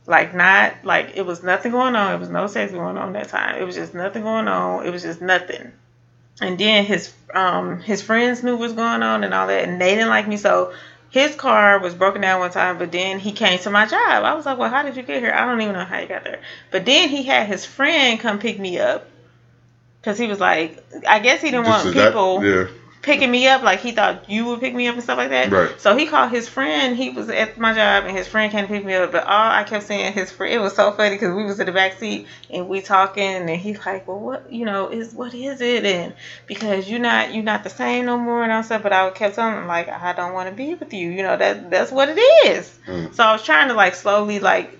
Like 0.06 0.34
not 0.34 0.84
like 0.84 1.12
it 1.14 1.24
was 1.24 1.42
nothing 1.42 1.72
going 1.72 1.96
on. 1.96 2.14
It 2.14 2.20
was 2.20 2.28
no 2.28 2.46
sex 2.46 2.72
going 2.72 2.98
on 2.98 3.14
that 3.14 3.28
time. 3.28 3.56
It 3.58 3.64
was 3.64 3.74
just 3.74 3.94
nothing 3.94 4.22
going 4.22 4.48
on. 4.48 4.84
It 4.84 4.90
was 4.90 5.02
just 5.02 5.22
nothing 5.22 5.72
and 6.40 6.58
then 6.58 6.84
his 6.84 7.12
um 7.32 7.80
his 7.80 8.02
friends 8.02 8.42
knew 8.42 8.52
what 8.52 8.60
was 8.60 8.72
going 8.72 9.02
on 9.02 9.24
and 9.24 9.32
all 9.32 9.46
that 9.46 9.68
and 9.68 9.80
they 9.80 9.94
didn't 9.94 10.08
like 10.08 10.26
me 10.26 10.36
so 10.36 10.72
his 11.10 11.34
car 11.36 11.78
was 11.78 11.94
broken 11.94 12.20
down 12.20 12.40
one 12.40 12.50
time 12.50 12.78
but 12.78 12.90
then 12.90 13.18
he 13.18 13.32
came 13.32 13.58
to 13.58 13.70
my 13.70 13.86
job 13.86 14.24
i 14.24 14.34
was 14.34 14.44
like 14.46 14.58
well 14.58 14.70
how 14.70 14.82
did 14.82 14.96
you 14.96 15.02
get 15.02 15.22
here 15.22 15.32
i 15.32 15.46
don't 15.46 15.60
even 15.60 15.74
know 15.74 15.84
how 15.84 15.98
you 15.98 16.06
got 16.08 16.24
there 16.24 16.40
but 16.70 16.84
then 16.84 17.08
he 17.08 17.22
had 17.22 17.46
his 17.46 17.64
friend 17.64 18.18
come 18.20 18.38
pick 18.38 18.58
me 18.58 18.78
up 18.78 19.06
because 20.00 20.18
he 20.18 20.26
was 20.26 20.40
like 20.40 20.82
i 21.06 21.20
guess 21.20 21.40
he 21.40 21.50
didn't 21.50 21.66
Just 21.66 21.84
want 21.84 21.96
that- 21.96 22.08
people 22.08 22.44
yeah. 22.44 22.66
Picking 23.04 23.30
me 23.30 23.46
up 23.46 23.62
like 23.62 23.80
he 23.80 23.92
thought 23.92 24.28
you 24.28 24.46
would 24.46 24.60
pick 24.60 24.74
me 24.74 24.88
up 24.88 24.94
and 24.94 25.04
stuff 25.04 25.18
like 25.18 25.28
that 25.28 25.50
Right. 25.50 25.70
so 25.78 25.94
he 25.96 26.06
called 26.06 26.30
his 26.30 26.48
friend 26.48 26.96
he 26.96 27.10
was 27.10 27.28
at 27.28 27.56
my 27.58 27.74
job 27.74 28.04
and 28.06 28.16
his 28.16 28.26
friend 28.26 28.50
came 28.50 28.66
to 28.66 28.72
pick 28.72 28.84
me 28.84 28.94
up 28.94 29.12
but 29.12 29.24
all 29.26 29.50
i 29.50 29.62
kept 29.62 29.86
saying 29.86 30.12
his 30.14 30.30
friend 30.30 30.52
it 30.54 30.58
was 30.58 30.74
so 30.74 30.90
funny 30.90 31.10
because 31.10 31.34
we 31.34 31.44
was 31.44 31.60
in 31.60 31.66
the 31.66 31.72
back 31.72 31.92
seat 31.98 32.24
and 32.50 32.66
we 32.66 32.80
talking 32.80 33.22
and 33.22 33.50
he's 33.50 33.78
like 33.84 34.08
well 34.08 34.18
what 34.18 34.50
you 34.50 34.64
know 34.64 34.88
is 34.88 35.12
what 35.12 35.34
is 35.34 35.60
it 35.60 35.84
and 35.84 36.14
because 36.46 36.88
you're 36.88 36.98
not 36.98 37.30
you're 37.32 37.44
not 37.44 37.62
the 37.62 37.70
same 37.70 38.06
no 38.06 38.16
more 38.16 38.42
and 38.42 38.50
all 38.50 38.62
stuff 38.62 38.82
but 38.82 38.92
i 38.92 39.08
kept 39.10 39.34
telling 39.34 39.58
him 39.58 39.66
like 39.66 39.88
i 39.88 40.12
don't 40.14 40.32
want 40.32 40.48
to 40.48 40.54
be 40.54 40.74
with 40.74 40.92
you 40.94 41.10
you 41.10 41.22
know 41.22 41.36
that 41.36 41.70
that's 41.70 41.92
what 41.92 42.08
it 42.08 42.18
is 42.46 42.72
Mm. 42.86 43.14
so 43.14 43.22
i 43.24 43.32
was 43.32 43.42
trying 43.42 43.68
to 43.68 43.74
like 43.74 43.94
slowly 43.94 44.40
like 44.40 44.78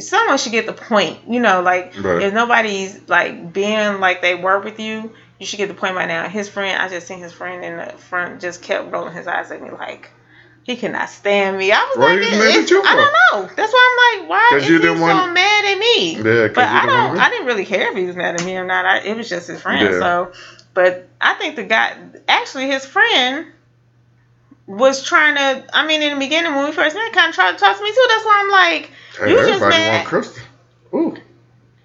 someone 0.00 0.38
should 0.38 0.52
get 0.52 0.66
the 0.66 0.72
point 0.72 1.18
you 1.28 1.40
know 1.40 1.60
like 1.62 1.94
Right. 1.96 2.22
if 2.22 2.32
nobody's 2.34 3.00
like 3.08 3.52
being 3.52 4.00
like 4.00 4.20
they 4.22 4.34
were 4.34 4.58
with 4.58 4.80
you 4.80 5.12
you 5.38 5.46
should 5.46 5.58
get 5.58 5.68
the 5.68 5.74
point 5.74 5.94
by 5.94 6.06
now. 6.06 6.28
His 6.28 6.48
friend, 6.48 6.80
I 6.80 6.88
just 6.88 7.06
seen 7.06 7.18
his 7.20 7.32
friend 7.32 7.64
in 7.64 7.76
the 7.76 7.92
front, 7.98 8.40
just 8.40 8.62
kept 8.62 8.90
rolling 8.92 9.14
his 9.14 9.26
eyes 9.26 9.50
at 9.50 9.62
me 9.62 9.70
like 9.70 10.10
he 10.64 10.76
cannot 10.76 11.08
stand 11.08 11.56
me. 11.56 11.72
I 11.72 11.78
was 11.78 11.96
Why 11.98 12.14
like, 12.14 12.24
you 12.24 12.38
mad 12.38 12.62
at 12.62 12.70
you 12.70 12.82
I 12.84 12.94
don't 13.32 13.48
know. 13.48 13.54
That's 13.56 13.72
why 13.72 13.88
I'm 14.12 14.20
like, 14.20 14.30
why 14.30 14.58
is 14.58 14.68
you 14.68 14.78
he 14.78 14.84
so 14.84 15.00
want- 15.00 15.32
mad 15.32 15.64
at 15.64 15.78
me? 15.78 16.16
Yeah, 16.16 16.48
but 16.48 16.58
I 16.68 16.86
don't. 16.86 17.08
want 17.08 17.20
I 17.20 17.30
didn't 17.30 17.46
really 17.46 17.64
care 17.64 17.90
if 17.90 17.96
he 17.96 18.04
was 18.04 18.16
mad 18.16 18.34
at 18.34 18.44
me 18.44 18.56
or 18.56 18.66
not. 18.66 18.84
I, 18.84 18.98
it 18.98 19.16
was 19.16 19.28
just 19.28 19.48
his 19.48 19.62
friend. 19.62 19.82
Yeah. 19.94 19.98
So, 19.98 20.32
but 20.74 21.08
I 21.20 21.34
think 21.34 21.56
the 21.56 21.64
guy, 21.64 21.96
actually, 22.28 22.66
his 22.66 22.84
friend 22.84 23.46
was 24.66 25.02
trying 25.04 25.36
to. 25.36 25.64
I 25.74 25.86
mean, 25.86 26.02
in 26.02 26.12
the 26.14 26.18
beginning 26.18 26.54
when 26.54 26.66
we 26.66 26.72
first 26.72 26.94
met, 26.94 27.12
kind 27.12 27.30
of 27.30 27.34
tried 27.34 27.52
to 27.52 27.58
talk 27.58 27.76
to 27.76 27.82
me 27.82 27.90
too. 27.90 28.06
That's 28.08 28.24
why 28.24 28.40
I'm 28.44 28.50
like, 28.50 28.90
Hey, 29.18 29.30
you 29.30 29.38
just 29.48 29.60
mad. 29.62 30.12
want. 30.12 30.40
Ooh. 30.94 31.16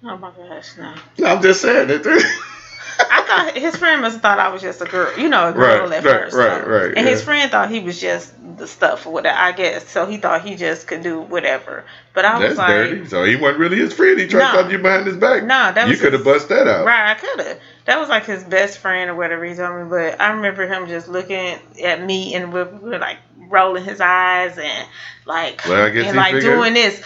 Oh 0.06 0.16
my 0.18 0.30
gosh, 0.32 0.76
no. 0.76 0.94
No, 1.18 1.26
I'm 1.36 1.42
just 1.42 1.62
saying 1.62 1.88
it. 1.90 2.04
I 2.98 3.22
thought 3.26 3.56
his 3.56 3.76
friend 3.76 4.00
must 4.02 4.14
have 4.14 4.22
thought 4.22 4.38
I 4.38 4.48
was 4.48 4.62
just 4.62 4.80
a 4.80 4.84
girl, 4.84 5.18
you 5.18 5.28
know, 5.28 5.48
a 5.48 5.52
girl 5.52 5.88
Right, 5.88 5.92
at 5.98 6.04
right, 6.04 6.20
first. 6.22 6.36
right, 6.36 6.62
so- 6.62 6.68
right, 6.70 6.92
And 6.96 7.06
his 7.06 7.22
friend 7.22 7.50
thought 7.50 7.70
he 7.70 7.80
was 7.80 8.00
just 8.00 8.32
the 8.56 8.66
stuff 8.66 9.06
whatever, 9.06 9.36
I 9.36 9.52
guess. 9.52 9.88
So 9.88 10.06
he 10.06 10.18
thought 10.18 10.42
he 10.42 10.54
just 10.56 10.86
could 10.86 11.02
do 11.02 11.20
whatever. 11.20 11.84
But 12.12 12.24
I 12.24 12.38
was 12.38 12.56
That's 12.56 12.58
like, 12.58 12.90
dirty. 12.90 13.06
So 13.08 13.24
he 13.24 13.34
wasn't 13.36 13.58
really 13.58 13.78
his 13.78 13.92
friend. 13.92 14.18
He 14.20 14.26
tried 14.28 14.50
to 14.52 14.56
talk 14.56 14.66
to 14.66 14.72
you 14.72 14.78
behind 14.78 15.06
his 15.06 15.16
back. 15.16 15.42
No, 15.42 15.72
that 15.72 15.88
you 15.88 15.96
could 15.96 16.12
have 16.12 16.22
bust 16.24 16.48
that 16.50 16.68
out. 16.68 16.86
right, 16.86 17.10
I 17.10 17.14
could 17.14 17.40
have. 17.46 17.58
That 17.86 17.98
was 17.98 18.08
like 18.08 18.24
his 18.24 18.44
best 18.44 18.78
friend 18.78 19.10
or 19.10 19.14
whatever 19.16 19.44
he 19.44 19.54
told 19.54 19.76
me. 19.82 19.88
But 19.90 20.20
I 20.20 20.30
remember 20.32 20.66
him 20.66 20.86
just 20.86 21.08
looking 21.08 21.58
at 21.82 22.00
me 22.02 22.34
and 22.34 22.52
we 22.52 22.62
were 22.62 22.98
like 22.98 23.18
rolling 23.48 23.84
his 23.84 24.00
eyes 24.00 24.58
and 24.58 24.88
like 25.26 25.62
Well, 25.66 25.86
and 25.86 26.16
like 26.16 26.34
figured 26.34 26.54
doing 26.54 26.74
this. 26.74 27.02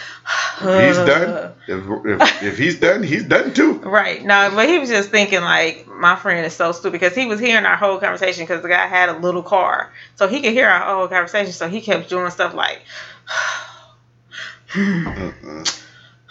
He's 0.59 0.97
done. 0.97 1.53
If, 1.67 2.05
if, 2.05 2.43
if 2.43 2.57
he's 2.57 2.79
done, 2.79 3.03
he's 3.03 3.23
done 3.23 3.53
too. 3.53 3.79
Right. 3.79 4.23
No, 4.23 4.51
but 4.53 4.67
he 4.67 4.79
was 4.79 4.89
just 4.89 5.09
thinking 5.09 5.41
like 5.41 5.87
my 5.87 6.15
friend 6.15 6.45
is 6.45 6.53
so 6.53 6.71
stupid 6.71 6.93
because 6.93 7.15
he 7.15 7.25
was 7.25 7.39
hearing 7.39 7.65
our 7.65 7.77
whole 7.77 7.97
conversation 7.97 8.43
because 8.43 8.61
the 8.61 8.69
guy 8.69 8.87
had 8.87 9.09
a 9.09 9.17
little 9.17 9.43
car, 9.43 9.91
so 10.15 10.27
he 10.27 10.41
could 10.41 10.53
hear 10.53 10.67
our 10.67 10.95
whole 10.95 11.07
conversation. 11.07 11.53
So 11.53 11.69
he 11.69 11.81
kept 11.81 12.09
doing 12.09 12.29
stuff 12.31 12.53
like, 12.53 12.81
Mm-mm. 14.73 15.35
Uh-uh. 15.67 15.78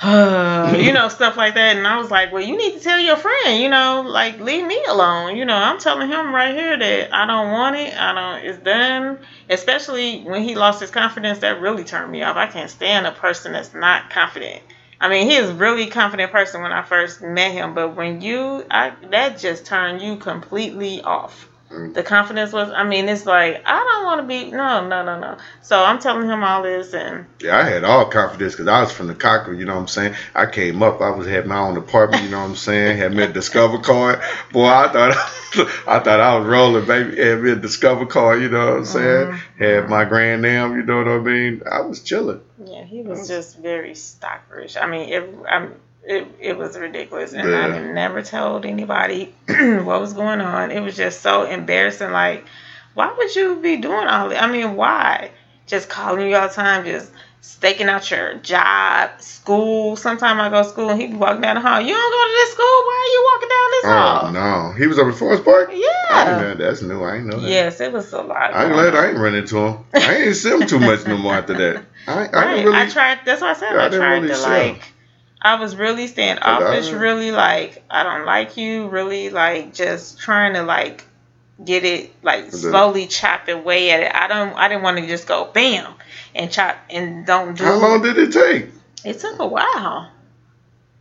you 0.04 0.92
know, 0.92 1.08
stuff 1.08 1.36
like 1.36 1.54
that. 1.54 1.76
And 1.76 1.84
I 1.84 1.98
was 1.98 2.08
like, 2.08 2.30
well, 2.30 2.42
you 2.42 2.56
need 2.56 2.74
to 2.74 2.80
tell 2.80 3.00
your 3.00 3.16
friend, 3.16 3.60
you 3.60 3.68
know, 3.68 4.04
like 4.06 4.38
leave 4.38 4.64
me 4.64 4.80
alone. 4.88 5.36
You 5.36 5.44
know, 5.44 5.56
I'm 5.56 5.80
telling 5.80 6.08
him 6.08 6.32
right 6.32 6.54
here 6.54 6.78
that 6.78 7.12
I 7.12 7.26
don't 7.26 7.50
want 7.50 7.74
it. 7.74 8.00
I 8.00 8.14
don't. 8.14 8.48
It's 8.48 8.62
done. 8.62 9.18
Especially 9.50 10.20
when 10.22 10.42
he 10.42 10.54
lost 10.54 10.80
his 10.80 10.92
confidence, 10.92 11.40
that 11.40 11.60
really 11.60 11.82
turned 11.82 12.12
me 12.12 12.22
off. 12.22 12.36
I 12.36 12.46
can't 12.46 12.70
stand 12.70 13.08
a 13.08 13.12
person 13.12 13.54
that's 13.54 13.74
not 13.74 14.08
confident. 14.10 14.62
I 15.00 15.08
mean, 15.08 15.28
he 15.28 15.34
is 15.34 15.50
a 15.50 15.54
really 15.54 15.88
confident 15.88 16.30
person 16.30 16.62
when 16.62 16.72
I 16.72 16.82
first 16.82 17.20
met 17.20 17.50
him, 17.50 17.74
but 17.74 17.96
when 17.96 18.20
you, 18.20 18.64
I 18.70 18.92
that 19.10 19.38
just 19.38 19.66
turned 19.66 20.00
you 20.00 20.14
completely 20.14 21.02
off. 21.02 21.48
Mm. 21.70 21.92
The 21.92 22.02
confidence 22.02 22.52
was, 22.52 22.70
I 22.70 22.82
mean, 22.84 23.08
it's 23.08 23.26
like 23.26 23.62
I 23.66 23.76
don't 23.78 24.04
want 24.06 24.20
to 24.22 24.26
be, 24.26 24.50
no, 24.50 24.86
no, 24.86 25.04
no, 25.04 25.18
no. 25.20 25.36
So 25.60 25.84
I'm 25.84 25.98
telling 25.98 26.28
him 26.28 26.42
all 26.42 26.62
this, 26.62 26.94
and 26.94 27.26
Yeah, 27.40 27.58
I 27.58 27.62
had 27.64 27.84
all 27.84 28.06
confidence 28.06 28.54
because 28.54 28.68
I 28.68 28.80
was 28.80 28.90
from 28.92 29.06
the 29.08 29.14
Cochran, 29.14 29.58
you 29.58 29.66
know 29.66 29.74
what 29.74 29.82
I'm 29.82 29.88
saying? 29.88 30.14
I 30.34 30.46
came 30.46 30.82
up, 30.82 31.00
I 31.02 31.10
was 31.10 31.26
had 31.26 31.46
my 31.46 31.58
own 31.58 31.76
apartment, 31.76 32.22
you 32.22 32.30
know 32.30 32.40
what 32.40 32.48
I'm 32.50 32.56
saying? 32.56 32.96
Had 32.96 33.12
me 33.14 33.24
a 33.24 33.28
Discover 33.28 33.78
card. 33.78 34.20
Boy, 34.52 34.66
I 34.66 34.88
thought 34.88 35.12
I 35.86 35.98
thought 36.00 36.20
I 36.20 36.36
was 36.38 36.46
rolling, 36.46 36.86
baby. 36.86 37.22
Had 37.22 37.42
me 37.42 37.50
a 37.50 37.56
Discover 37.56 38.06
card, 38.06 38.40
you 38.40 38.48
know 38.48 38.66
what 38.66 38.76
I'm 38.78 38.84
saying? 38.86 39.26
Mhm. 39.26 39.38
Had 39.58 39.88
my 39.90 40.04
Grand 40.06 40.46
Am, 40.46 40.74
you 40.76 40.82
know 40.84 40.98
what 40.98 41.08
I 41.08 41.18
mean? 41.18 41.62
I 41.70 41.80
was 41.80 42.00
chilling. 42.00 42.40
yeah, 42.64 42.84
he 42.84 43.02
was 43.02 43.28
just 43.28 43.58
very 43.58 43.92
stockerish. 43.92 44.80
I 44.80 44.86
mean, 44.86 45.08
it, 45.12 45.34
I'm, 45.50 45.74
it, 46.04 46.26
it 46.40 46.56
was 46.56 46.76
ridiculous, 46.78 47.32
and 47.32 47.54
I 47.54 47.92
never 47.92 48.22
told 48.22 48.64
anybody 48.64 49.34
what 49.48 50.00
was 50.00 50.12
going 50.12 50.40
on. 50.40 50.70
It 50.70 50.80
was 50.80 50.96
just 50.96 51.20
so 51.20 51.44
embarrassing. 51.44 52.10
Like, 52.12 52.44
why 52.94 53.12
would 53.16 53.34
you 53.36 53.56
be 53.56 53.76
doing 53.76 54.06
all 54.06 54.28
that? 54.30 54.42
I 54.42 54.50
mean, 54.50 54.74
why? 54.76 55.30
Just 55.66 55.88
calling 55.88 56.28
you 56.28 56.36
all 56.36 56.48
the 56.48 56.54
time, 56.54 56.84
just 56.84 57.12
staking 57.42 57.88
out 57.88 58.10
your 58.10 58.34
job, 58.36 59.20
school. 59.20 59.96
Sometimes 59.96 60.40
I 60.40 60.48
go 60.48 60.62
to 60.62 60.68
school 60.68 60.88
and 60.90 61.00
he 61.00 61.08
be 61.08 61.14
walking 61.16 61.42
down 61.42 61.56
the 61.56 61.60
hall. 61.60 61.80
You 61.80 61.92
don't 61.92 62.10
go 62.12 62.24
to 62.24 62.32
this 62.32 62.50
school? 62.52 62.64
Why 62.64 63.04
are 63.04 63.12
you 63.12 63.30
walking 63.34 63.48
down 63.48 63.70
this 63.70 63.84
Oh, 63.84 63.88
hall? 63.90 64.32
no. 64.32 64.72
He 64.78 64.86
was 64.86 64.98
up 64.98 65.06
at 65.08 65.14
Forest 65.14 65.44
Park? 65.44 65.70
Yeah. 65.72 66.54
That's 66.54 66.82
new. 66.82 67.04
I 67.04 67.18
know 67.20 67.40
that. 67.40 67.48
Yes, 67.48 67.80
it 67.80 67.92
was 67.92 68.12
a 68.12 68.22
lot. 68.22 68.54
I'm 68.54 68.72
glad 68.72 68.94
I 68.94 69.08
ain't 69.10 69.18
run 69.18 69.34
into 69.34 69.58
him. 69.58 69.84
I 69.94 70.16
ain't 70.16 70.36
see 70.36 70.50
him 70.50 70.66
too 70.66 70.78
much 70.80 71.06
no 71.06 71.18
more 71.18 71.34
after 71.34 71.54
that. 71.54 71.84
I, 72.06 72.12
I 72.12 72.26
Right. 72.32 72.64
really. 72.64 72.76
I 72.76 72.88
tried. 72.88 73.20
That's 73.24 73.40
what 73.42 73.50
I 73.50 73.60
said. 73.60 73.72
Yeah, 73.74 73.84
I 73.84 73.88
tried 73.90 74.22
really 74.22 74.28
to 74.28 74.38
like. 74.38 74.92
I 75.40 75.60
was 75.60 75.76
really 75.76 76.06
standoffish. 76.08 76.90
Really 76.90 77.30
like 77.30 77.84
I 77.90 78.02
don't 78.02 78.24
like 78.26 78.56
you. 78.56 78.88
Really 78.88 79.30
like 79.30 79.72
just 79.74 80.18
trying 80.18 80.54
to 80.54 80.62
like 80.62 81.04
get 81.64 81.84
it 81.84 82.10
like 82.22 82.50
slowly 82.52 83.06
chop 83.06 83.48
away 83.48 83.90
at 83.90 84.00
it. 84.00 84.14
I 84.14 84.26
don't. 84.26 84.54
I 84.56 84.68
didn't 84.68 84.82
want 84.82 84.98
to 84.98 85.06
just 85.06 85.26
go 85.26 85.50
bam 85.52 85.94
and 86.34 86.50
chop 86.50 86.76
and 86.90 87.24
don't 87.26 87.56
do. 87.56 87.64
How 87.64 87.76
long 87.80 88.02
did 88.02 88.18
it 88.18 88.32
take? 88.32 88.68
It 89.04 89.20
took 89.20 89.38
a 89.38 89.46
while. 89.46 90.10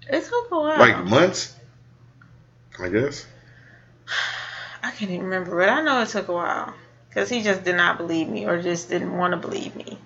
It 0.10 0.24
took 0.24 0.52
a 0.52 0.60
while. 0.60 0.80
Like 0.80 1.04
months? 1.06 1.56
I 2.80 2.90
guess. 2.90 3.26
I 4.84 4.92
can't 4.92 5.12
even 5.12 5.26
remember, 5.26 5.58
but 5.58 5.68
I 5.70 5.82
know 5.82 6.02
it 6.02 6.10
took 6.10 6.28
a 6.28 6.34
while. 6.34 6.74
because 7.10 7.28
he 7.30 7.42
just 7.42 7.64
did 7.64 7.76
not 7.76 7.98
believe 7.98 8.30
me 8.30 8.46
or 8.46 8.62
just 8.62 8.90
didn't 8.90 9.18
want 9.18 9.32
to 9.32 9.38
believe 9.38 9.76
me 9.76 9.98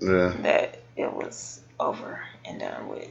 Yeah. 0.00 0.32
that 0.40 0.78
it 0.96 1.12
was 1.12 1.60
over 1.78 2.20
and 2.46 2.58
done 2.58 2.88
with. 2.88 3.08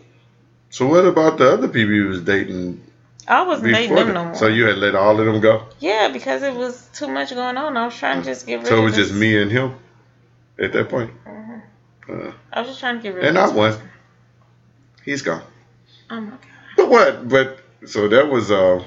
So 0.71 0.87
what 0.87 1.05
about 1.05 1.37
the 1.37 1.51
other 1.51 1.67
people 1.67 1.93
you 1.93 2.07
was 2.07 2.21
dating 2.21 2.81
I 3.27 3.43
wasn't 3.43 3.73
dating 3.73 3.95
them 3.95 4.13
no 4.13 4.25
more. 4.25 4.35
So 4.35 4.47
you 4.47 4.65
had 4.65 4.77
let 4.79 4.95
all 4.95 5.19
of 5.19 5.25
them 5.25 5.39
go? 5.39 5.65
yeah, 5.79 6.09
because 6.09 6.41
it 6.43 6.53
was 6.55 6.89
too 6.93 7.07
much 7.07 7.29
going 7.29 7.55
on. 7.57 7.77
I 7.77 7.85
was 7.85 7.95
trying 7.95 8.21
to 8.21 8.25
just 8.27 8.47
get 8.47 8.57
rid 8.57 8.67
So 8.67 8.73
of 8.75 8.79
it 8.79 8.83
was 8.83 8.95
this- 8.95 9.07
just 9.09 9.19
me 9.19 9.39
and 9.41 9.51
him 9.51 9.75
at 10.57 10.73
that 10.73 10.89
point. 10.89 11.11
Mhm. 11.27 11.61
Uh, 12.09 12.31
I 12.51 12.59
was 12.61 12.69
just 12.69 12.79
trying 12.79 12.97
to 12.97 13.03
get 13.03 13.13
rid 13.13 13.25
and 13.25 13.37
of 13.37 13.43
I 13.43 13.47
this 13.47 13.55
won. 13.55 13.89
He's 15.05 15.21
gone. 15.21 15.43
Oh 16.09 16.19
my 16.19 16.29
god. 16.31 16.39
But 16.77 16.89
what? 16.89 17.29
But 17.29 17.59
so 17.85 18.07
that 18.07 18.27
was 18.29 18.49
uh. 18.51 18.83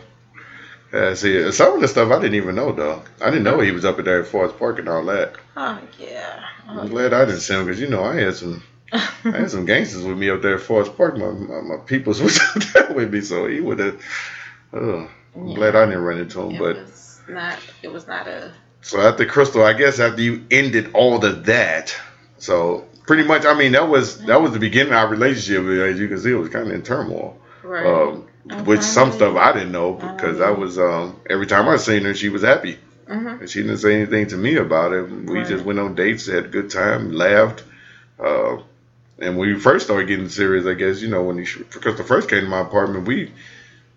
Uh, 0.93 1.12
see, 1.14 1.51
some 1.51 1.74
of 1.74 1.80
the 1.80 1.89
stuff 1.89 2.12
I 2.12 2.20
didn't 2.20 2.37
even 2.37 2.55
know, 2.55 2.70
though. 2.70 3.03
I 3.20 3.30
didn't 3.30 3.43
know 3.43 3.59
he 3.59 3.72
was 3.72 3.85
up 3.85 3.99
in 3.99 4.05
there 4.05 4.20
at 4.20 4.28
Forest 4.28 4.59
Park 4.61 4.78
and 4.78 4.89
all 4.89 5.05
that. 5.07 5.35
Oh 5.57 5.78
yeah. 5.99 6.41
I'm 6.68 6.78
Oh, 6.78 6.87
glad 6.89 7.12
I 7.12 7.24
didn't 7.24 7.41
see 7.41 7.53
him 7.55 7.64
because 7.66 7.80
you 7.80 7.89
know 7.89 8.05
I 8.05 8.14
had 8.16 8.37
some 8.37 8.62
I 8.93 8.99
had 9.24 9.51
some 9.51 9.64
gangsters 9.64 10.05
with 10.05 10.16
me 10.18 10.30
up 10.30 10.43
there 10.43 10.55
at 10.55 10.61
Forest 10.61 10.97
Park. 10.97 11.16
My 11.16 11.30
my, 11.30 11.61
my 11.61 11.76
peoples 11.78 12.20
was 12.22 12.39
up 12.39 12.62
there 12.72 12.95
with 12.95 13.12
me, 13.12 13.20
so 13.20 13.47
he 13.47 13.61
would 13.61 13.78
have. 13.78 14.01
Uh, 14.72 15.07
I'm 15.37 15.49
Yeah. 15.49 15.55
glad 15.57 15.76
I 15.76 15.87
didn't 15.87 16.03
run 16.03 16.18
into 16.18 16.41
him. 16.41 16.55
it 16.55 16.59
But 16.59 16.76
was 16.76 17.20
not. 17.28 17.59
It 17.82 17.89
was 17.93 18.07
not 18.07 18.26
a. 18.28 18.53
so 18.82 19.01
after 19.01 19.24
Crystal, 19.26 19.64
I 19.64 19.72
guess 19.72 19.99
after 20.01 20.20
you 20.22 20.45
ended 20.51 20.91
all 20.95 21.24
of 21.24 21.45
that, 21.47 21.97
so 22.39 22.85
pretty 23.07 23.24
much, 23.24 23.45
I 23.47 23.55
mean 23.55 23.72
that 23.72 23.89
was 23.89 24.18
that 24.26 24.41
was 24.41 24.53
the 24.53 24.59
beginning 24.61 24.93
of 24.93 24.99
our 24.99 25.09
relationship. 25.09 25.64
As 25.64 25.99
you 25.99 26.09
can 26.09 26.18
see, 26.18 26.30
it 26.30 26.35
was 26.35 26.51
kind 26.51 26.68
of 26.68 26.74
in 26.74 26.82
turmoil. 26.82 27.37
Right. 27.62 27.87
Um, 27.87 28.26
I 28.51 28.61
which 28.62 28.82
some 28.82 29.11
stuff 29.12 29.37
I 29.37 29.53
didn't 29.53 29.72
know 29.72 29.93
because 29.95 30.41
I 30.41 30.51
was 30.51 30.78
um, 30.78 31.16
every 31.30 31.47
time 31.47 31.66
I 31.68 31.76
seen 31.76 32.05
her, 32.05 32.14
she 32.14 32.28
was 32.28 32.43
happy. 32.43 32.78
Mhm. 33.09 33.41
And 33.41 33.51
she 33.51 33.61
didn't 33.62 33.78
say 33.78 33.95
anything 33.95 34.28
to 34.28 34.37
me 34.37 34.57
about 34.57 34.93
it. 34.93 35.03
We 35.11 35.39
Right. 35.39 35.47
just 35.47 35.64
went 35.64 35.78
on 35.78 35.95
dates, 35.95 36.26
had 36.26 36.45
a 36.45 36.49
good 36.49 36.70
time, 36.70 37.11
laughed. 37.12 37.62
Uh, 38.18 38.59
and 39.19 39.37
when 39.39 39.49
we 39.49 39.59
first 39.61 39.87
started 39.87 40.09
getting 40.09 40.29
serious, 40.29 40.67
I 40.67 40.75
guess, 40.75 41.01
you 41.01 41.09
know, 41.09 41.23
when 41.23 41.39
you, 41.39 41.47
because 41.73 41.97
the 41.97 42.05
first 42.05 42.29
came 42.29 42.43
to 42.43 42.49
my 42.49 42.61
apartment, 42.61 43.07
we, 43.07 43.33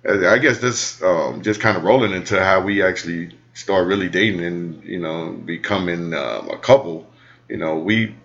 I 0.07 0.37
guess 0.37 0.59
this 0.59 1.01
um, 1.03 1.41
just 1.41 1.59
kind 1.59 1.77
of 1.77 1.83
rolling 1.83 2.13
into 2.13 2.41
how 2.43 2.61
we 2.61 2.83
actually 2.83 3.35
start 3.53 3.87
really 3.87 4.09
dating 4.09 4.43
and, 4.43 4.83
you 4.83 4.99
know, 4.99 5.31
becoming 5.31 6.13
um, 6.13 6.49
a 6.49 6.57
couple. 6.57 7.07
You 7.49 7.57
know, 7.57 7.77
we, 7.79 8.15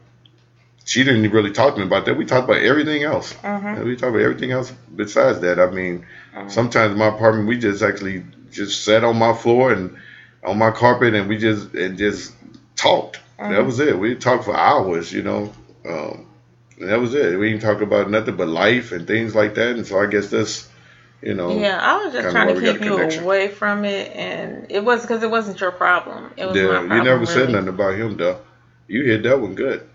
she 0.85 1.05
didn't 1.05 1.31
really 1.31 1.53
talk 1.53 1.75
to 1.75 1.81
me 1.81 1.87
about 1.87 2.05
that. 2.07 2.17
We 2.17 2.25
talked 2.25 2.49
about 2.49 2.63
everything 2.63 3.03
else. 3.05 3.33
Mhm. 3.35 3.77
And 3.79 3.85
we 3.85 3.97
talked 3.97 4.11
about 4.11 4.23
everything 4.23 4.53
else 4.53 4.73
besides 4.95 5.41
that. 5.41 5.59
I 5.59 5.67
mean, 5.67 6.05
Mhm. 6.35 6.51
sometimes 6.51 6.93
in 6.93 6.99
my 6.99 7.09
apartment, 7.09 7.49
we 7.49 7.57
just 7.59 7.83
actually 7.83 8.25
just 8.51 8.85
sat 8.85 9.05
on 9.05 9.17
my 9.19 9.33
floor 9.33 9.73
and 9.73 9.97
on 10.45 10.59
my 10.59 10.71
carpet 10.71 11.15
and 11.15 11.29
we 11.29 11.39
just 11.39 11.73
and 11.75 11.97
just 11.97 12.33
talked. 12.77 13.21
That 13.39 13.51
Mhm. 13.63 13.67
was 13.67 13.81
it. 13.81 13.99
We 13.99 14.15
talked 14.17 14.45
for 14.45 14.57
hours, 14.57 15.13
you 15.13 15.23
know. 15.23 15.53
Um, 15.89 16.27
and 16.83 16.91
that 16.91 17.01
was 17.01 17.15
it. 17.15 17.39
We 17.39 17.51
didn't 17.51 17.63
talk 17.63 17.81
about 17.81 18.11
nothing 18.11 18.37
but 18.37 18.49
life 18.49 18.91
and 18.91 19.07
things 19.07 19.37
like 19.37 19.55
that. 19.55 19.77
And 19.77 19.87
so 19.87 20.01
I 20.01 20.07
guess 20.07 20.31
that's, 20.31 20.69
you 21.23 21.33
know, 21.33 21.57
Yeah, 21.57 21.79
I 21.81 22.05
was 22.05 22.13
just 22.13 22.31
trying 22.31 22.55
to 22.55 22.61
keep 22.61 22.83
you 22.83 22.99
away 22.99 23.49
from 23.49 23.85
it, 23.85 24.15
and 24.17 24.67
it 24.69 24.85
was 24.85 25.03
because 25.03 25.23
it 25.23 25.31
wasn't 25.31 25.61
your 25.61 25.71
problem. 25.71 26.33
It 26.37 26.47
was 26.47 26.57
yeah. 26.57 26.65
my 26.65 26.73
problem. 26.73 26.99
You 26.99 27.05
never 27.05 27.27
said 27.27 27.51
nothing 27.51 27.69
about 27.69 27.95
him 27.95 28.17
though. 28.17 28.41
You 28.89 29.05
hit 29.05 29.23
that 29.23 29.41
one 29.41 29.55
good. 29.55 29.89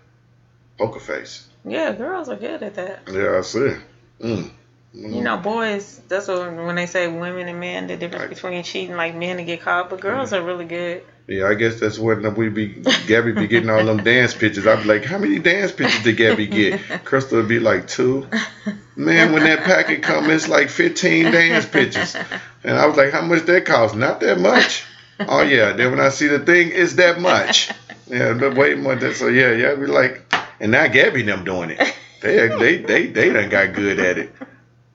Poker 0.78 0.98
face. 0.98 1.46
Yeah, 1.64 1.92
girls 1.92 2.30
are 2.30 2.36
good 2.36 2.62
at 2.62 2.74
that. 2.76 3.02
Yeah, 3.12 3.36
I 3.38 3.42
see. 3.42 3.74
Mm. 4.20 4.50
You 4.94 5.20
know, 5.20 5.36
boys. 5.36 6.00
That's 6.08 6.28
what 6.28 6.54
when 6.54 6.76
they 6.76 6.86
say 6.86 7.06
women 7.08 7.48
and 7.48 7.60
men, 7.60 7.86
the 7.86 7.98
difference 7.98 8.32
between 8.32 8.62
cheating, 8.62 8.96
like 8.96 9.14
men 9.14 9.36
to 9.36 9.44
get 9.44 9.60
caught, 9.60 9.90
but 9.90 10.00
girls 10.00 10.32
are 10.32 10.42
really 10.42 10.64
good. 10.64 11.02
Yeah, 11.28 11.48
I 11.48 11.54
guess 11.54 11.78
that's 11.78 11.98
when 11.98 12.34
we 12.36 12.48
be 12.48 12.68
Gabby 13.06 13.32
be 13.32 13.48
getting 13.48 13.68
all 13.68 13.84
them 13.84 14.02
dance 14.02 14.32
pictures. 14.34 14.66
I'd 14.66 14.82
be 14.82 14.88
like, 14.88 15.04
how 15.04 15.18
many 15.18 15.38
dance 15.38 15.72
pictures 15.72 16.02
did 16.02 16.16
Gabby 16.16 16.46
get? 16.46 17.04
Crystal 17.04 17.36
would 17.36 17.48
be 17.48 17.60
like 17.60 17.86
two. 17.86 18.26
Man, 18.96 19.34
when 19.34 19.44
that 19.44 19.62
packet 19.64 20.02
come, 20.02 20.30
it's 20.30 20.48
like 20.48 20.70
fifteen 20.70 21.30
dance 21.30 21.66
pictures. 21.66 22.16
And 22.64 22.78
I 22.78 22.86
was 22.86 22.96
like, 22.96 23.12
how 23.12 23.20
much 23.20 23.42
that 23.42 23.66
cost? 23.66 23.94
Not 23.94 24.20
that 24.20 24.40
much. 24.40 24.84
Oh 25.20 25.42
yeah. 25.42 25.72
Then 25.74 25.90
when 25.90 26.00
I 26.00 26.08
see 26.08 26.28
the 26.28 26.38
thing, 26.38 26.70
it's 26.72 26.94
that 26.94 27.20
much. 27.20 27.70
Yeah, 28.06 28.32
but 28.32 28.56
wait 28.56 28.78
more. 28.78 28.96
Than, 28.96 29.12
so 29.12 29.28
yeah, 29.28 29.52
yeah. 29.52 29.74
We 29.74 29.86
like, 29.86 30.34
and 30.60 30.72
now 30.72 30.86
Gabby 30.86 31.20
and 31.20 31.28
them 31.28 31.44
doing 31.44 31.70
it. 31.70 31.94
They 32.22 32.48
they 32.48 32.78
they 32.78 33.06
they 33.08 33.30
done 33.30 33.50
got 33.50 33.74
good 33.74 34.00
at 34.00 34.16
it. 34.16 34.32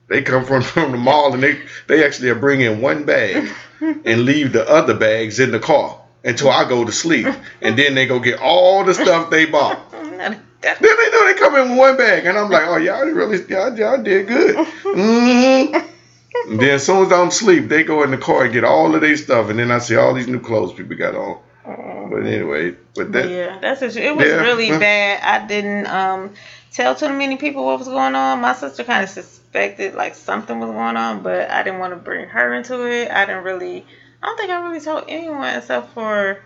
They 0.08 0.22
come 0.22 0.44
from 0.44 0.62
from 0.62 0.90
the 0.90 0.98
mall 0.98 1.32
and 1.32 1.42
they 1.42 1.60
they 1.86 2.04
actually 2.04 2.30
are 2.30 2.34
bringing 2.34 2.80
one 2.80 3.04
bag 3.04 3.48
and 3.80 4.24
leave 4.24 4.52
the 4.52 4.68
other 4.68 4.94
bags 4.94 5.38
in 5.38 5.52
the 5.52 5.60
car 5.60 6.00
until 6.24 6.50
I 6.50 6.64
go 6.64 6.84
to 6.84 6.92
sleep, 6.92 7.26
and 7.62 7.78
then 7.78 7.94
they 7.94 8.06
go 8.06 8.18
get 8.20 8.40
all 8.40 8.84
the 8.84 8.94
stuff 8.94 9.30
they 9.30 9.44
bought. 9.46 9.80
Then 10.64 10.96
they 10.96 11.10
know 11.10 11.26
they 11.26 11.34
come 11.34 11.56
in 11.56 11.76
one 11.76 11.96
bag, 11.96 12.24
and 12.24 12.38
I'm 12.38 12.48
like, 12.50 12.64
oh 12.66 12.76
y'all 12.78 13.04
really 13.04 13.38
y'all, 13.48 13.76
y'all 13.76 14.02
did 14.02 14.26
good. 14.26 14.56
hmm 14.56 15.76
And 16.50 16.60
then 16.60 16.70
as 16.76 16.84
soon 16.86 17.04
as 17.06 17.12
I'm 17.12 17.28
asleep, 17.28 17.68
they 17.68 17.82
go 17.82 18.02
in 18.02 18.10
the 18.10 18.18
car 18.18 18.44
and 18.44 18.52
get 18.52 18.64
all 18.64 18.94
of 18.94 19.00
their 19.02 19.16
stuff, 19.16 19.50
and 19.50 19.58
then 19.58 19.70
I 19.70 19.78
see 19.78 19.96
all 19.96 20.14
these 20.14 20.26
new 20.28 20.40
clothes 20.40 20.72
people 20.72 20.96
got 20.96 21.14
on. 21.14 21.38
But 22.10 22.26
anyway, 22.26 22.72
but 22.94 23.12
that 23.12 23.28
yeah, 23.28 23.58
that's 23.60 23.82
it. 23.82 23.96
It 23.96 24.14
was 24.16 24.26
Yeah. 24.26 24.36
really 24.36 24.70
bad. 24.70 25.20
I 25.22 25.38
didn't 25.38 25.86
um 25.86 26.32
tell 26.72 26.94
too 26.94 27.08
many 27.08 27.36
people 27.36 27.64
what 27.64 27.78
was 27.78 27.88
going 27.88 28.14
on. 28.14 28.40
My 28.40 28.52
sister 28.54 28.84
kind 28.84 29.02
of 29.02 29.10
suspected 29.10 29.94
like 29.94 30.14
something 30.14 30.58
was 30.60 30.70
going 30.70 30.96
on, 30.96 31.22
but 31.22 31.50
I 31.50 31.62
didn't 31.62 31.78
want 31.80 31.92
to 31.92 31.96
bring 31.96 32.26
her 32.28 32.54
into 32.54 32.86
it. 32.90 33.10
I 33.10 33.26
didn't 33.26 33.44
really. 33.44 33.84
I 34.24 34.28
don't 34.28 34.38
think 34.38 34.50
I 34.50 34.60
really 34.60 34.80
told 34.80 35.04
anyone 35.08 35.56
except 35.56 35.92
for 35.94 36.40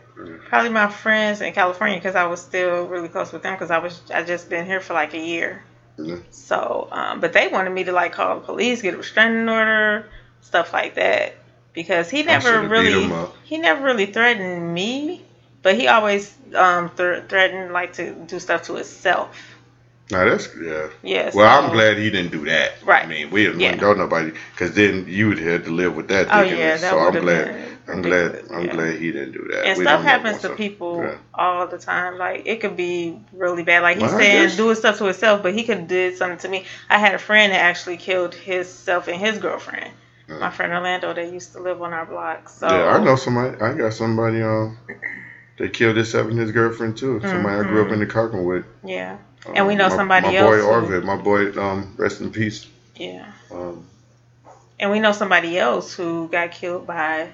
probably 0.49 0.70
my 0.70 0.89
friends 0.89 1.41
in 1.43 1.53
California 1.55 1.99
because 1.99 2.16
I 2.16 2.26
was 2.26 2.43
still 2.43 2.89
really 2.89 3.09
close 3.09 3.33
with 3.33 3.43
them 3.43 3.55
because 3.55 3.70
I 3.70 3.79
was 3.79 4.03
I 4.14 4.24
just 4.24 4.51
been 4.51 4.66
here 4.66 4.81
for 4.81 4.95
like 4.95 5.14
a 5.14 5.18
year. 5.20 5.64
Mhm. 5.99 6.24
So, 6.31 6.89
um, 6.93 7.20
but 7.20 7.33
they 7.33 7.49
wanted 7.49 7.70
me 7.70 7.85
to 7.85 7.93
like 7.93 8.12
call 8.12 8.37
the 8.37 8.43
police, 8.43 8.83
get 8.83 8.95
a 8.95 8.99
restraining 8.99 9.49
order, 9.49 10.07
stuff 10.43 10.74
like 10.74 10.95
that 10.97 11.37
because 11.74 12.11
he 12.11 12.24
never 12.24 12.62
really 12.62 13.20
he 13.45 13.59
never 13.59 13.85
really 13.85 14.07
threatened 14.07 14.74
me, 14.74 15.24
but 15.62 15.76
he 15.76 15.89
always 15.89 16.37
um 16.55 16.91
th- 16.91 17.24
threatened 17.29 17.72
like 17.72 17.95
to 17.95 18.12
do 18.26 18.41
stuff 18.41 18.64
to 18.64 18.74
himself. 18.76 19.58
Now 20.11 20.25
that's 20.25 20.49
yeah. 20.57 20.89
Yes. 21.03 21.35
Well, 21.35 21.47
I'm 21.47 21.71
glad 21.73 21.99
he 21.99 22.11
didn't 22.11 22.33
do 22.33 22.45
that. 22.47 22.73
Right. 22.83 23.05
I 23.05 23.07
mean, 23.07 23.31
we 23.31 23.45
didn't 23.45 23.61
Yeah. 23.61 23.77
go 23.77 23.93
nobody 23.93 24.33
because 24.53 24.75
then 24.75 25.05
you 25.07 25.29
would 25.29 25.39
have 25.39 25.65
to 25.65 25.71
live 25.71 25.95
with 25.97 26.09
that. 26.09 26.29
Oh 26.31 26.43
yeah, 26.43 26.77
that 26.77 26.81
so 26.81 26.99
I'm 26.99 27.13
glad. 27.21 27.69
I'm 27.89 28.03
glad. 28.03 28.45
I'm 28.51 28.65
yeah. 28.67 28.73
glad 28.73 28.99
he 28.99 29.13
didn't 29.13 29.33
do 29.33 29.49
that. 29.51 29.65
And 29.67 29.79
We 29.79 29.85
stuff 29.85 30.03
happens 30.03 30.41
to 30.43 30.51
people 30.51 31.03
Yeah. 31.03 31.19
all 31.35 31.67
the 31.67 31.79
time. 31.79 32.19
Like 32.19 32.43
it 32.47 32.61
could 32.61 32.77
be 32.77 33.19
really 33.33 33.63
bad. 33.65 33.83
Like 33.83 33.97
he's 33.99 34.11
Well, 34.11 34.19
saying 34.19 34.57
doing 34.57 34.77
stuff 34.77 34.99
to 34.99 35.05
himself, 35.05 35.43
but 35.43 35.53
he 35.55 35.65
could 35.65 35.89
did 35.89 36.17
something 36.17 36.39
to 36.39 36.49
me. 36.49 36.65
I 36.89 36.99
had 36.99 37.15
a 37.15 37.19
friend 37.19 37.53
that 37.53 37.61
actually 37.61 37.97
killed 37.99 38.35
himself 38.35 39.09
and 39.09 39.17
his 39.21 39.39
girlfriend. 39.39 39.91
Mm. 40.29 40.41
My 40.41 40.51
friend 40.51 40.73
Orlando 40.73 41.13
that 41.15 41.33
used 41.33 41.53
to 41.53 41.61
live 41.61 41.81
on 41.83 41.93
our 41.95 42.05
block. 42.07 42.49
So 42.51 42.67
Yeah, 42.67 42.95
I 42.95 43.03
know 43.03 43.17
somebody. 43.17 43.61
I 43.61 43.73
got 43.75 43.95
somebody. 43.95 44.43
Um, 44.43 44.77
they 45.59 45.69
killed 45.69 45.97
himself 45.97 46.29
and 46.29 46.39
his 46.39 46.53
girlfriend 46.53 46.97
too. 46.97 47.21
Somebody 47.21 47.57
I 47.57 47.63
grew 47.69 47.85
up 47.85 47.93
in 47.93 47.99
the 48.01 48.07
Carson 48.07 48.45
with. 48.45 48.65
Yeah, 48.85 49.19
Um, 49.47 49.53
And 49.57 49.67
we 49.67 49.75
know 49.75 49.89
my, 49.89 49.97
somebody 49.97 50.27
my 50.29 50.35
else 50.37 50.49
boy 50.51 50.63
who- 50.63 50.71
Arvid. 50.71 51.05
My 51.05 51.17
boy. 51.17 51.53
Um, 51.61 51.95
rest 51.97 52.21
in 52.21 52.31
peace. 52.31 52.67
yeah. 52.97 53.33
Um, 53.51 53.85
And 54.81 54.91
we 54.91 55.01
know 55.01 55.13
somebody 55.13 55.59
else 55.59 55.93
who 55.93 56.29
got 56.29 56.51
killed 56.53 56.87
by 56.87 57.31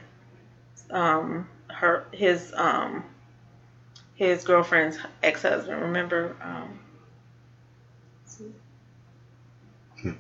um 0.91 1.47
her 1.68 2.05
his 2.12 2.53
um 2.55 3.05
his 4.14 4.45
girlfriend's 4.45 4.99
ex 5.22 5.43
husband. 5.43 5.83
Remember 5.83 6.35
um 6.43 6.79
Hmm. 10.01 10.11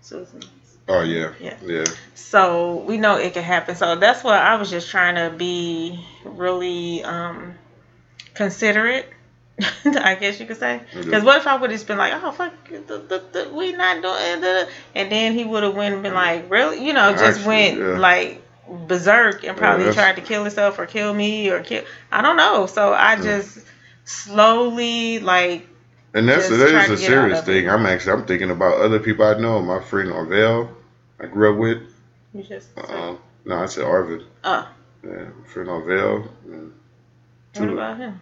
Susan. 0.00 0.40
Oh 0.88 1.02
yeah. 1.02 1.32
Yeah. 1.40 1.56
Yeah. 1.62 1.84
So 2.14 2.76
we 2.86 2.96
know 2.96 3.16
it 3.16 3.34
can 3.34 3.42
happen. 3.42 3.76
So 3.76 3.96
that's 3.96 4.24
why 4.24 4.38
I 4.38 4.56
was 4.56 4.70
just 4.70 4.90
trying 4.90 5.16
to 5.16 5.36
be 5.36 6.04
really 6.24 7.02
um 7.04 7.54
considerate. 8.34 9.06
I 9.86 10.16
guess 10.16 10.38
you 10.38 10.44
could 10.44 10.58
say. 10.58 10.82
Mm-hmm. 10.92 11.02
Because 11.02 11.24
what 11.24 11.38
if 11.38 11.46
I 11.46 11.56
would 11.56 11.70
have 11.70 11.78
just 11.78 11.88
been 11.88 11.96
like, 11.96 12.12
oh 12.22 12.30
fuck, 12.30 12.52
the, 12.68 12.98
the, 12.98 13.22
the, 13.32 13.50
we 13.54 13.72
not 13.72 14.02
doing, 14.02 14.44
it, 14.44 14.68
and 14.94 15.10
then 15.10 15.32
he 15.32 15.44
would 15.44 15.62
have 15.62 15.74
went 15.74 15.94
and 15.94 16.02
been 16.02 16.12
mm-hmm. 16.12 16.42
like, 16.42 16.50
really, 16.50 16.84
you 16.84 16.92
know, 16.92 17.12
just 17.12 17.38
Actually, 17.38 17.46
went 17.46 17.78
yeah. 17.78 17.98
like 17.98 18.42
berserk 18.86 19.44
and 19.44 19.56
probably 19.56 19.84
that's- 19.86 19.94
tried 19.94 20.16
to 20.16 20.22
kill 20.22 20.42
himself 20.42 20.78
or 20.78 20.86
kill 20.86 21.12
me 21.14 21.50
or 21.50 21.62
kill. 21.62 21.84
I 22.12 22.22
don't 22.22 22.36
know. 22.36 22.66
So 22.66 22.92
I 22.92 23.16
mm. 23.16 23.22
just 23.22 23.58
slowly 24.04 25.20
like 25.20 25.66
And 26.16 26.28
that's 26.28 26.48
that 26.48 26.54
a 26.54 26.64
get 26.66 26.74
out 26.74 26.98
serious 26.98 27.42
thing. 27.42 27.68
I'm 27.68 27.84
actually 27.86 28.12
I'm 28.12 28.26
thinking 28.26 28.50
about 28.50 28.80
other 28.80 28.98
people 29.00 29.24
I 29.26 29.34
know. 29.38 29.60
My 29.62 29.82
friend 29.82 30.10
Orville, 30.10 30.70
I 31.20 31.26
grew 31.26 31.52
up 31.52 31.58
with. 31.58 31.82
you 32.34 32.42
just. 32.42 32.68
Um, 32.78 33.18
no, 33.44 33.58
I 33.62 33.66
said 33.66 33.84
Arvid. 33.84 34.22
Oh, 34.42 34.68
Yeah, 35.04 35.10
my 35.40 35.48
friend 35.48 35.68
Orville. 35.68 36.28
what 37.54 37.68
about 37.70 37.98
him? 37.98 38.20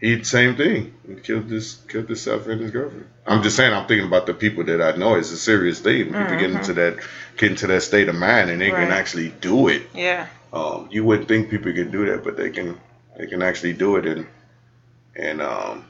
He 0.00 0.22
same 0.24 0.56
thing. 0.56 0.94
He 1.08 1.14
killed 1.16 1.48
this 1.48 1.76
killed 1.88 2.06
himself 2.06 2.46
and 2.48 2.60
his 2.60 2.70
girlfriend. 2.70 3.06
I'm 3.26 3.42
just 3.42 3.56
saying. 3.56 3.72
I'm 3.72 3.86
thinking 3.88 4.06
about 4.06 4.26
the 4.26 4.34
people 4.34 4.62
that 4.64 4.80
I 4.82 4.94
know. 4.96 5.14
It's 5.14 5.32
a 5.32 5.38
serious 5.38 5.80
thing. 5.80 6.06
People 6.06 6.38
get 6.38 6.50
into 6.50 6.74
that 6.74 6.98
get 7.38 7.50
into 7.50 7.66
that 7.68 7.82
state 7.82 8.08
of 8.08 8.14
mind 8.14 8.50
and 8.50 8.60
they 8.60 8.70
can 8.70 8.76
Mm-hmm. 8.82 8.92
Actually 8.92 9.30
do 9.40 9.68
it. 9.68 9.82
Yeah. 9.94 10.26
Um, 10.52 10.88
you 10.92 11.02
wouldn't 11.02 11.28
think 11.28 11.50
people 11.50 11.72
could 11.72 11.90
do 11.90 12.06
that, 12.06 12.22
but 12.24 12.36
they 12.36 12.50
can. 12.50 12.78
they 13.18 13.26
can 13.26 13.42
actually 13.42 13.72
do 13.72 13.96
it, 13.96 14.06
and 14.06 14.26
and 15.16 15.40
um, 15.40 15.84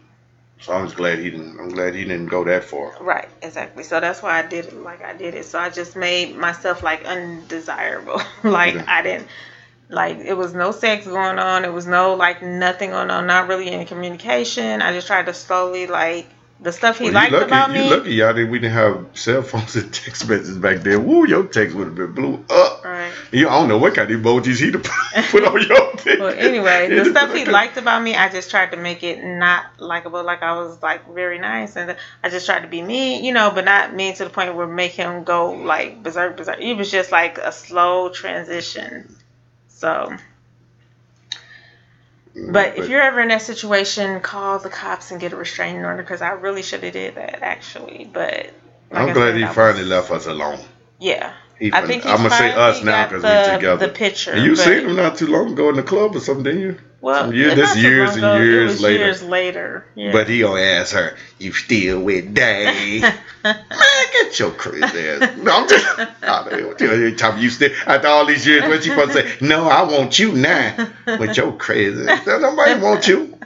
so 0.61 0.73
I'm 0.73 0.87
just 0.87 0.97
glad 0.97 1.19
he 1.19 1.31
didn't. 1.31 1.59
I'm 1.61 1.69
glad 1.69 1.95
he 1.95 2.05
didn't 2.05 2.27
go 2.27 2.45
that 2.45 2.65
far. 2.65 2.95
Right, 3.01 3.29
exactly. 3.43 3.85
So 3.85 4.01
that's 4.01 4.23
why 4.23 4.39
I 4.39 4.43
did 4.43 4.67
it 4.67 4.75
like 4.83 5.03
I 5.05 5.13
did 5.13 5.35
it. 5.35 5.45
So 5.45 5.59
I 5.59 5.71
just 5.71 5.97
made 5.97 6.37
myself 6.37 6.83
like 6.83 7.05
undesirable. 7.05 8.21
like 8.43 8.75
Yeah. 8.75 8.85
I 8.89 9.03
didn't 9.03 9.29
like 9.89 10.19
it 10.19 10.35
was 10.35 10.55
no 10.55 10.73
sex 10.73 11.07
going 11.07 11.39
on. 11.39 11.65
It 11.65 11.73
was 11.73 11.87
no 11.87 12.15
like 12.15 12.43
nothing 12.43 12.91
going 12.91 13.11
on. 13.11 13.27
Not 13.27 13.49
really 13.49 13.69
any 13.71 13.85
communication. 13.85 14.83
I 14.83 14.93
just 14.93 15.07
tried 15.07 15.27
to 15.27 15.35
slowly 15.35 15.87
like 15.87 16.27
the 16.59 16.73
stuff 16.73 16.99
he 16.99 17.05
Well, 17.05 17.13
liked 17.15 17.33
you 17.33 17.39
lucky, 17.39 17.49
about 17.49 17.71
you 17.71 17.83
me. 17.83 17.91
lucky 17.91 18.15
y'all 18.15 18.33
didn't 18.33 18.51
we 18.51 18.59
didn't 18.59 18.75
have 18.75 19.07
cell 19.15 19.43
phones 19.43 19.77
and 19.81 19.93
text 19.93 20.27
messages 20.29 20.59
back 20.59 20.79
then. 20.79 21.05
Woo, 21.07 21.27
your 21.29 21.45
text 21.45 21.77
would 21.77 21.87
have 21.89 21.95
been 21.95 22.13
blew 22.13 22.45
up. 22.51 22.85
Right. 22.85 22.96
You, 23.33 23.49
I 23.49 23.53
don't 23.53 23.69
know 23.69 23.79
what 23.79 23.95
kind 23.95 24.11
of 24.11 24.21
emojis 24.21 24.61
he'd 24.61 24.73
put, 24.73 25.25
put 25.31 25.45
on 25.45 25.61
your 25.67 25.97
thing. 25.97 26.19
Well, 26.19 26.35
anyway, 26.37 26.89
the 26.89 27.05
stuff 27.11 27.35
he 27.35 27.45
liked 27.45 27.77
about 27.77 28.03
me, 28.03 28.15
I 28.15 28.29
just 28.29 28.51
tried 28.51 28.71
to 28.73 28.77
make 28.77 29.03
it 29.03 29.23
not 29.25 29.81
likable. 29.81 30.23
Like 30.25 30.43
I 30.43 30.53
was 30.61 30.83
like 30.83 31.13
very 31.13 31.39
nice, 31.39 31.77
and 31.77 31.97
I 32.23 32.29
just 32.31 32.47
tried 32.47 32.61
to 32.61 32.69
be 32.69 32.83
mean, 32.83 33.25
you 33.25 33.33
know, 33.33 33.51
but 33.55 33.65
not 33.65 33.95
mean 33.95 34.15
to 34.15 34.25
the 34.25 34.31
point 34.31 34.55
where 34.55 34.67
make 34.67 34.93
him 34.93 35.25
go 35.25 35.53
like 35.53 36.03
berserk, 36.03 36.37
berserk. 36.37 36.61
It 36.61 36.75
was 36.75 36.91
just 36.91 37.13
like 37.13 37.39
a 37.39 37.53
slow 37.53 38.09
transition. 38.11 39.17
So, 39.69 40.17
but 42.35 42.77
if 42.77 42.89
you're 42.89 43.01
ever 43.03 43.21
in 43.21 43.29
that 43.29 43.43
situation, 43.43 44.21
call 44.21 44.59
the 44.59 44.69
cops 44.69 45.11
and 45.11 45.21
get 45.21 45.33
a 45.33 45.37
restraining 45.37 45.85
order 45.85 46.03
because 46.03 46.23
I 46.23 46.31
really 46.33 46.63
should 46.63 46.83
have 46.83 46.93
did 46.93 47.15
that 47.15 47.43
actually. 47.43 48.09
But 48.13 48.51
like 48.91 49.09
I'm 49.09 49.13
glad 49.15 49.33
said, 49.33 49.37
he 49.37 49.47
finally 49.47 49.81
was- 49.81 49.89
left 49.89 50.11
us 50.11 50.27
alone. 50.27 50.61
Yeah, 50.99 51.33
He 51.59 51.73
I 51.73 51.87
think 51.87 52.05
I'm 52.05 52.19
gonna 52.19 52.31
say 52.31 52.53
us 52.53 52.83
now 52.83 53.07
because 53.07 53.23
we're 53.23 53.55
together. 53.57 53.87
the 53.87 53.93
picture, 53.93 54.33
And 54.33 54.45
you 54.45 54.57
seen 54.57 54.89
him 54.89 54.97
not 54.97 55.17
too 55.17 55.27
long 55.29 55.53
ago 55.53 55.71
in 55.71 55.77
the 55.77 55.83
club 55.83 56.15
or 56.15 56.21
something, 56.21 56.45
didn't 56.45 56.61
you? 56.61 56.79
well, 57.01 57.25
Some 57.25 57.35
years- 57.35 57.53
it's 57.59 57.75
this 57.75 57.83
years 57.83 58.11
and 58.11 58.19
ago. 58.19 58.35
It 58.37 58.45
years 58.45 58.81
later. 58.83 59.05
Years 59.05 59.23
later, 59.23 59.87
yeah. 59.95 60.13
But 60.13 60.29
he 60.29 60.41
gonna 60.41 60.61
ask 60.61 60.93
her, 60.95 61.17
"You 61.39 61.53
still 61.53 62.01
with 62.01 62.35
Dave?" 62.35 63.03
Man, 63.45 63.57
get 64.13 64.39
your 64.39 64.51
crazy 64.51 64.85
ass. 65.09 65.37
No, 65.39 65.53
I'm 65.53 65.69
just. 65.69 65.99
I 65.99 66.05
don't 66.51 66.81
know, 66.81 66.97
you 66.97 67.15
time 67.17 67.39
you 67.39 67.49
still 67.49 67.71
after 67.87 68.09
all 68.09 68.27
these 68.27 68.47
years, 68.47 68.63
what 68.65 68.85
you 68.85 68.93
supposed 68.93 69.13
to 69.13 69.23
say? 69.29 69.37
No, 69.41 69.69
I 69.69 69.83
want 69.85 70.19
you 70.19 70.33
now. 70.33 70.89
But 71.07 71.37
your 71.37 71.53
crazy. 71.57 72.07
ass. 72.09 72.27
Nobody 72.27 72.81
want 72.81 73.07
you. 73.09 73.39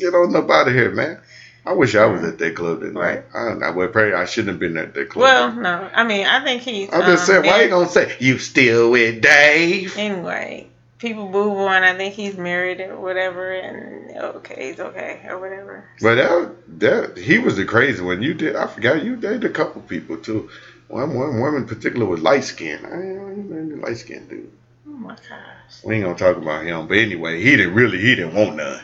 Get 0.00 0.14
on 0.14 0.34
up 0.36 0.48
out 0.48 0.68
of 0.68 0.74
here, 0.74 0.90
man. 0.92 1.18
I 1.64 1.72
wish 1.72 1.94
I 1.94 2.06
was 2.06 2.24
at 2.24 2.38
that 2.38 2.56
club 2.56 2.80
that 2.80 2.94
night. 2.94 3.24
I 3.34 3.54
know. 3.54 3.72
Well, 3.72 3.88
probably 3.88 4.14
I 4.14 4.24
shouldn't 4.24 4.52
have 4.52 4.58
been 4.58 4.76
at 4.78 4.94
that 4.94 5.10
club. 5.10 5.22
Well, 5.22 5.52
no, 5.52 5.90
I 5.94 6.04
mean, 6.04 6.26
I 6.26 6.42
think 6.42 6.62
he's. 6.62 6.88
I'm 6.92 7.02
just 7.02 7.28
um, 7.28 7.42
saying, 7.42 7.46
why 7.46 7.62
you 7.62 7.68
gonna 7.68 7.88
say 7.88 8.16
you 8.18 8.38
still 8.38 8.90
with 8.90 9.20
Dave? 9.20 9.96
Anyway, 9.96 10.68
people 10.98 11.28
move 11.28 11.58
on. 11.58 11.82
I 11.82 11.94
think 11.96 12.14
he's 12.14 12.36
married 12.36 12.80
or 12.80 12.98
whatever, 12.98 13.52
and 13.52 14.16
okay, 14.16 14.68
he's 14.68 14.80
okay 14.80 15.26
or 15.28 15.38
whatever. 15.38 15.84
But 16.00 16.14
that, 16.14 16.54
that 16.80 17.18
he 17.18 17.38
was 17.38 17.56
the 17.56 17.66
crazy 17.66 18.02
one. 18.02 18.22
You 18.22 18.32
did. 18.32 18.56
I 18.56 18.66
forgot 18.66 19.04
you 19.04 19.16
dated 19.16 19.44
a 19.44 19.50
couple 19.50 19.82
people 19.82 20.16
too. 20.16 20.48
One 20.88 21.14
one 21.14 21.40
woman 21.40 21.62
in 21.62 21.68
particular 21.68 22.06
was 22.06 22.20
light 22.20 22.44
skinned. 22.44 22.86
I 22.86 22.90
didn't 22.90 23.50
know 23.50 23.76
a 23.76 23.86
light 23.86 23.98
skinned 23.98 24.28
dude. 24.28 24.50
Oh 24.88 24.90
my 24.90 25.14
gosh. 25.14 25.84
We 25.84 25.96
ain't 25.96 26.04
gonna 26.04 26.16
talk 26.18 26.36
about 26.36 26.64
him. 26.64 26.88
But 26.88 26.98
anyway, 26.98 27.42
he 27.42 27.56
didn't 27.56 27.74
really. 27.74 28.00
He 28.00 28.14
didn't 28.16 28.34
want 28.34 28.56
none. 28.56 28.80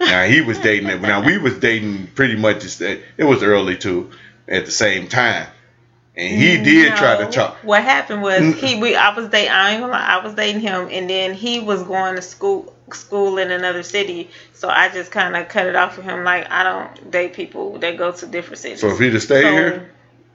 Now 0.00 0.24
he 0.24 0.40
was 0.40 0.58
dating. 0.58 0.88
it. 0.88 1.00
Now 1.00 1.24
we 1.24 1.38
was 1.38 1.58
dating 1.58 2.08
pretty 2.14 2.36
much. 2.36 2.80
It 2.80 3.02
was 3.24 3.42
early 3.42 3.76
too, 3.76 4.10
at 4.46 4.64
the 4.64 4.70
same 4.70 5.08
time, 5.08 5.48
and 6.16 6.40
he 6.40 6.58
did 6.62 6.96
try 6.96 7.16
to 7.16 7.30
talk. 7.30 7.56
What 7.62 7.82
happened 7.82 8.22
was 8.22 8.40
Mm. 8.40 8.54
he 8.54 8.74
we 8.80 8.94
I 8.94 9.14
was 9.14 9.28
dating 9.28 9.50
I 9.50 9.72
ain't 9.72 9.80
gonna 9.80 9.92
lie, 9.92 10.06
I 10.06 10.18
was 10.24 10.34
dating 10.34 10.60
him 10.60 10.88
and 10.90 11.08
then 11.10 11.34
he 11.34 11.60
was 11.60 11.82
going 11.82 12.16
to 12.16 12.22
school 12.22 12.72
school 12.92 13.38
in 13.38 13.50
another 13.50 13.82
city. 13.82 14.30
So 14.54 14.68
I 14.68 14.88
just 14.88 15.10
kinda 15.12 15.44
cut 15.44 15.66
it 15.66 15.76
off 15.76 15.96
with 15.96 16.06
him 16.06 16.24
like 16.24 16.50
I 16.50 16.62
don't 16.62 17.10
date 17.10 17.34
people 17.34 17.78
that 17.80 17.96
go 17.98 18.12
to 18.12 18.26
different 18.26 18.58
cities. 18.58 18.80
So 18.80 18.88
if 18.90 18.98
he'd 18.98 19.12
have 19.12 19.22
stayed 19.22 19.42
So, 19.42 19.50
here, 19.52 19.90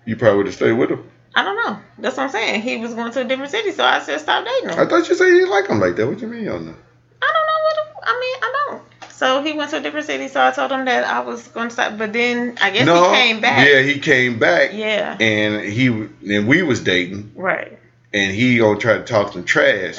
you 0.05 0.15
probably 0.15 0.37
would 0.37 0.45
have 0.47 0.55
stayed 0.55 0.73
with 0.73 0.91
him. 0.91 1.09
I 1.35 1.43
don't 1.43 1.55
know. 1.55 1.79
That's 1.97 2.15
what 2.17 2.23
I'm 2.23 2.29
saying. 2.29 2.61
He 2.61 2.77
was 2.77 2.93
going 2.93 3.11
to 3.13 3.21
a 3.21 3.23
different 3.23 3.49
city, 3.49 3.71
so 3.71 3.83
I 3.83 3.99
said 4.01 4.19
stop 4.19 4.45
dating 4.45 4.69
him. 4.69 4.79
I 4.79 4.85
thought 4.85 5.09
you 5.09 5.15
said 5.15 5.25
you 5.25 5.35
didn't 5.39 5.49
like 5.49 5.67
him 5.67 5.79
like 5.79 5.95
that. 5.95 6.05
What 6.05 6.19
you 6.19 6.27
mean 6.27 6.47
on 6.47 6.65
that? 6.67 6.75
I 7.23 7.33
don't 7.33 7.47
know 7.47 7.59
what. 7.63 8.03
I 8.05 8.19
mean, 8.19 8.35
I 8.43 8.53
don't. 8.69 8.81
So 9.23 9.41
he 9.41 9.53
went 9.53 9.71
to 9.71 9.77
a 9.77 9.79
different 9.79 10.05
city. 10.05 10.27
So 10.27 10.45
I 10.45 10.51
told 10.51 10.71
him 10.71 10.83
that 10.85 11.05
I 11.05 11.21
was 11.21 11.47
going 11.47 11.69
to 11.69 11.73
stop. 11.73 11.97
But 11.97 12.11
then 12.11 12.57
I 12.61 12.71
guess 12.71 12.85
no, 12.85 13.09
he 13.09 13.15
came 13.15 13.39
back. 13.41 13.65
Yeah, 13.67 13.81
he 13.81 13.99
came 13.99 14.37
back, 14.37 14.71
Yeah. 14.73 15.15
and 15.19 15.63
he 15.63 15.87
and 15.87 16.47
we 16.47 16.61
was 16.63 16.81
dating. 16.81 17.31
Right. 17.35 17.79
and 18.13 18.35
he 18.35 18.57
gonna 18.57 18.77
try 18.79 18.97
to 18.97 19.03
talk 19.03 19.33
some 19.33 19.43
trash 19.45 19.97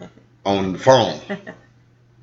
on 0.46 0.72
the 0.72 0.78
phone. 0.78 1.20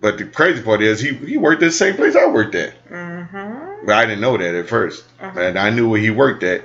But 0.01 0.17
the 0.17 0.25
crazy 0.25 0.63
part 0.63 0.81
is 0.81 0.99
he 0.99 1.13
he 1.13 1.37
worked 1.37 1.61
at 1.61 1.67
the 1.67 1.71
same 1.71 1.95
place 1.95 2.15
I 2.15 2.25
worked 2.27 2.55
at, 2.55 2.73
Mm-hmm. 2.89 3.85
but 3.85 3.95
I 3.95 4.05
didn't 4.05 4.21
know 4.21 4.35
that 4.37 4.55
at 4.55 4.67
1st 4.67 5.03
Uh-huh. 5.21 5.39
And 5.39 5.59
I 5.59 5.69
knew 5.69 5.89
where 5.89 5.99
he 6.01 6.09
worked 6.09 6.41
at. 6.43 6.63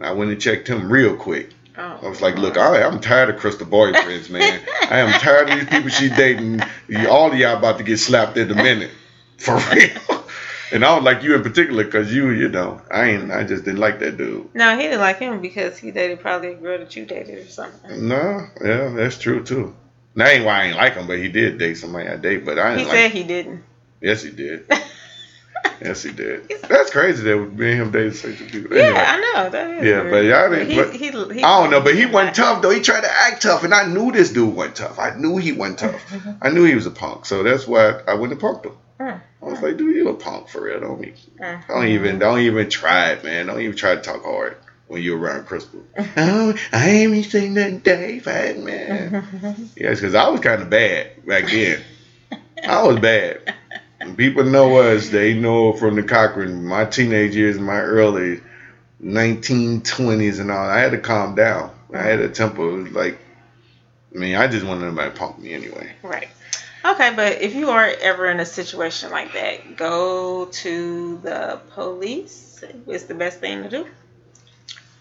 I 0.00 0.12
went 0.12 0.30
and 0.30 0.40
checked 0.40 0.68
him 0.68 0.90
real 0.92 1.16
quick. 1.16 1.50
Oh. 1.78 2.00
I 2.02 2.08
was 2.08 2.20
like, 2.20 2.36
look, 2.36 2.56
I, 2.58 2.82
I'm 2.82 3.00
tired 3.00 3.30
of 3.30 3.36
Crystal 3.38 3.66
boyfriends, 3.66 4.28
man. 4.30 4.60
I 4.90 4.98
am 4.98 5.12
tired 5.20 5.48
of 5.50 5.58
these 5.60 5.68
people 5.68 5.88
she 5.90 6.08
dating. 6.10 6.60
All 7.08 7.32
of 7.32 7.38
y'all 7.38 7.56
about 7.56 7.78
to 7.78 7.84
get 7.84 7.98
slapped 7.98 8.36
in 8.36 8.50
a 8.50 8.54
minute, 8.54 8.90
for 9.38 9.56
real. 9.74 10.24
And 10.72 10.84
I 10.84 10.94
was 10.96 11.04
like 11.04 11.22
you 11.22 11.34
in 11.36 11.42
particular, 11.42 11.84
cause 11.84 12.12
you, 12.12 12.30
you 12.30 12.48
know, 12.48 12.80
I 12.90 13.10
ain't, 13.10 13.30
I 13.30 13.44
just 13.44 13.64
didn't 13.64 13.78
like 13.78 14.00
that 14.00 14.16
dude. 14.16 14.52
No, 14.54 14.76
he 14.76 14.82
didn't 14.82 15.00
like 15.00 15.18
him 15.20 15.40
because 15.40 15.78
he 15.78 15.92
dated 15.92 16.18
probably 16.20 16.48
a 16.52 16.54
girl 16.54 16.78
that 16.78 16.96
you 16.96 17.04
dated 17.06 17.46
or 17.46 17.48
something. 17.48 18.08
No, 18.08 18.46
yeah, 18.64 18.88
that's 18.88 19.16
true 19.18 19.44
too. 19.44 19.74
That 20.16 20.28
ain't 20.32 20.44
why 20.44 20.62
I 20.62 20.64
ain't 20.66 20.76
like 20.76 20.94
him, 20.94 21.06
but 21.06 21.18
he 21.18 21.28
did 21.28 21.58
date 21.58 21.74
somebody 21.76 22.08
I 22.08 22.16
date, 22.16 22.44
but 22.44 22.58
I 22.58 22.72
He 22.72 22.78
didn't 22.78 22.90
said 22.90 23.02
like. 23.04 23.12
he 23.12 23.22
didn't. 23.22 23.62
Yes, 24.00 24.22
he 24.22 24.30
did. 24.30 24.66
yes, 25.80 26.02
he 26.02 26.10
did. 26.10 26.48
That's 26.68 26.90
crazy 26.90 27.22
that 27.24 27.36
me 27.36 27.70
and 27.72 27.82
him 27.82 27.90
dated 27.92 28.16
such 28.16 28.40
a 28.40 28.44
people. 28.44 28.76
Yeah, 28.76 28.92
I 29.06 29.20
know. 29.44 29.50
That 29.50 29.70
is 29.70 29.84
Yeah, 29.84 30.00
weird. 30.02 30.10
but 30.10 30.24
y'all 30.24 30.50
didn't- 30.50 30.70
He, 30.70 30.76
but- 30.76 30.92
he, 31.32 31.36
he, 31.38 31.44
I 31.44 31.60
don't 31.62 31.70
know, 31.70 31.80
but 31.80 31.94
he 31.94 32.06
wasn't 32.06 32.34
tough 32.34 32.62
though. 32.62 32.70
He 32.70 32.80
tried 32.80 33.02
to 33.02 33.10
act 33.10 33.42
tough, 33.42 33.62
and 33.62 33.72
I 33.72 33.86
knew 33.86 34.10
this 34.10 34.32
dude 34.32 34.54
wasn't 34.54 34.76
tough. 34.76 34.98
I 34.98 35.14
knew 35.16 35.36
he 35.36 35.52
wasn't 35.52 35.78
tough. 35.78 36.12
I 36.42 36.48
knew 36.50 36.64
he 36.64 36.74
was 36.74 36.86
a 36.86 36.90
punk, 36.90 37.24
so 37.26 37.44
that's 37.44 37.68
why 37.68 38.00
I 38.08 38.14
went 38.14 38.32
and 38.32 38.40
punked 38.42 38.64
him. 38.66 38.72
Mm. 38.98 39.20
I 39.42 39.44
was 39.44 39.60
like, 39.62 39.76
dude, 39.76 39.94
you 39.94 40.08
a 40.08 40.14
punk 40.14 40.48
for 40.48 40.62
real? 40.62 40.80
Don't 40.80 41.00
even, 41.02 41.14
Mm. 41.38 41.66
don't 41.68 41.86
even, 41.88 42.18
don't 42.18 42.40
even 42.40 42.68
try 42.70 43.10
it, 43.10 43.24
man. 43.24 43.46
Don't 43.46 43.60
even 43.60 43.76
try 43.76 43.94
to 43.94 44.00
talk 44.00 44.24
hard 44.24 44.56
when 44.88 45.02
you're 45.02 45.18
around 45.18 45.44
Crystal. 45.46 45.84
oh, 46.16 46.54
I 46.72 46.88
ain't 46.88 47.14
even 47.14 47.30
saying 47.30 47.54
nothing, 47.54 47.78
Dave, 47.80 48.26
man. 48.26 49.70
Yes, 49.76 50.00
because 50.00 50.14
I 50.14 50.28
was 50.28 50.40
kind 50.40 50.62
of 50.62 50.70
bad 50.70 51.26
back 51.26 51.46
then. 51.46 51.80
I 52.66 52.82
was 52.82 52.98
bad. 52.98 53.54
And 54.00 54.16
people 54.16 54.44
know 54.44 54.76
us. 54.78 55.08
They 55.08 55.34
know 55.34 55.72
from 55.72 55.96
the 55.96 56.02
Cochran, 56.02 56.64
my 56.64 56.84
teenage 56.84 57.36
years, 57.36 57.58
my 57.58 57.80
early 57.80 58.40
1920s 59.02 60.40
and 60.40 60.50
all. 60.50 60.68
I 60.68 60.78
had 60.80 60.92
to 60.92 60.98
calm 60.98 61.34
down. 61.34 61.70
I 61.92 62.02
had 62.02 62.20
a 62.20 62.28
temper. 62.28 62.68
It 62.68 62.82
was 62.84 62.92
like, 62.92 63.18
I 64.14 64.18
mean, 64.18 64.36
I 64.36 64.46
just 64.48 64.64
wanted 64.64 64.86
nobody 64.86 65.10
to 65.10 65.16
punk 65.16 65.38
me 65.38 65.52
anyway. 65.52 65.92
Right. 66.02 66.28
Okay, 66.92 67.12
but 67.14 67.42
if 67.42 67.54
you 67.54 67.70
are 67.70 67.92
ever 68.00 68.26
in 68.26 68.38
a 68.40 68.46
situation 68.46 69.10
like 69.10 69.32
that, 69.32 69.76
go 69.76 70.46
to 70.46 71.18
the 71.18 71.60
police. 71.74 72.62
It's 72.86 73.04
the 73.04 73.14
best 73.14 73.40
thing 73.40 73.64
to 73.64 73.68
do. 73.68 73.86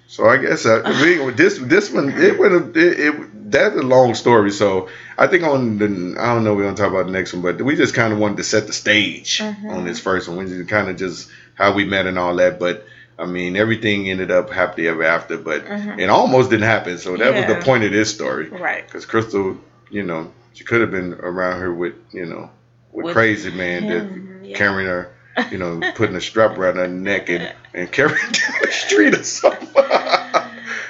So 0.07 0.27
I 0.27 0.37
guess 0.37 0.65
uh, 0.65 0.81
we, 1.03 1.31
this 1.31 1.57
this 1.59 1.91
one 1.91 2.09
it 2.09 2.39
went 2.39 2.75
it, 2.75 2.99
it 2.99 3.51
that's 3.51 3.75
a 3.75 3.81
long 3.81 4.15
story. 4.15 4.51
So 4.51 4.89
I 5.17 5.27
think 5.27 5.43
on 5.43 5.77
the 5.77 6.15
I 6.19 6.33
don't 6.33 6.43
know 6.43 6.55
we're 6.55 6.63
gonna 6.63 6.77
talk 6.77 6.91
about 6.91 7.05
the 7.05 7.11
next 7.11 7.33
one, 7.33 7.41
but 7.43 7.61
we 7.61 7.75
just 7.75 7.93
kind 7.93 8.13
of 8.13 8.19
wanted 8.19 8.37
to 8.37 8.43
set 8.43 8.67
the 8.67 8.73
stage 8.73 9.39
Mhm. 9.39 9.69
on 9.71 9.85
this 9.85 9.99
first 9.99 10.27
one. 10.27 10.37
We 10.37 10.65
kind 10.65 10.89
of 10.89 10.97
just 10.97 11.29
how 11.53 11.73
we 11.73 11.85
met 11.85 12.07
and 12.07 12.17
all 12.17 12.35
that. 12.37 12.59
But 12.59 12.85
I 13.19 13.25
mean 13.25 13.55
everything 13.55 14.09
ended 14.09 14.31
up 14.31 14.49
happily 14.49 14.87
ever 14.87 15.03
after. 15.03 15.37
But 15.37 15.65
Mhm. 15.65 15.99
it 15.99 16.09
almost 16.09 16.49
didn't 16.49 16.65
happen. 16.65 16.97
So 16.97 17.17
that 17.17 17.35
was 17.35 17.45
the 17.45 17.55
point 17.63 17.83
of 17.83 17.91
this 17.91 18.13
story. 18.13 18.47
Right. 18.49 18.85
Because 18.85 19.05
Crystal, 19.05 19.57
you 19.89 20.03
know, 20.03 20.31
she 20.55 20.63
could 20.63 20.81
have 20.81 20.91
been 20.91 21.13
around 21.13 21.59
her 21.59 21.73
with 21.73 21.93
you 22.11 22.25
know 22.25 22.49
with, 22.91 23.05
With 23.05 23.13
crazy 23.13 23.51
man 23.51 23.83
him, 23.83 24.39
that 24.41 24.47
yeah. 24.47 24.57
carrying 24.57 24.87
her. 24.87 25.11
You 25.51 25.57
know, 25.57 25.81
putting 25.95 26.15
a 26.15 26.21
strap 26.21 26.57
around 26.57 26.77
her 26.77 26.87
neck 26.87 27.29
and, 27.29 27.53
and 27.73 27.91
carrying 27.91 28.15
down 28.15 28.53
the 28.61 28.71
street 28.71 29.13
or 29.13 29.23
something. 29.23 29.67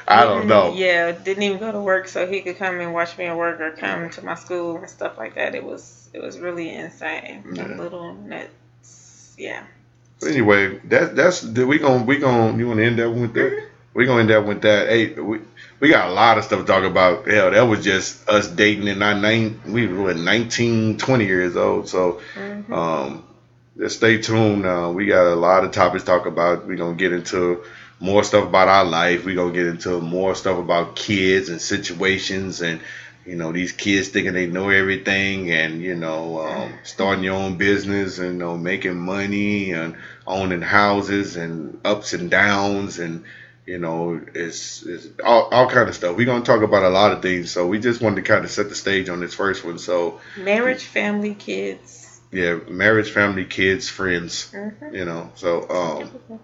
I 0.07 0.23
don't 0.23 0.41
mm-hmm. 0.41 0.49
know. 0.49 0.73
Yeah, 0.75 1.11
didn't 1.13 1.41
even 1.41 1.57
go 1.57 1.71
to 1.71 1.81
work 1.81 2.07
so 2.07 2.27
he 2.27 2.41
could 2.41 2.57
come 2.57 2.79
and 2.79 2.93
watch 2.93 3.17
me 3.17 3.25
at 3.25 3.35
work 3.35 3.59
or 3.59 3.71
come 3.71 4.11
to 4.11 4.23
my 4.23 4.35
school 4.35 4.77
and 4.77 4.87
stuff 4.87 5.17
like 5.17 5.33
that. 5.33 5.55
It 5.55 5.63
was 5.63 6.09
it 6.13 6.21
was 6.21 6.37
really 6.37 6.69
insane. 6.69 7.43
Yeah. 7.53 7.65
little 7.75 8.13
nuts. 8.13 9.35
Yeah. 9.35 9.63
Anyway, 10.25 10.77
that 10.89 11.15
that's 11.15 11.43
we 11.43 11.79
gonna 11.79 12.03
we 12.03 12.17
gonna 12.17 12.55
you 12.55 12.67
want 12.67 12.77
to 12.77 12.85
end 12.85 12.99
that 12.99 13.09
with 13.09 13.33
that? 13.33 13.51
Mm-hmm. 13.51 13.74
We 13.95 14.05
gonna 14.05 14.21
end 14.21 14.29
that 14.29 14.45
with 14.45 14.61
that. 14.63 14.89
Hey, 14.89 15.13
we 15.13 15.39
we 15.79 15.89
got 15.89 16.09
a 16.09 16.13
lot 16.13 16.37
of 16.37 16.43
stuff 16.43 16.59
to 16.59 16.65
talk 16.65 16.83
about. 16.83 17.27
Hell, 17.29 17.51
that 17.51 17.63
was 17.63 17.83
just 17.83 18.27
us 18.29 18.47
dating 18.47 18.87
in 18.89 19.01
our 19.01 19.15
nine. 19.15 19.61
We 19.65 19.87
were 19.87 20.13
19, 20.13 20.97
20 20.97 21.25
years 21.25 21.55
old. 21.55 21.87
So 21.89 22.19
Mhm. 22.35 22.71
um, 22.73 23.23
just 23.77 23.97
stay 23.97 24.17
tuned. 24.17 24.65
Uh, 24.65 24.91
we 24.93 25.05
got 25.07 25.27
a 25.31 25.35
lot 25.35 25.63
of 25.63 25.71
topics 25.71 26.03
to 26.03 26.07
talk 26.07 26.25
about. 26.25 26.67
We're 26.67 26.75
gonna 26.75 26.95
get 26.97 27.13
into 27.13 27.63
more 28.01 28.25
stuff 28.25 28.43
about 28.45 28.67
our 28.67 28.85
life. 28.85 29.25
We're 29.25 29.35
gonna 29.35 29.53
get 29.53 29.67
into 29.67 30.01
more 30.01 30.35
stuff 30.35 30.59
about 30.59 30.95
kids 30.97 31.49
and 31.49 31.61
situations 31.61 32.61
and 32.61 32.81
you 33.25 33.35
know 33.35 33.53
these 33.53 33.71
kids 33.71 34.09
thinking 34.09 34.33
they 34.33 34.45
know 34.45 34.69
everything 34.69 35.51
and 35.51 35.81
you 35.81 35.95
know 35.95 36.39
um, 36.39 36.73
starting 36.83 37.23
your 37.23 37.35
own 37.35 37.55
business 37.55 38.19
and 38.19 38.33
you 38.33 38.37
know 38.39 38.57
making 38.57 38.97
money 38.97 39.71
and 39.71 39.95
owning 40.27 40.61
houses 40.61 41.37
and 41.37 41.79
ups 41.85 42.13
and 42.13 42.29
downs 42.29 42.99
and 42.99 43.23
you 43.65 43.77
know 43.77 44.21
it's, 44.33 44.83
it's 44.83 45.07
all, 45.23 45.49
all 45.51 45.69
kind 45.69 45.89
of 45.89 45.95
stuff. 45.95 46.15
We're 46.15 46.25
going 46.25 46.43
to 46.43 46.45
talk 46.45 46.61
about 46.61 46.83
a 46.83 46.89
lot 46.89 47.11
of 47.11 47.21
things 47.21 47.51
so 47.51 47.67
we 47.67 47.79
just 47.79 48.01
wanted 48.01 48.17
to 48.17 48.21
kind 48.21 48.45
of 48.45 48.51
set 48.51 48.69
the 48.69 48.75
stage 48.75 49.09
on 49.09 49.19
this 49.19 49.33
first 49.33 49.63
one 49.63 49.77
so. 49.77 50.19
Marriage 50.37 50.83
family 50.83 51.35
kids. 51.35 52.19
Yeah 52.31 52.59
marriage 52.67 53.11
family 53.11 53.45
kids 53.45 53.89
friends 53.89 54.51
mm-hmm. 54.51 54.95
you 54.95 55.05
know 55.05 55.31
so 55.35 55.69
um 55.69 56.39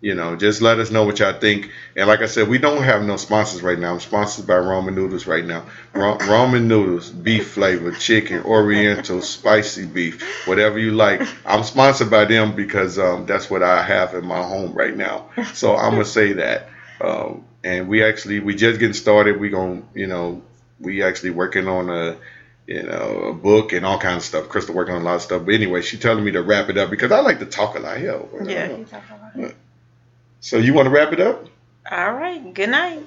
you 0.00 0.14
know, 0.14 0.36
just 0.36 0.62
let 0.62 0.78
us 0.78 0.90
know 0.90 1.04
what 1.04 1.18
y'all 1.18 1.38
think. 1.38 1.70
And 1.96 2.06
like 2.06 2.20
I 2.20 2.26
said, 2.26 2.48
we 2.48 2.58
don't 2.58 2.82
have 2.82 3.02
no 3.02 3.16
sponsors 3.16 3.62
right 3.62 3.78
now. 3.78 3.94
I'm 3.94 4.00
sponsored 4.00 4.46
by 4.46 4.54
Ramen 4.54 4.94
Noodles 4.94 5.26
right 5.26 5.44
now. 5.44 5.64
Ra- 5.92 6.18
ramen 6.18 6.64
noodles, 6.64 7.10
beef 7.10 7.50
flavor, 7.50 7.90
chicken, 7.92 8.42
Oriental, 8.42 9.22
spicy 9.22 9.86
beef, 9.86 10.46
whatever 10.46 10.78
you 10.78 10.92
like. 10.92 11.22
I'm 11.44 11.64
sponsored 11.64 12.10
by 12.10 12.26
them 12.26 12.54
because 12.54 12.98
um, 12.98 13.26
that's 13.26 13.50
what 13.50 13.62
I 13.62 13.82
have 13.82 14.14
in 14.14 14.24
my 14.24 14.42
home 14.42 14.72
right 14.72 14.96
now. 14.96 15.30
So 15.54 15.76
I'm 15.76 15.92
gonna 15.92 16.04
say 16.04 16.34
that. 16.34 16.68
Um, 17.00 17.44
and 17.64 17.88
we 17.88 18.04
actually 18.04 18.38
we 18.40 18.54
just 18.54 18.78
getting 18.78 18.94
started. 18.94 19.40
We 19.40 19.50
gonna 19.50 19.82
you 19.94 20.06
know 20.06 20.42
we 20.78 21.02
actually 21.02 21.30
working 21.30 21.66
on 21.66 21.90
a 21.90 22.16
you 22.68 22.82
know, 22.82 23.30
a 23.30 23.32
book 23.32 23.72
and 23.72 23.84
all 23.86 23.98
kinds 23.98 24.18
of 24.18 24.22
stuff. 24.24 24.48
Crystal 24.50 24.74
working 24.74 24.94
on 24.94 25.00
a 25.00 25.04
lot 25.04 25.14
of 25.14 25.22
stuff. 25.22 25.46
But 25.46 25.54
anyway, 25.54 25.80
she 25.80 25.96
telling 25.96 26.22
me 26.22 26.32
to 26.32 26.42
wrap 26.42 26.68
it 26.68 26.76
up 26.76 26.90
because 26.90 27.10
I 27.10 27.20
like 27.20 27.38
to 27.38 27.46
talk 27.46 27.76
a 27.76 27.80
lot. 27.80 27.96
Hell, 27.96 28.28
yeah, 28.44 28.76
you 28.76 28.84
talk 28.84 29.02
a 29.10 29.40
lot. 29.42 29.54
So 30.40 30.58
you 30.58 30.74
want 30.74 30.86
to 30.86 30.90
wrap 30.90 31.12
it 31.12 31.20
up? 31.20 31.46
All 31.90 32.12
right. 32.12 32.52
Good 32.54 32.70
night. 32.70 33.00